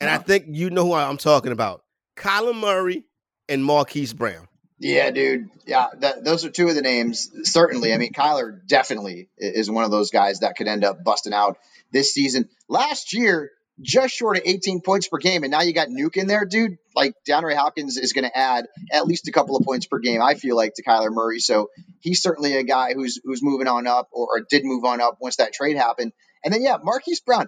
And 0.00 0.10
I 0.10 0.18
think 0.18 0.46
you 0.48 0.70
know 0.70 0.84
who 0.84 0.94
I'm 0.94 1.16
talking 1.16 1.52
about. 1.52 1.82
Kyler 2.16 2.58
Murray 2.58 3.04
and 3.52 3.64
Marquise 3.64 4.14
Brown. 4.14 4.48
Yeah, 4.78 5.10
dude. 5.10 5.48
Yeah, 5.66 5.86
that, 6.00 6.24
those 6.24 6.44
are 6.44 6.50
two 6.50 6.68
of 6.68 6.74
the 6.74 6.82
names. 6.82 7.30
Certainly. 7.44 7.92
I 7.92 7.98
mean, 7.98 8.12
Kyler 8.12 8.66
definitely 8.66 9.28
is 9.38 9.70
one 9.70 9.84
of 9.84 9.90
those 9.90 10.10
guys 10.10 10.40
that 10.40 10.56
could 10.56 10.66
end 10.66 10.84
up 10.84 11.04
busting 11.04 11.32
out 11.32 11.56
this 11.92 12.12
season. 12.12 12.48
Last 12.68 13.12
year, 13.12 13.52
just 13.80 14.14
short 14.14 14.36
of 14.36 14.42
18 14.44 14.80
points 14.80 15.08
per 15.08 15.18
game, 15.18 15.44
and 15.44 15.50
now 15.50 15.62
you 15.62 15.72
got 15.72 15.88
Nuke 15.88 16.16
in 16.16 16.26
there, 16.26 16.44
dude. 16.44 16.78
Like 16.96 17.14
DeAndre 17.28 17.54
Hopkins 17.56 17.96
is 17.96 18.12
going 18.12 18.24
to 18.24 18.36
add 18.36 18.66
at 18.90 19.06
least 19.06 19.28
a 19.28 19.32
couple 19.32 19.56
of 19.56 19.64
points 19.64 19.86
per 19.86 19.98
game. 19.98 20.20
I 20.20 20.34
feel 20.34 20.56
like 20.56 20.74
to 20.74 20.82
Kyler 20.82 21.12
Murray, 21.12 21.38
so 21.38 21.68
he's 22.00 22.20
certainly 22.20 22.56
a 22.56 22.64
guy 22.64 22.94
who's 22.94 23.20
who's 23.22 23.42
moving 23.42 23.68
on 23.68 23.86
up, 23.86 24.08
or, 24.12 24.26
or 24.36 24.46
did 24.48 24.64
move 24.64 24.84
on 24.84 25.00
up 25.00 25.18
once 25.20 25.36
that 25.36 25.52
trade 25.52 25.76
happened. 25.76 26.12
And 26.44 26.52
then 26.52 26.62
yeah, 26.62 26.78
Marquise 26.82 27.20
Brown. 27.20 27.46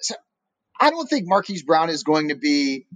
So 0.00 0.14
I 0.78 0.90
don't 0.90 1.08
think 1.08 1.26
Marquise 1.26 1.62
Brown 1.62 1.88
is 1.88 2.02
going 2.02 2.28
to 2.28 2.36
be 2.36 2.86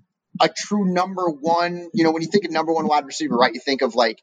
a 0.40 0.48
true 0.48 0.92
number 0.92 1.28
one. 1.28 1.88
You 1.94 2.04
know, 2.04 2.12
when 2.12 2.22
you 2.22 2.28
think 2.28 2.44
of 2.44 2.50
number 2.50 2.72
one 2.72 2.86
wide 2.86 3.06
receiver, 3.06 3.36
right? 3.36 3.52
You 3.54 3.60
think 3.60 3.82
of 3.82 3.94
like 3.94 4.20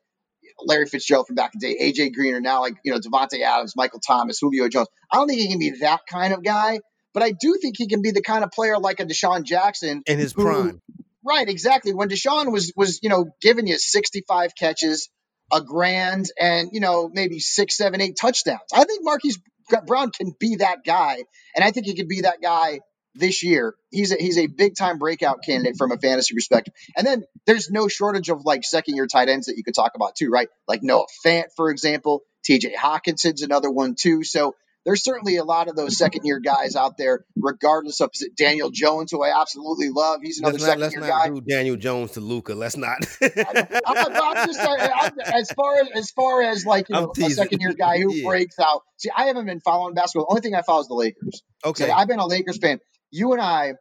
Larry 0.66 0.86
Fitzgerald 0.88 1.28
from 1.28 1.36
back 1.36 1.52
in 1.54 1.60
the 1.60 1.74
day, 1.76 1.92
AJ 1.92 2.14
Green, 2.14 2.34
or 2.34 2.42
now 2.42 2.62
like 2.62 2.76
you 2.84 2.92
know 2.92 3.00
Davante 3.00 3.42
Adams, 3.42 3.74
Michael 3.76 4.00
Thomas, 4.00 4.40
Julio 4.40 4.68
Jones. 4.70 4.88
I 5.12 5.18
don't 5.18 5.28
think 5.28 5.40
he 5.40 5.50
can 5.50 5.60
be 5.60 5.72
that 5.82 6.02
kind 6.10 6.34
of 6.34 6.44
guy, 6.44 6.80
but 7.14 7.24
I 7.24 7.32
do 7.32 7.58
think 7.62 7.76
he 7.78 7.88
can 7.88 8.02
be 8.02 8.12
the 8.12 8.22
kind 8.22 8.44
of 8.44 8.52
player 8.52 8.78
like 8.78 9.00
a 9.00 9.06
DeSean 9.06 9.44
Jackson 9.44 10.02
In 10.08 10.20
his 10.20 10.34
who- 10.34 10.44
prime. 10.44 10.82
Right, 11.26 11.50
exactly. 11.50 11.94
When 11.94 12.08
DeSean 12.10 12.52
was 12.52 12.72
was 12.78 13.00
you 13.04 13.10
know 13.10 13.26
giving 13.42 13.68
you 13.68 13.78
65 13.78 14.52
catches, 14.58 15.10
a 15.52 15.62
grand, 15.62 16.28
and 16.40 16.70
you 16.72 16.80
know 16.80 17.10
maybe 17.12 17.40
six, 17.40 17.76
seven, 17.76 18.00
eight 18.02 18.18
touchdowns. 18.20 18.62
I 18.74 18.86
think 18.86 19.04
Marquise 19.04 19.38
Brown 19.86 20.12
can 20.12 20.32
be 20.40 20.56
that 20.58 20.86
guy, 20.86 21.18
and 21.56 21.66
I 21.66 21.72
think 21.72 21.86
he 21.86 21.96
could 21.96 22.08
be 22.08 22.22
that 22.22 22.42
guy 22.42 22.80
this 23.18 23.44
year. 23.44 23.76
He's 23.92 24.12
a, 24.12 24.16
he's 24.16 24.38
a 24.38 24.48
big 24.48 24.76
time 24.76 24.98
breakout 24.98 25.40
candidate 25.46 25.78
from 25.78 25.92
a 25.92 25.98
fantasy 25.98 26.34
perspective. 26.34 26.74
And 26.96 27.06
then 27.06 27.24
there's 27.46 27.70
no 27.70 27.88
shortage 27.88 28.30
of 28.30 28.46
like 28.46 28.64
second 28.64 28.96
year 28.96 29.08
tight 29.08 29.30
ends 29.30 29.48
that 29.48 29.58
you 29.58 29.64
could 29.64 29.76
talk 29.76 29.94
about 29.96 30.16
too, 30.16 30.30
right? 30.30 30.50
Like 30.68 30.84
Noah 30.84 31.06
Fant, 31.26 31.46
for 31.56 31.70
example. 31.70 32.22
T.J. 32.46 32.74
Hockenson's 32.76 33.42
another 33.42 33.70
one 33.70 33.96
too. 33.96 34.24
So 34.24 34.56
there's 34.86 35.04
certainly 35.04 35.36
a 35.36 35.44
lot 35.44 35.68
of 35.68 35.76
those 35.76 35.98
second 35.98 36.22
year 36.24 36.40
guys 36.40 36.78
out 36.78 36.98
there, 36.98 37.26
regardless 37.36 38.00
of 38.00 38.10
Daniel 38.38 38.70
Jones, 38.72 39.12
who 39.12 39.22
I 39.22 39.38
absolutely 39.42 39.90
love. 39.90 40.22
He's 40.24 40.40
another 40.40 40.54
Let's 40.54 40.66
not, 40.66 40.80
second 40.80 41.02
let's 41.02 41.12
not 41.12 41.24
guy. 41.24 41.28
do 41.28 41.42
Daniel 41.42 41.76
Jones 41.76 42.12
to 42.12 42.22
Luka. 42.22 42.54
Let's 42.56 42.78
not. 42.78 43.00
I'm, 43.22 43.68
I'm 43.86 44.48
just 44.48 44.60
saying, 44.62 44.90
I'm, 44.96 45.12
as 45.20 45.52
far 45.52 45.76
as 45.82 45.88
as 45.94 46.12
far 46.12 46.42
as 46.44 46.66
like 46.66 46.88
you 46.88 46.96
know, 46.96 47.12
a 47.22 47.30
second 47.32 47.60
year 47.60 47.74
guy 47.74 47.98
who 48.00 48.14
Yeah. 48.16 48.28
breaks 48.30 48.58
out. 48.60 48.84
See, 48.96 49.10
I 49.14 49.26
haven't 49.26 49.46
been 49.46 49.60
following 49.60 49.94
basketball. 49.94 50.28
The 50.28 50.32
only 50.32 50.42
thing 50.42 50.56
I 50.56 50.62
follow 50.62 50.80
is 50.82 50.88
the 50.88 50.94
Lakers. 50.94 51.44
okay. 51.66 51.88
So 51.88 51.92
I've 51.92 52.08
been 52.08 52.20
a 52.20 52.26
Lakers 52.26 52.58
fan. 52.58 52.80
You 53.12 53.34
and 53.34 53.42
I, 53.42 53.74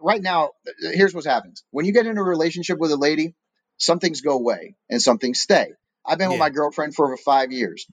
right 0.00 0.22
now, 0.22 0.50
here's 0.80 1.14
what 1.14 1.24
happens. 1.24 1.64
When 1.70 1.86
you 1.86 1.92
get 1.92 2.06
into 2.06 2.20
a 2.20 2.24
relationship 2.24 2.78
with 2.78 2.90
a 2.92 2.96
lady, 2.96 3.34
some 3.76 3.98
things 3.98 4.20
go 4.20 4.32
away 4.32 4.76
and 4.88 5.00
some 5.00 5.18
things 5.18 5.40
stay. 5.40 5.72
I've 6.06 6.18
been 6.18 6.30
with 6.30 6.38
my 6.38 6.50
girlfriend 6.50 6.94
for 6.94 7.06
over 7.06 7.16
five 7.16 7.50
years. 7.50 7.86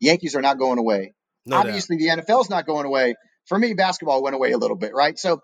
Yankees 0.00 0.36
are 0.36 0.42
not 0.42 0.58
going 0.58 0.78
away. 0.78 1.14
No 1.44 1.56
doubt. 1.56 1.66
Obviously, 1.66 1.96
the 1.96 2.08
NFL's 2.08 2.50
not 2.50 2.66
going 2.66 2.86
away. 2.86 3.16
For 3.46 3.58
me, 3.58 3.74
basketball 3.74 4.22
went 4.22 4.34
away 4.34 4.52
a 4.52 4.58
little 4.58 4.76
bit, 4.76 4.92
right? 4.94 5.18
So 5.18 5.40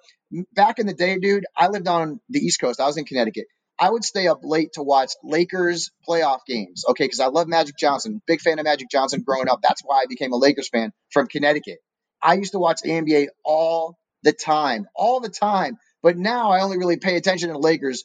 back 0.52 0.78
in 0.78 0.86
the 0.86 0.94
day, 0.94 1.18
dude, 1.18 1.44
I 1.56 1.68
lived 1.68 1.88
on 1.88 2.20
the 2.28 2.40
East 2.40 2.60
Coast. 2.60 2.80
I 2.80 2.86
was 2.86 2.96
in 2.96 3.04
Connecticut. 3.04 3.46
I 3.78 3.90
would 3.90 4.04
stay 4.04 4.28
up 4.28 4.40
late 4.42 4.74
to 4.74 4.82
watch 4.82 5.12
Lakers 5.24 5.90
playoff 6.08 6.40
games, 6.46 6.84
okay? 6.88 7.04
Because 7.04 7.20
I 7.20 7.26
love 7.26 7.48
Magic 7.48 7.76
Johnson. 7.76 8.22
Big 8.26 8.40
fan 8.40 8.58
of 8.58 8.64
Magic 8.64 8.88
Johnson 8.90 9.22
growing 9.26 9.48
up. 9.48 9.60
That's 9.62 9.82
why 9.84 10.02
I 10.02 10.06
became 10.08 10.32
a 10.32 10.36
Lakers 10.36 10.68
fan 10.68 10.92
from 11.10 11.26
Connecticut. 11.26 11.78
I 12.22 12.34
used 12.34 12.52
to 12.52 12.58
watch 12.58 12.80
the 12.82 12.90
NBA 12.90 13.28
all 13.44 13.98
the 14.22 14.32
time, 14.32 14.86
all 14.94 15.20
the 15.20 15.28
time. 15.28 15.78
But 16.02 16.16
now 16.16 16.50
I 16.50 16.62
only 16.62 16.78
really 16.78 16.96
pay 16.96 17.16
attention 17.16 17.50
to 17.50 17.58
Lakers 17.58 18.04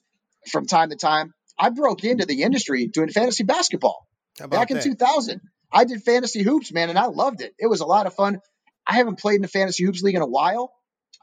from 0.50 0.66
time 0.66 0.90
to 0.90 0.96
time. 0.96 1.34
I 1.60 1.70
broke 1.70 2.04
into 2.04 2.26
the 2.26 2.44
industry 2.44 2.88
doing 2.88 3.10
fantasy 3.10 3.44
basketball 3.44 4.08
back 4.50 4.70
in 4.70 4.78
that? 4.78 4.84
2000. 4.84 5.42
I 5.72 5.84
did 5.84 6.04
fantasy 6.04 6.44
hoops, 6.44 6.72
man, 6.72 6.90
and 6.90 6.98
I 6.98 7.06
loved 7.06 7.42
it. 7.42 7.54
It 7.60 7.68
was 7.68 7.82
a 7.82 7.86
lot 7.86 8.06
of 8.06 8.14
fun. 8.14 8.40
I 8.86 8.96
haven't 8.96 9.20
played 9.20 9.38
in 9.38 9.46
a 9.46 9.50
fantasy 9.50 9.84
hoops 9.84 10.02
league 10.02 10.16
in 10.16 10.22
a 10.22 10.28
while. 10.28 10.72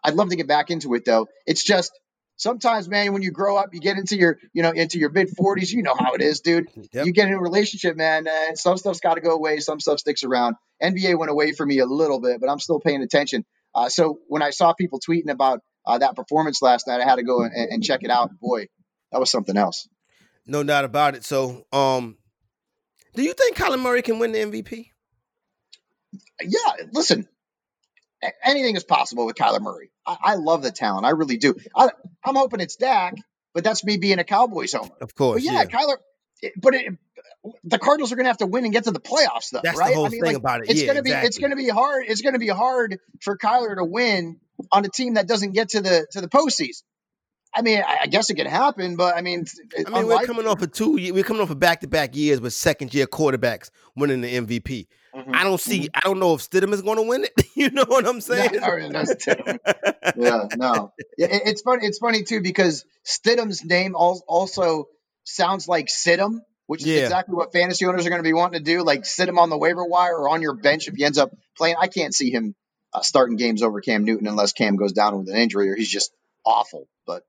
I'd 0.02 0.14
love 0.14 0.30
to 0.30 0.36
get 0.36 0.46
back 0.46 0.70
into 0.70 0.94
it 0.94 1.04
though. 1.04 1.28
It's 1.46 1.64
just 1.64 1.92
sometimes, 2.36 2.88
man, 2.88 3.12
when 3.12 3.22
you 3.22 3.30
grow 3.30 3.56
up, 3.56 3.70
you 3.72 3.80
get 3.80 3.96
into 3.96 4.16
your, 4.16 4.38
you 4.52 4.62
know, 4.62 4.70
into 4.70 4.98
your 4.98 5.10
mid 5.10 5.30
40s. 5.30 5.72
You 5.72 5.82
know 5.82 5.94
how 5.98 6.12
it 6.12 6.20
is, 6.20 6.40
dude. 6.40 6.68
Yep. 6.92 7.06
You 7.06 7.12
get 7.12 7.28
in 7.28 7.34
a 7.34 7.40
relationship, 7.40 7.96
man. 7.96 8.28
Uh, 8.28 8.54
some 8.54 8.76
stuff's 8.76 9.00
got 9.00 9.14
to 9.14 9.20
go 9.20 9.30
away. 9.30 9.60
Some 9.60 9.80
stuff 9.80 10.00
sticks 10.00 10.24
around. 10.24 10.56
NBA 10.82 11.18
went 11.18 11.30
away 11.30 11.52
for 11.52 11.64
me 11.64 11.78
a 11.78 11.86
little 11.86 12.20
bit, 12.20 12.40
but 12.40 12.50
I'm 12.50 12.60
still 12.60 12.80
paying 12.80 13.02
attention. 13.02 13.44
Uh, 13.74 13.88
so 13.88 14.18
when 14.28 14.42
I 14.42 14.50
saw 14.50 14.72
people 14.72 15.00
tweeting 15.00 15.30
about 15.30 15.60
uh, 15.86 15.98
that 15.98 16.14
performance 16.16 16.62
last 16.62 16.86
night, 16.86 17.00
I 17.00 17.04
had 17.04 17.16
to 17.16 17.22
go 17.24 17.42
and, 17.42 17.52
and 17.54 17.82
check 17.82 18.02
it 18.02 18.10
out. 18.10 18.30
Boy, 18.40 18.68
that 19.12 19.18
was 19.20 19.30
something 19.30 19.56
else. 19.56 19.88
No 20.46 20.62
doubt 20.62 20.84
about 20.84 21.14
it. 21.14 21.24
So, 21.24 21.66
um, 21.72 22.16
do 23.14 23.22
you 23.22 23.32
think 23.32 23.56
Colin 23.56 23.80
Murray 23.80 24.02
can 24.02 24.18
win 24.18 24.32
the 24.32 24.38
MVP? 24.40 24.86
yeah, 26.42 26.86
listen, 26.92 27.26
anything 28.44 28.76
is 28.76 28.84
possible 28.84 29.26
with 29.26 29.36
Kyler 29.36 29.60
Murray. 29.60 29.90
I, 30.06 30.16
I 30.22 30.34
love 30.36 30.62
the 30.62 30.70
talent. 30.70 31.06
I 31.06 31.10
really 31.10 31.36
do. 31.36 31.54
I, 31.74 31.88
I'm 32.24 32.34
hoping 32.36 32.60
it's 32.60 32.76
Dak, 32.76 33.14
but 33.54 33.64
that's 33.64 33.84
me 33.84 33.96
being 33.96 34.18
a 34.18 34.24
Cowboys 34.24 34.72
homer. 34.72 34.94
Of 35.00 35.14
course. 35.14 35.44
But 35.44 35.52
yeah, 35.52 35.64
Kyler, 35.64 35.96
it- 36.42 36.52
but 36.60 36.74
it, 36.74 36.92
the 37.64 37.78
Cardinals 37.78 38.12
are 38.12 38.16
going 38.16 38.24
to 38.24 38.30
have 38.30 38.38
to 38.38 38.46
win 38.46 38.64
and 38.64 38.72
get 38.72 38.84
to 38.84 38.90
the 38.90 39.00
playoffs, 39.00 39.50
though, 39.52 39.60
That's 39.62 39.76
the 39.76 39.80
right? 39.84 39.94
whole 39.94 40.06
I 40.06 40.08
mean, 40.08 40.20
thing 40.22 40.32
like, 40.32 40.36
about 40.36 40.60
it. 40.62 40.70
It's 40.70 40.80
Yeah, 40.80 40.86
going 40.86 40.96
to 40.96 41.02
be 41.02 41.10
it's 41.10 41.38
going 41.38 41.50
to 41.50 41.56
be 41.56 41.68
hard. 41.68 42.04
It's 42.08 42.22
going 42.22 42.32
to 42.32 42.38
be 42.38 42.48
hard 42.48 42.98
for 43.20 43.36
Kyler 43.36 43.76
to 43.76 43.84
win 43.84 44.40
on 44.72 44.84
a 44.84 44.88
team 44.88 45.14
that 45.14 45.28
doesn't 45.28 45.52
get 45.52 45.70
to 45.70 45.80
the 45.80 46.06
to 46.12 46.20
the 46.20 46.28
postseason. 46.28 46.82
I 47.56 47.62
mean, 47.62 47.80
I, 47.86 48.06
guess 48.08 48.30
it 48.30 48.34
could 48.34 48.48
happen, 48.48 48.96
but 48.96 49.14
I 49.16 49.20
mean, 49.20 49.44
I 49.86 49.88
mean, 49.88 50.08
we're 50.08 50.24
coming 50.26 50.48
off 50.48 50.60
of 50.60 50.72
two. 50.72 50.94
We're 50.94 51.22
coming 51.22 51.40
off 51.40 51.50
of 51.50 51.60
back 51.60 51.82
to 51.82 51.86
back 51.86 52.16
years 52.16 52.40
with 52.40 52.52
second 52.52 52.92
year 52.92 53.06
quarterbacks 53.06 53.70
winning 53.94 54.22
the 54.22 54.34
MVP. 54.34 54.88
Mhm. 55.14 55.32
I 55.32 55.44
don't 55.44 55.60
see. 55.60 55.88
I 55.94 56.00
don't 56.00 56.18
know 56.18 56.34
if 56.34 56.40
Stidham 56.50 56.72
is 56.72 56.82
going 56.82 56.96
to 56.96 57.04
win 57.04 57.22
it. 57.24 57.46
you 57.54 57.70
know 57.70 57.84
what 57.86 58.08
I'm 58.08 58.20
saying? 58.20 58.50
Yeah, 58.54 58.66
I 58.66 58.76
mean, 58.80 58.92
yeah, 60.16 60.48
no. 60.56 60.92
Yeah, 61.16 61.26
it- 61.26 61.42
it's 61.46 61.62
funny. 61.62 61.86
It's 61.86 61.98
funny 61.98 62.24
too 62.24 62.40
because 62.40 62.84
Stidham's 63.06 63.64
name 63.64 63.94
also 63.94 64.88
sounds 65.22 65.68
like 65.68 65.86
Sidham, 65.86 66.40
which 66.66 66.80
is 66.82 66.86
Yeah. 66.88 67.02
exactly 67.02 67.34
what 67.34 67.52
fantasy 67.52 67.84
owners 67.86 68.06
are 68.06 68.10
going 68.10 68.22
to 68.22 68.26
be 68.28 68.32
wanting 68.32 68.58
to 68.60 68.64
do, 68.64 68.82
like 68.82 69.04
sit 69.04 69.28
him 69.28 69.38
on 69.38 69.50
the 69.50 69.58
waiver 69.58 69.84
wire 69.84 70.16
or 70.16 70.28
on 70.28 70.42
your 70.42 70.54
bench 70.54 70.88
if 70.88 70.94
he 70.94 71.04
ends 71.04 71.18
up 71.18 71.30
playing. 71.56 71.76
I 71.78 71.88
can't 71.88 72.14
see 72.14 72.30
him 72.30 72.54
uh, 72.92 73.00
starting 73.02 73.36
games 73.36 73.62
over 73.62 73.80
Cam 73.80 74.04
Newton 74.04 74.26
unless 74.26 74.52
Cam 74.52 74.76
goes 74.76 74.92
down 74.92 75.18
with 75.18 75.28
an 75.28 75.36
injury 75.36 75.70
or 75.70 75.76
he's 75.76 75.90
just 75.90 76.12
awful. 76.44 76.88
But 77.06 77.24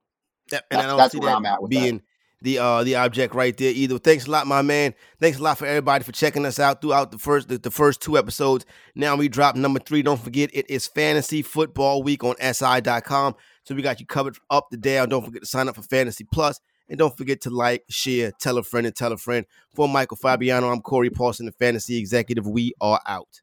That- 0.52 0.66
and 0.70 0.80
I 0.80 0.82
That's- 0.84 0.92
don't 0.92 0.98
that's 0.98 1.12
see 1.14 1.20
where 1.20 1.30
that 1.32 1.38
I'm 1.38 1.46
at 1.46 1.62
with 1.62 1.72
that. 1.72 1.80
being 1.80 2.02
the 2.42 2.60
uh 2.60 2.84
the 2.84 2.96
object 2.98 3.34
right 3.34 3.56
there 3.58 3.72
either. 3.72 3.98
Thanks 3.98 4.28
a 4.28 4.32
lot, 4.32 4.46
my 4.46 4.62
man. 4.62 4.94
Thanks 5.20 5.40
a 5.40 5.42
lot 5.42 5.58
for 5.58 5.66
everybody 5.66 6.04
for 6.04 6.12
checking 6.12 6.46
us 6.46 6.60
out 6.60 6.82
throughout 6.82 7.10
the 7.12 7.18
first 7.18 7.48
the, 7.48 7.58
the 7.58 7.72
first 7.72 8.02
two 8.02 8.18
episodes. 8.18 8.66
Now 8.94 9.16
we 9.16 9.28
drop 9.30 9.56
number 9.56 9.80
three. 9.80 10.04
Don't 10.04 10.20
forget 10.22 10.52
it 10.54 10.70
is 10.70 10.86
fantasy 10.86 11.42
football 11.42 12.04
week 12.04 12.24
on 12.24 12.36
SI.com. 12.40 13.36
So 13.64 13.74
we 13.74 13.82
got 13.82 14.00
you 14.00 14.06
covered 14.06 14.38
up 14.52 14.70
to 14.70 14.78
down. 14.78 15.10
Don't 15.10 15.26
forget 15.26 15.42
to 15.42 15.48
sign 15.48 15.68
up 15.68 15.76
for 15.76 15.82
Fantasy 15.82 16.24
Plus. 16.24 16.60
And 16.88 17.00
don't 17.00 17.18
forget 17.18 17.42
to 17.42 17.50
like, 17.50 17.84
share, 17.90 18.32
tell 18.40 18.58
a 18.58 18.64
friend, 18.64 18.86
and 18.86 18.96
tell 18.96 19.12
a 19.12 19.18
friend. 19.18 19.46
For 19.74 19.90
Michael 19.90 20.18
Fabiano, 20.18 20.70
I'm 20.70 20.82
Corey 20.82 21.10
Parson, 21.10 21.48
the 21.48 21.52
fantasy 21.52 21.98
executive. 21.98 22.48
We 22.48 22.74
are 22.80 23.02
out. 23.08 23.42